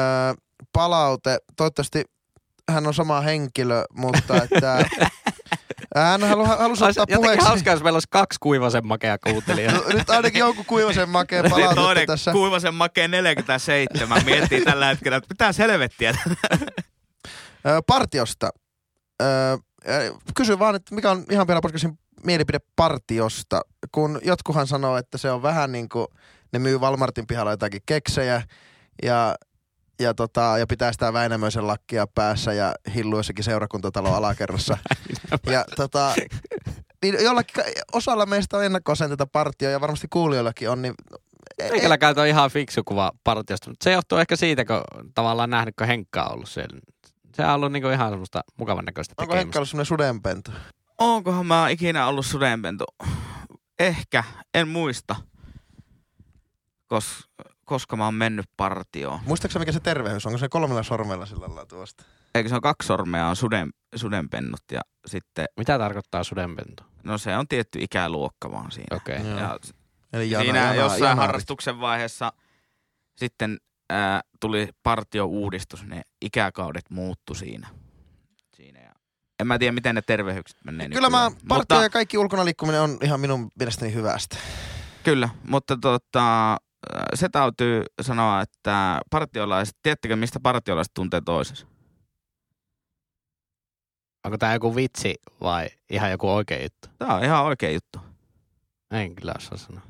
palaute. 0.73 1.37
Toivottavasti 1.57 2.03
hän 2.69 2.87
on 2.87 2.93
sama 2.93 3.21
henkilö, 3.21 3.83
mutta 3.93 4.43
että 4.43 4.85
Hän 5.95 6.21
halu, 6.23 6.45
halusi 6.45 6.83
ottaa 6.83 6.89
jotenkin 7.01 7.15
puheeksi. 7.15 7.47
hauskaa, 7.47 7.73
jos 7.73 7.83
meillä 7.83 7.95
olisi 7.95 8.07
kaksi 8.11 8.39
kuivasen 8.39 8.87
makea 8.87 9.17
kuuntelijaa. 9.17 9.73
No, 9.73 9.83
nyt 9.93 10.09
ainakin 10.09 10.39
jonkun 10.39 10.65
kuivasen 10.65 11.09
Sitten 11.41 11.51
palautetta 11.51 11.81
toinen 11.81 12.07
tässä. 12.07 12.31
kuivasen 12.31 12.73
makee 12.73 13.07
47 13.07 14.25
miettii 14.25 14.65
tällä 14.65 14.85
hetkellä, 14.85 15.17
että 15.17 15.27
mitä 15.29 15.63
helvettiä. 15.63 16.13
Ö, 17.67 17.81
partiosta. 17.87 18.49
Kysy 20.35 20.59
vaan, 20.59 20.75
että 20.75 20.95
mikä 20.95 21.11
on 21.11 21.25
ihan 21.31 21.47
vielä 21.47 21.61
podcastin 21.61 21.99
mielipide 22.23 22.59
partiosta, 22.75 23.61
kun 23.91 24.19
jotkuhan 24.23 24.67
sanoo, 24.67 24.97
että 24.97 25.17
se 25.17 25.31
on 25.31 25.41
vähän 25.41 25.71
niin 25.71 25.89
kuin 25.89 26.07
ne 26.53 26.59
myy 26.59 26.77
Walmartin 26.77 27.27
pihalla 27.27 27.51
jotakin 27.51 27.81
keksejä 27.85 28.41
ja, 29.03 29.35
ja, 29.99 30.13
tota, 30.13 30.55
ja 30.59 30.67
pitää 30.67 30.91
sitä 30.91 31.13
Väinämöisen 31.13 31.67
lakkia 31.67 32.07
päässä 32.07 32.53
ja 32.53 32.75
hillu 32.95 33.17
jossakin 33.17 33.43
seurakuntatalon 33.43 34.15
alakerrassa. 34.15 34.77
ja 35.51 35.65
tota, 35.75 36.13
niin 37.01 37.15
jollakin, 37.23 37.63
osalla 37.93 38.25
meistä 38.25 38.57
on 38.57 38.65
ennakkoisen 38.65 39.09
tätä 39.09 39.25
partioa 39.25 39.71
ja 39.71 39.81
varmasti 39.81 40.07
kuulijoillakin 40.09 40.69
on, 40.69 40.81
niin 40.81 40.93
ei- 41.59 41.71
Meikäläkään 41.71 42.19
on 42.19 42.27
ihan 42.27 42.51
fiksu 42.51 42.83
kuva 42.83 43.11
partiosta, 43.23 43.69
mutta 43.69 43.83
se 43.83 43.91
johtuu 43.91 44.17
ehkä 44.17 44.35
siitä, 44.35 44.65
kun 44.65 44.81
tavallaan 45.15 45.49
nähnyt, 45.49 45.75
kun 45.77 45.87
Henkka 45.87 46.23
on 46.23 46.33
ollut 46.33 46.49
siellä. 46.49 46.79
Se 47.35 47.45
on 47.45 47.49
ollut 47.53 47.71
niinku 47.71 47.89
ihan 47.89 48.09
semmoista 48.09 48.41
mukavan 48.57 48.85
näköistä 48.85 49.13
onko 49.17 49.21
tekemistä. 49.23 49.39
Henkka 49.45 49.59
ollut 49.59 49.69
semmoinen 49.69 49.85
sudenpentu? 49.85 50.51
Onkohan 50.97 51.45
mä 51.45 51.69
ikinä 51.69 52.07
ollut 52.07 52.25
sudenpentu? 52.25 52.83
Ehkä, 53.79 54.23
en 54.53 54.67
muista. 54.67 55.15
Kos, 56.87 57.29
koska 57.69 57.95
mä 57.95 58.05
oon 58.05 58.13
mennyt 58.13 58.45
partioon. 58.57 59.19
Muistaakseni 59.25 59.61
mikä 59.61 59.71
se 59.71 59.79
terveys 59.79 60.25
on? 60.25 60.29
Onko 60.29 60.37
se 60.37 60.49
kolmella 60.49 60.83
sormella 60.83 61.25
sillä 61.25 61.47
lailla 61.47 61.65
tuosta? 61.65 62.03
Eikö 62.35 62.49
se 62.49 62.55
on 62.55 62.61
kaksi 62.61 62.87
sormea 62.87 63.27
on 63.27 63.35
suden, 63.35 63.69
sudenpennut 63.95 64.61
ja 64.71 64.81
sitten, 65.07 65.45
Mitä 65.57 65.77
tarkoittaa 65.77 66.23
sudenpentu? 66.23 66.83
no 67.03 67.17
se 67.17 67.37
on 67.37 67.47
tietty 67.47 67.79
ikäluokka 67.81 68.51
vaan 68.51 68.71
siinä. 68.71 68.97
Okei. 68.97 69.17
Okay. 69.17 69.29
Joo. 69.29 69.39
Ja 69.39 69.59
Eli 70.13 70.29
siinä 70.29 70.73
jossain 70.73 71.01
janarit. 71.01 71.19
harrastuksen 71.19 71.79
vaiheessa 71.79 72.33
sitten 73.17 73.57
ää, 73.89 74.21
tuli 74.39 74.69
partio-uudistus, 74.83 75.83
ne 75.83 76.01
ikäkaudet 76.21 76.89
muuttu 76.89 77.33
siinä. 77.33 77.67
siinä 78.55 78.79
ja 78.79 78.91
en 79.39 79.47
mä 79.47 79.59
tiedä, 79.59 79.71
miten 79.71 79.95
ne 79.95 80.01
tervehykset 80.01 80.57
menee 80.63 80.89
Kyllä 80.89 81.09
mä, 81.09 81.31
partio 81.47 81.81
ja 81.81 81.89
kaikki 81.89 82.17
ulkona 82.17 82.45
liikkuminen 82.45 82.81
on 82.81 82.97
ihan 83.03 83.19
minun 83.19 83.51
mielestäni 83.59 83.93
hyvästä. 83.93 84.37
Kyllä, 85.03 85.29
mutta 85.47 85.77
tota, 85.77 86.57
se 87.13 87.29
täytyy 87.29 87.83
sanoa, 88.01 88.41
että 88.41 88.99
partiolaiset, 89.09 89.77
tiedättekö 89.83 90.15
mistä 90.15 90.39
partiolaiset 90.39 90.93
tuntee 90.93 91.21
toisensa? 91.25 91.67
Onko 94.25 94.37
tämä 94.37 94.53
joku 94.53 94.75
vitsi 94.75 95.15
vai 95.41 95.67
ihan 95.89 96.11
joku 96.11 96.29
oikea 96.29 96.63
juttu? 96.63 96.89
Tämä 96.97 97.15
on 97.15 97.23
ihan 97.23 97.43
oikea 97.43 97.71
juttu. 97.71 97.99
En 98.91 99.15
kyllä 99.15 99.33
osaa 99.37 99.57
sanoa. 99.57 99.81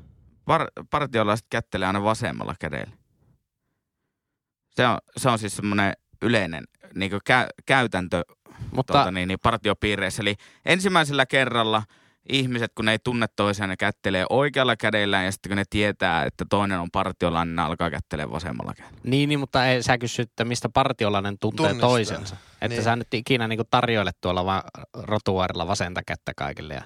Par- 0.50 0.84
partiolaiset 0.90 1.46
kättelee 1.50 1.86
aina 1.86 2.04
vasemmalla 2.04 2.54
kädellä. 2.60 2.96
Se 4.70 4.86
on, 4.86 4.98
se 5.16 5.28
on 5.28 5.38
siis 5.38 5.56
semmoinen 5.56 5.92
yleinen 6.22 6.64
niin 6.94 7.12
kä- 7.12 7.50
käytäntö 7.66 8.22
Mutta 8.72 8.92
tuota, 8.92 9.10
niin, 9.10 9.28
niin 9.28 9.38
partiopiireissä. 9.42 10.22
Eli 10.22 10.34
ensimmäisellä 10.64 11.26
kerralla 11.26 11.82
ihmiset, 12.28 12.72
kun 12.74 12.84
ne 12.84 12.92
ei 12.92 12.98
tunne 13.04 13.26
toisiaan, 13.36 13.68
ne 13.68 13.76
kättelee 13.76 14.26
oikealla 14.30 14.76
kädellä 14.76 15.22
ja 15.22 15.32
sitten 15.32 15.50
kun 15.50 15.56
ne 15.56 15.64
tietää, 15.70 16.24
että 16.24 16.44
toinen 16.50 16.80
on 16.80 16.90
partiolainen, 16.90 17.56
ne 17.56 17.62
alkaa 17.62 17.90
kättelee 17.90 18.30
vasemmalla 18.30 18.74
kädellä. 18.74 18.98
niin, 19.04 19.28
niin, 19.28 19.40
mutta 19.40 19.66
ei, 19.66 19.82
sä 19.82 19.98
kysyt, 19.98 20.30
että 20.30 20.44
mistä 20.44 20.68
partiolainen 20.68 21.38
tuntee 21.40 21.56
Tunnistaa. 21.66 21.88
toisensa. 21.88 22.36
Että 22.52 22.68
Niin. 22.68 22.82
sä 22.82 22.96
nyt 22.96 23.14
ikinä 23.14 23.48
niinku 23.48 23.64
tarjoilet 23.70 24.16
tuolla 24.20 24.44
vaan 24.44 24.62
rotuaarilla 24.94 25.66
vasenta 25.66 26.00
kättä 26.06 26.32
kaikille. 26.36 26.74
Ja... 26.74 26.82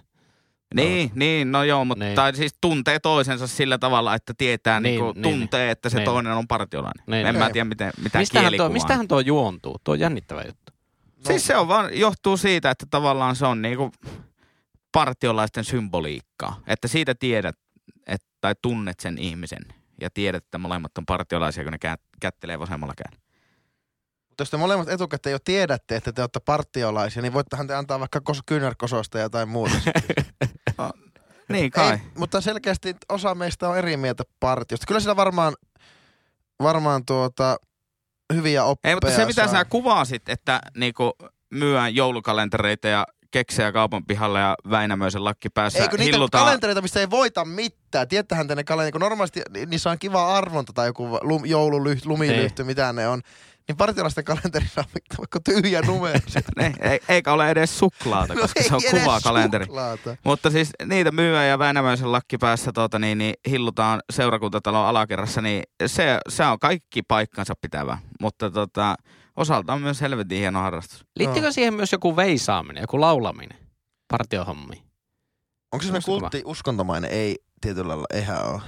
Niin, 0.75 1.11
niin, 1.15 1.53
no 1.53 1.65
joo, 1.65 1.85
mutta 1.85 2.05
Niin. 2.05 2.15
tai 2.15 2.37
siis 2.37 2.55
tuntee 2.61 2.99
toisensa 2.99 3.47
sillä 3.47 3.79
tavalla, 3.79 4.15
että 4.15 4.33
tietää, 4.39 4.81
niin, 4.81 5.01
Niin, 5.01 5.15
niin, 5.15 5.23
niin, 5.23 5.39
tuntee, 5.41 5.71
että 5.71 5.89
se 5.89 5.97
niin. 5.97 6.05
toinen 6.05 6.33
on 6.33 6.49
partiolainen. 6.49 7.05
Niin, 7.07 7.27
en 7.27 7.35
niin. 7.35 7.45
mä 7.45 7.51
tiedä, 7.51 7.65
miten, 7.65 7.93
mitä 8.03 8.19
Mistähän 8.19 8.53
tuo, 8.57 8.69
mistähän 8.69 9.09
tuo 9.09 9.21
juontuu? 9.21 9.77
Tuo 9.85 9.93
on 9.93 10.01
jännittävä 10.01 10.43
juttu. 10.43 10.73
No, 11.17 11.23
Siis 11.27 11.47
se 11.47 11.57
on 11.57 11.69
vaan, 11.69 11.99
johtuu 11.99 12.37
siitä, 12.37 12.71
että 12.71 12.87
tavallaan 12.91 13.37
se 13.37 13.47
on 13.47 13.63
niinku 13.63 13.93
partiolaisten 14.95 15.65
symboliikkaa. 15.65 16.61
Että 16.67 16.89
siitä 16.89 17.15
tiedät, 17.15 17.57
et, 18.07 18.23
tai 18.41 18.55
tunnet 18.63 19.01
sen 19.01 19.19
ihmisen 19.19 19.63
ja 20.01 20.11
tiedät, 20.11 20.45
että 20.45 20.59
molemmat 20.59 20.99
on 20.99 21.07
partiolaisia, 21.07 21.65
kun 21.65 21.73
ne 21.73 21.79
kä- 21.87 22.03
kättelee 22.21 22.59
vasemmalla 22.59 22.95
kädellä. 22.97 23.25
Mutta 24.29 24.43
jos 24.43 24.51
te 24.51 24.57
molemmat 24.57 24.89
etukäteen 24.89 25.33
jo 25.33 25.39
tiedätte, 25.39 25.97
että 25.97 26.13
te 26.13 26.23
olette 26.23 26.41
partiolaisia, 26.41 27.23
niin 27.23 27.33
voittehan 27.33 27.67
te 27.67 27.75
antaa 27.75 28.01
vaikka 28.01 28.19
kos- 28.31 28.43
kyynärkososta 28.47 29.19
ja 29.19 29.23
jotain 29.25 29.49
muuta. 29.49 29.75
Niin 31.49 31.71
kai. 31.71 31.93
Ei, 31.93 31.99
mutta 32.19 32.41
selkeästi 32.41 32.97
osa 33.09 33.35
meistä 33.35 33.69
on 33.69 33.79
eri 33.79 33.97
mieltä 33.97 34.25
partiosta. 34.41 34.87
Kyllä 34.87 35.01
sillä 35.01 35.17
varmaan, 35.17 35.55
varmaan 36.63 37.05
tuota, 37.05 37.57
hyviä 38.35 38.65
oppeja 38.65 38.91
Ei, 38.91 38.97
mutta 38.97 39.11
se 39.11 39.27
mitä 39.27 39.45
saa. 39.45 39.53
sä 39.53 39.65
kuvasit, 39.65 40.29
että 40.29 40.61
niinku 40.77 41.13
myyään 41.51 41.95
joulukalentereita 41.95 42.89
ja 42.89 43.07
keksejä 43.35 43.73
kaupan 43.73 44.05
pihalla 44.07 44.39
ja 44.39 44.55
Väinämöisen 44.71 45.25
lakki 45.25 45.49
päässä 45.51 45.79
Eikö 45.79 45.97
niitä 45.97 46.13
hillutaan. 46.17 46.45
kalentereita, 46.45 46.83
mistä 46.83 47.01
ei 47.01 47.11
voita 47.11 47.45
mitään? 47.45 48.09
Tiettähän 48.09 48.49
te 48.49 48.55
ne 48.55 48.65
kalenterit, 48.65 48.93
kun 48.93 49.01
normaalisti 49.01 49.43
ni- 49.51 49.67
niissä 49.67 49.91
on 49.91 49.99
kiva 49.99 50.37
arvonta 50.37 50.73
tai 50.73 50.87
joku 50.87 51.19
lum, 51.23 51.45
joululyhty, 51.45 52.09
lumilyhty, 52.09 52.65
mitä 52.65 52.93
ne 52.93 53.09
on. 53.09 53.21
Niin 53.69 53.77
partiolaisten 53.77 54.25
kalenterissa 54.25 54.81
on 54.81 55.01
vaikka 55.19 55.41
tyhjä 55.41 55.83
numero. 55.83 56.19
Ne, 56.57 56.73
ei, 56.81 57.01
eikä 57.09 57.33
ole 57.33 57.51
edes 57.51 57.79
suklaata, 57.79 58.35
koska 58.35 58.63
se 58.63 58.75
on 58.75 58.81
No 58.81 58.81
ei 58.85 58.91
edes 58.91 59.03
kuvakalenteri. 59.05 59.65
suklaata. 59.65 60.17
Mutta 60.25 60.51
siis 60.51 60.71
niitä 60.87 61.11
myyä 61.11 61.45
ja 61.45 61.59
Väinämöisen 61.59 62.13
lakki 62.13 62.39
päässä 62.39 62.71
tuota, 62.75 62.99
niin, 62.99 63.19
niin, 63.19 63.35
hillutaan 63.51 64.01
seurakuntatalon 64.13 64.87
alakerrassa, 64.87 65.41
niin 65.41 65.63
se, 65.87 66.19
se 66.29 66.45
on 66.45 66.59
kaikki 66.59 67.03
paikkansa 67.03 67.55
pitävä. 67.61 67.99
Mutta 68.21 68.51
tota, 68.51 68.95
osalta 69.37 69.73
on 69.73 69.83
myös 69.83 70.01
helvetin 70.01 70.39
hieno 70.39 70.61
harrastus. 70.61 71.05
Liittyykö 71.17 71.53
siihen 71.53 71.75
myös 71.75 71.93
joku 71.93 72.17
veisaaminen, 72.17 72.81
joku 72.81 73.01
laulaminen 73.01 73.59
partiohommiin? 74.09 74.83
Onko 75.73 75.83
se 75.83 75.87
semmoinen 75.87 75.93
Muistatko 75.93 76.21
kultti 76.21 76.43
uskontomainen? 76.45 77.11
Ei, 77.11 77.39
tietyllä 77.61 77.89
lailla, 77.89 78.07
eihän 78.13 78.47
ole. 78.47 78.63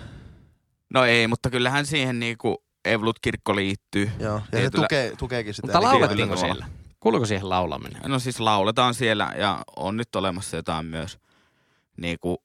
No 0.94 1.04
ei, 1.04 1.28
mutta 1.28 1.50
kyllähän 1.50 1.86
siihen 1.86 2.20
niinku 2.20 2.64
Evolut 2.84 3.18
kirkko 3.18 3.56
liittyy. 3.56 4.10
Joo, 4.20 4.34
ja 4.34 4.40
se 4.40 4.46
Tietyllä- 4.50 4.82
tukee, 4.84 5.12
tukeekin 5.18 5.54
sitä. 5.54 5.66
Mutta 5.66 5.82
laulettiinko 5.82 6.36
siellä? 6.36 6.66
Kuuluuko 7.00 7.26
siihen 7.26 7.48
laulaminen? 7.48 8.02
No 8.06 8.18
siis 8.18 8.40
lauletaan 8.40 8.94
siellä 8.94 9.32
ja 9.38 9.62
on 9.76 9.96
nyt 9.96 10.16
olemassa 10.16 10.56
jotain 10.56 10.86
myös 10.86 11.18
niinku 11.96 12.42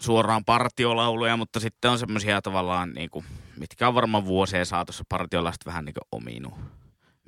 suoraan 0.00 0.44
partiolauluja, 0.44 1.36
mutta 1.36 1.60
sitten 1.60 1.90
on 1.90 1.98
semmoisia 1.98 2.42
tavallaan, 2.42 2.92
niinku, 2.92 3.24
mitkä 3.56 3.88
on 3.88 3.94
varmaan 3.94 4.24
vuosien 4.24 4.66
saatossa 4.66 5.04
partiolaiset 5.08 5.66
vähän 5.66 5.84
niinku 5.84 6.00
ominut 6.12 6.54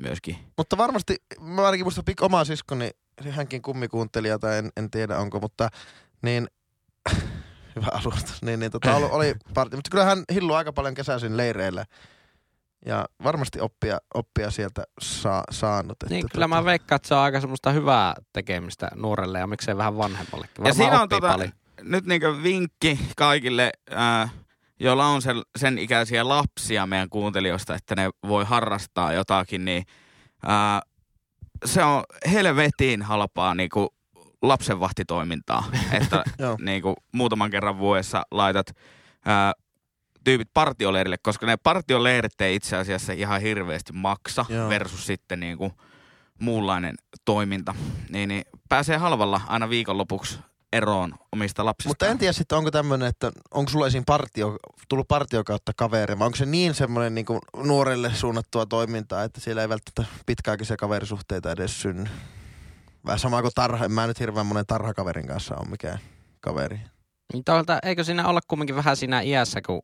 myöskin. 0.03 0.37
Mutta 0.57 0.77
varmasti, 0.77 1.17
mä 1.41 1.67
ainakin 1.67 1.85
muistan 1.85 2.05
pik 2.05 2.23
oma 2.23 2.45
siskoni, 2.45 2.91
hänkin 3.31 3.63
kummikuuntelija 3.63 4.39
tai 4.39 4.59
en, 4.59 4.71
en 4.77 4.91
tiedä 4.91 5.19
onko, 5.19 5.41
mutta 5.41 5.69
niin, 6.23 6.49
hyvä 7.77 7.89
alustus, 7.93 8.43
niin, 8.43 8.61
niin 8.61 8.73
tota, 8.73 8.97
oli, 8.97 9.07
oli 9.11 9.35
parti, 9.55 9.77
mutta 9.77 9.91
kyllä 9.91 10.05
hän 10.05 10.25
hilluu 10.35 10.57
aika 10.57 10.73
paljon 10.73 10.95
kesäisin 10.95 11.37
leireillä 11.37 11.85
ja 12.87 13.07
varmasti 13.25 13.61
oppia, 13.61 13.99
oppia 14.15 14.51
sieltä 14.51 14.85
saa, 15.01 15.45
saanut. 15.51 15.93
Että, 15.93 16.15
Niin, 16.15 16.29
kyllä 16.33 16.49
mä 16.49 16.65
veikkaan, 16.65 16.97
että 16.97 17.09
se 17.09 17.15
on 17.15 17.21
aika 17.21 17.41
semmoista 17.41 17.73
hyvää 17.73 18.15
tekemistä 18.33 18.91
nuorelle 18.95 19.39
ja 19.39 19.47
miksei 19.47 19.77
vähän 19.77 19.97
vanhemmallekin. 19.97 20.55
Ja 20.59 20.65
Varmaan 20.65 20.75
siinä 20.75 21.03
on 21.03 21.09
tota, 21.09 21.29
paljon. 21.29 21.53
nyt 21.83 22.07
niinku 22.07 22.27
vinkki 22.43 22.99
kaikille, 23.17 23.73
ää, 23.91 24.29
joilla 24.83 25.07
on 25.07 25.23
sen, 25.23 25.43
sen 25.57 25.79
ikäisiä 25.79 26.29
lapsia 26.29 26.87
meidän 26.87 27.09
kuuntelijoista, 27.09 27.75
että 27.75 27.97
ne 27.97 28.11
voi 28.29 28.45
harrastaa 28.45 29.13
jotakin, 29.13 29.65
niin 29.65 29.85
ää, 30.47 30.83
se 31.65 31.85
on 31.85 32.05
helvetin 32.33 33.03
halpaa 33.03 33.55
niinku 33.55 33.95
lapsenvahtitoimintaa, 34.43 35.65
että 36.01 36.25
Joo. 36.39 36.57
niinku 36.61 36.95
muutaman 37.13 37.51
kerran 37.51 37.79
vuodessa 37.79 38.23
laitat 38.31 38.77
ää, 39.25 39.53
tyypit 40.25 40.49
partioleirille, 40.55 41.17
koska 41.23 41.47
ne 41.47 41.57
partioleirit 41.57 42.41
ei 42.41 42.55
itse 42.55 42.77
asiassa 42.77 43.13
ihan 43.13 43.41
hirveästi 43.41 43.93
maksa 43.93 44.45
Joo. 44.49 44.69
versus 44.69 45.07
sitten 45.07 45.41
niinku 45.41 45.73
muunlainen 46.41 46.95
toiminta. 47.25 47.75
Niin, 48.11 48.29
niin 48.29 48.45
pääsee 48.69 48.97
halvalla 48.97 49.41
aina 49.47 49.71
viikonlopuksi 49.71 50.39
eroon 50.73 51.15
omista 51.33 51.65
lapsista. 51.65 51.91
Mutta 51.91 52.07
en 52.07 52.19
tiedä 52.19 52.33
sitten, 52.33 52.59
onko 52.59 52.71
tämmöinen, 52.71 53.09
että 53.09 53.33
onko 53.51 53.71
sulla 53.71 53.87
esiin 53.87 54.05
partio, 54.05 54.59
tullut 54.89 55.09
partio 55.09 55.45
kautta 55.45 55.73
kaveri, 55.77 56.19
vai 56.19 56.27
onko 56.27 56.37
se 56.37 56.47
niin 56.47 56.75
semmoinen 56.75 57.15
niin 57.15 57.27
nuorelle 57.57 58.15
suunnattua 58.15 58.67
toimintaa, 58.67 59.25
että 59.25 59.41
siellä 59.41 59.63
ei 59.63 59.69
välttämättä 59.69 60.15
pitkäaikaisia 60.27 60.77
kaverisuhteita 60.77 61.53
edes 61.53 61.83
synny. 61.83 62.11
Vähän 63.07 63.19
sama 63.19 63.43
kuin 63.43 63.53
tarha, 63.55 63.85
en 63.85 63.93
mä 63.93 64.07
nyt 64.07 64.21
hirveän 64.21 64.47
monen 64.47 64.67
tarhakaverin 64.67 65.27
kanssa 65.27 65.57
ole 65.57 65.69
mikään 65.69 65.99
kaveri. 66.41 66.81
Niin 67.33 67.45
toisaalta, 67.45 67.79
eikö 67.83 68.05
siinä 68.05 68.29
olla 68.29 68.41
kumminkin 68.49 68.77
vähän 68.77 68.97
siinä 68.97 69.21
iässä, 69.21 69.61
kun 69.67 69.83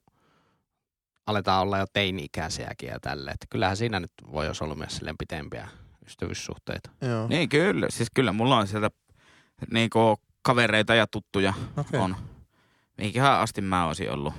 aletaan 1.27 1.63
olla 1.63 1.79
jo 1.79 1.87
teini-ikäisiäkin 1.93 2.89
ja 2.89 3.01
tälleen. 3.01 3.35
Että 3.35 3.47
kyllähän 3.51 3.77
siinä 3.77 4.01
nyt 4.01 4.13
voi 4.33 4.47
jos 4.47 4.63
olla 4.63 4.75
myös 4.75 4.97
silleen 4.97 5.19
pitempiä 5.19 5.69
ystävyyssuhteita. 6.07 6.91
Joo. 7.01 7.29
Niin 7.29 7.49
kyllä, 7.49 7.87
siis 7.91 8.09
kyllä 8.15 8.33
mulla 8.33 8.59
on 8.59 8.67
sieltä 8.67 8.91
niinku 9.71 10.17
kavereita 10.49 10.95
ja 10.95 11.07
tuttuja 11.07 11.55
Okei. 11.77 12.01
on. 12.01 12.17
Mihinkähän 12.99 13.41
asti 13.41 13.61
mä 13.61 13.87
olisin 13.87 14.13
ollut, 14.13 14.35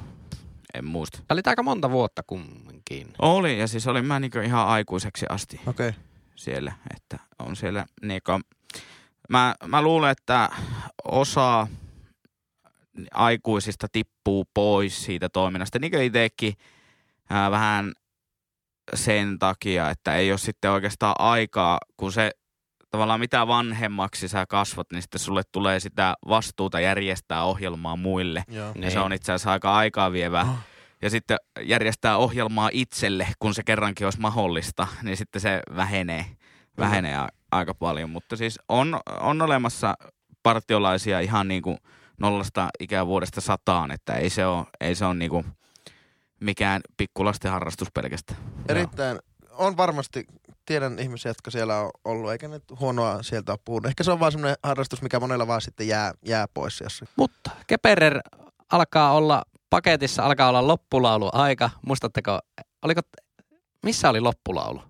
en 0.73 0.85
muista. 0.85 1.17
Sä 1.17 1.23
olit 1.29 1.47
aika 1.47 1.63
monta 1.63 1.91
vuotta 1.91 2.23
kumminkin. 2.27 3.07
Oli, 3.19 3.59
ja 3.59 3.67
siis 3.67 3.87
olin 3.87 4.05
mä 4.05 4.19
niinku 4.19 4.39
ihan 4.39 4.67
aikuiseksi 4.67 5.25
asti 5.29 5.61
Okei. 5.67 5.91
siellä, 6.35 6.73
että 6.95 7.19
on 7.39 7.55
siellä 7.55 7.85
niinku, 8.01 8.31
mä, 9.29 9.55
mä 9.67 9.81
luulen, 9.81 10.11
että 10.11 10.49
osa 11.03 11.67
aikuisista 13.11 13.87
tippuu 13.91 14.45
pois 14.53 15.05
siitä 15.05 15.29
toiminnasta, 15.29 15.79
niin 15.79 15.91
kuin 15.91 16.03
itsekin 16.03 16.53
ää, 17.29 17.51
vähän 17.51 17.93
sen 18.93 19.39
takia, 19.39 19.89
että 19.89 20.15
ei 20.15 20.31
ole 20.31 20.37
sitten 20.37 20.71
oikeastaan 20.71 21.15
aikaa, 21.19 21.79
kun 21.97 22.11
se 22.11 22.31
tavallaan 22.89 23.19
mitä 23.19 23.47
vanhemmaksi 23.47 24.27
sä 24.27 24.45
kasvat, 24.49 24.87
niin 24.91 25.01
sitten 25.01 25.19
sulle 25.19 25.41
tulee 25.51 25.79
sitä 25.79 26.15
vastuuta 26.27 26.79
järjestää 26.79 27.43
ohjelmaa 27.43 27.95
muille. 27.95 28.43
Joo. 28.47 28.67
Ja 28.67 28.73
Niin. 28.75 28.91
se 28.91 28.99
on 28.99 29.13
itse 29.13 29.31
asiassa 29.31 29.51
aika 29.51 29.75
aikaa 29.75 30.11
vievää. 30.11 30.41
Oh. 30.43 30.55
Ja 31.01 31.09
sitten 31.09 31.37
järjestää 31.61 32.17
ohjelmaa 32.17 32.69
itselle, 32.73 33.27
kun 33.39 33.53
se 33.53 33.63
kerrankin 33.63 34.07
olisi 34.07 34.19
mahdollista, 34.19 34.87
niin 35.03 35.17
sitten 35.17 35.41
se 35.41 35.61
vähenee, 35.75 36.25
vähenee 36.77 37.17
a- 37.17 37.27
aika 37.51 37.73
paljon. 37.73 38.09
Mutta 38.09 38.35
siis 38.35 38.59
on, 38.69 38.99
on 39.19 39.41
olemassa 39.41 39.93
partiolaisia 40.43 41.19
ihan 41.19 41.47
niin 41.47 41.61
kuin 41.61 41.77
nollasta 42.19 42.69
ikävuodesta 42.79 43.41
sataan, 43.41 43.91
että 43.91 44.13
ei 44.13 44.29
se 44.29 44.45
ole, 44.45 44.65
ei 44.81 44.95
se 44.95 45.05
ole 45.05 45.13
niin 45.13 45.29
kuin 45.31 45.45
mikään 46.39 46.81
pikkulasten 46.97 47.51
harrastus 47.51 47.87
pelkästään. 47.93 48.39
Erittäin, 48.69 49.19
on 49.51 49.77
varmasti, 49.77 50.25
tiedän 50.69 50.99
ihmisiä, 50.99 51.29
jotka 51.29 51.51
siellä 51.51 51.79
on 51.79 51.91
ollut, 52.05 52.31
eikä 52.31 52.47
ne 52.47 52.61
huonoa 52.79 53.23
sieltä 53.23 53.51
ole 53.51 53.59
puhunut. 53.65 53.85
Ehkä 53.85 54.03
se 54.03 54.11
on 54.11 54.19
vaan 54.19 54.31
semmoinen 54.31 54.57
harrastus, 54.63 55.01
mikä 55.01 55.19
monella 55.19 55.47
vaan 55.47 55.61
sitten 55.61 55.87
jää, 55.87 56.13
jää 56.25 56.47
pois 56.53 56.81
jossakin. 56.81 57.13
Mutta 57.15 57.51
Keperer 57.67 58.19
alkaa 58.71 59.13
olla, 59.13 59.43
paketissa 59.69 60.23
alkaa 60.23 60.49
olla 60.49 60.67
loppulaulu 60.67 61.29
aika. 61.33 61.69
Muistatteko, 61.85 62.39
oliko, 62.81 63.01
missä 63.83 64.09
oli 64.09 64.19
loppulaulu? 64.19 64.81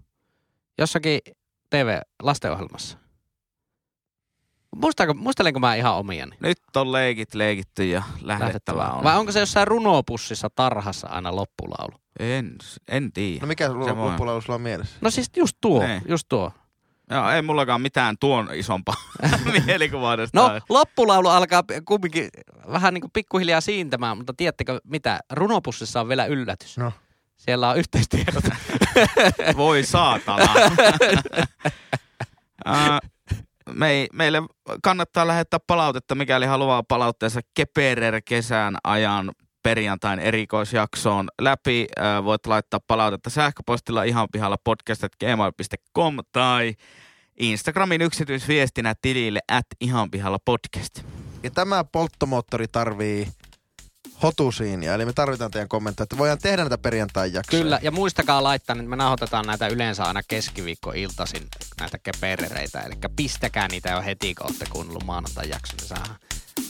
Jossakin 0.78 1.20
TV-lastenohjelmassa. 1.70 2.98
Muistaako, 4.76 5.14
muistelenko 5.14 5.60
mä 5.60 5.76
ihan 5.76 5.96
omiani? 5.96 6.36
Nyt 6.40 6.58
on 6.76 6.92
leikit 6.92 7.36
leikitty 7.36 7.86
ja 7.86 8.04
lähdettävä 8.22 8.88
on. 8.92 9.04
Vai 9.04 9.18
onko 9.18 9.32
se 9.32 9.40
jossain 9.40 9.68
runopussissa 9.68 10.50
tarhassa 10.56 11.08
aina 11.08 11.36
loppulaulu? 11.36 12.02
En, 12.20 12.56
en 12.88 13.12
tiedä. 13.14 13.42
No 13.42 13.48
mikä 13.48 13.68
Se 13.68 13.74
voi. 13.76 13.94
loppulaulu 13.96 14.42
sulla 14.42 14.56
on 14.56 14.62
mielessä? 14.62 14.96
No 15.02 15.10
siis 15.10 15.30
just 15.36 15.58
tuo, 15.62 15.88
Niin. 15.88 16.02
just 16.08 16.26
tuo. 16.30 16.52
Joo, 17.12 17.30
ei 17.30 17.42
mullakaan 17.42 17.82
mitään 17.82 18.16
tuon 18.20 18.50
isompaa 18.54 18.96
mielikuvaa 19.66 20.18
tästä. 20.18 20.40
No, 20.40 20.60
loppulaulu 20.70 21.28
alkaa 21.28 21.64
kumminkin 21.86 22.30
vähän 22.72 22.94
niin 22.94 23.02
kuin 23.02 23.12
pikkuhiljaa 23.12 23.62
siintämään, 23.62 24.18
mutta 24.18 24.34
tiedättekö 24.38 24.80
mitä? 24.84 25.20
Runopussissa 25.32 26.02
on 26.02 26.08
vielä 26.10 26.26
yllätys. 26.26 26.78
No. 26.78 26.92
Siellä 27.38 27.70
on 27.70 27.78
yhteistiedot. 27.78 28.44
Voi 29.58 29.84
saatana. 29.84 30.54
me, 33.80 34.08
meille 34.14 34.42
kannattaa 34.84 35.28
lähettää 35.28 35.60
palautetta, 35.68 36.16
mikäli 36.16 36.46
haluaa 36.46 36.84
palautteessa 36.84 37.42
Keperer 37.54 38.22
kesän 38.26 38.78
ajan 38.84 39.32
perjantain 39.64 40.20
erikoisjaksoon 40.20 41.30
läpi. 41.42 41.88
Ää, 41.98 42.24
voit 42.24 42.46
laittaa 42.48 42.80
palautetta 42.88 43.30
sähköpostilla 43.30 44.04
ihan 44.04 44.28
pihalla 44.32 44.58
podcast.gmail.com 44.64 46.18
tai 46.32 46.74
Instagramin 47.40 48.02
yksityisviestinä 48.02 48.96
tilille 49.02 49.40
at 49.52 49.66
ihan 49.82 50.12
pihalla 50.12 50.40
podcast. 50.46 51.04
Ja 51.44 51.52
tämä 51.52 51.84
polttomoottori 51.84 52.68
tarvii 52.68 53.28
hotusiinia, 54.24 54.94
eli 54.94 55.06
me 55.06 55.14
tarvitaan 55.14 55.52
teidän 55.52 55.70
kommentteja, 55.70 56.04
että 56.04 56.18
voidaan 56.18 56.40
tehdä 56.40 56.64
näitä 56.64 56.78
perjantai 56.78 57.34
jaksoja. 57.34 57.64
Kyllä, 57.64 57.80
ja 57.82 57.92
muistakaa 57.92 58.44
laittaa, 58.44 58.74
että 58.74 58.90
me 58.90 58.96
nauhoitetaan 58.96 59.46
näitä 59.46 59.68
yleensä 59.68 60.04
aina 60.04 60.22
keskiviikko-iltaisin, 60.24 61.48
näitä 61.80 61.98
keperereitä. 61.98 62.82
Eli 62.82 62.96
pistäkää 63.16 63.68
niitä 63.68 63.90
jo 63.90 64.02
heti, 64.02 64.36
kun 64.36 64.46
olette 64.46 64.66
kuunnellut 64.70 65.04
maanantai 65.04 65.50
jakson, 65.50 65.78
niin 65.78 65.88
saadaan 65.88 66.16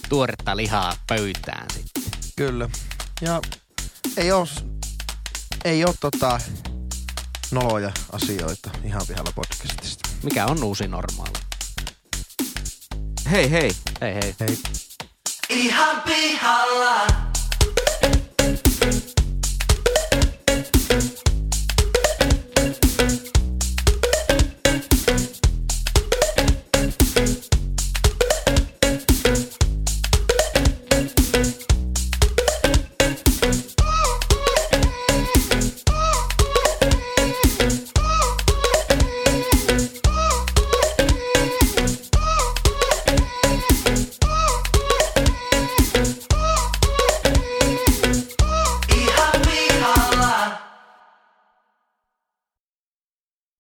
tuoretta 0.09 0.57
lihaa 0.57 0.93
pöytään 1.07 1.65
sitten. 1.73 2.03
Kyllä. 2.35 2.69
Ja 3.21 3.41
ei 4.17 4.31
oo, 4.31 4.47
ei 5.65 5.85
oo 5.85 5.93
tota 5.99 6.39
noloja 7.51 7.91
asioita 8.11 8.69
ihan 8.83 9.01
pihalla 9.07 9.31
podcastista. 9.35 10.09
Mikä 10.23 10.45
on 10.45 10.63
uusi 10.63 10.87
normaali? 10.87 11.33
Hei 13.31 13.51
hei! 13.51 13.71
Hei 14.01 14.13
hei. 14.13 14.35
Hei. 14.39 14.57
Ihan 15.49 16.01
pihalla. 16.01 17.07
thank 18.91 19.17
you 21.27 21.38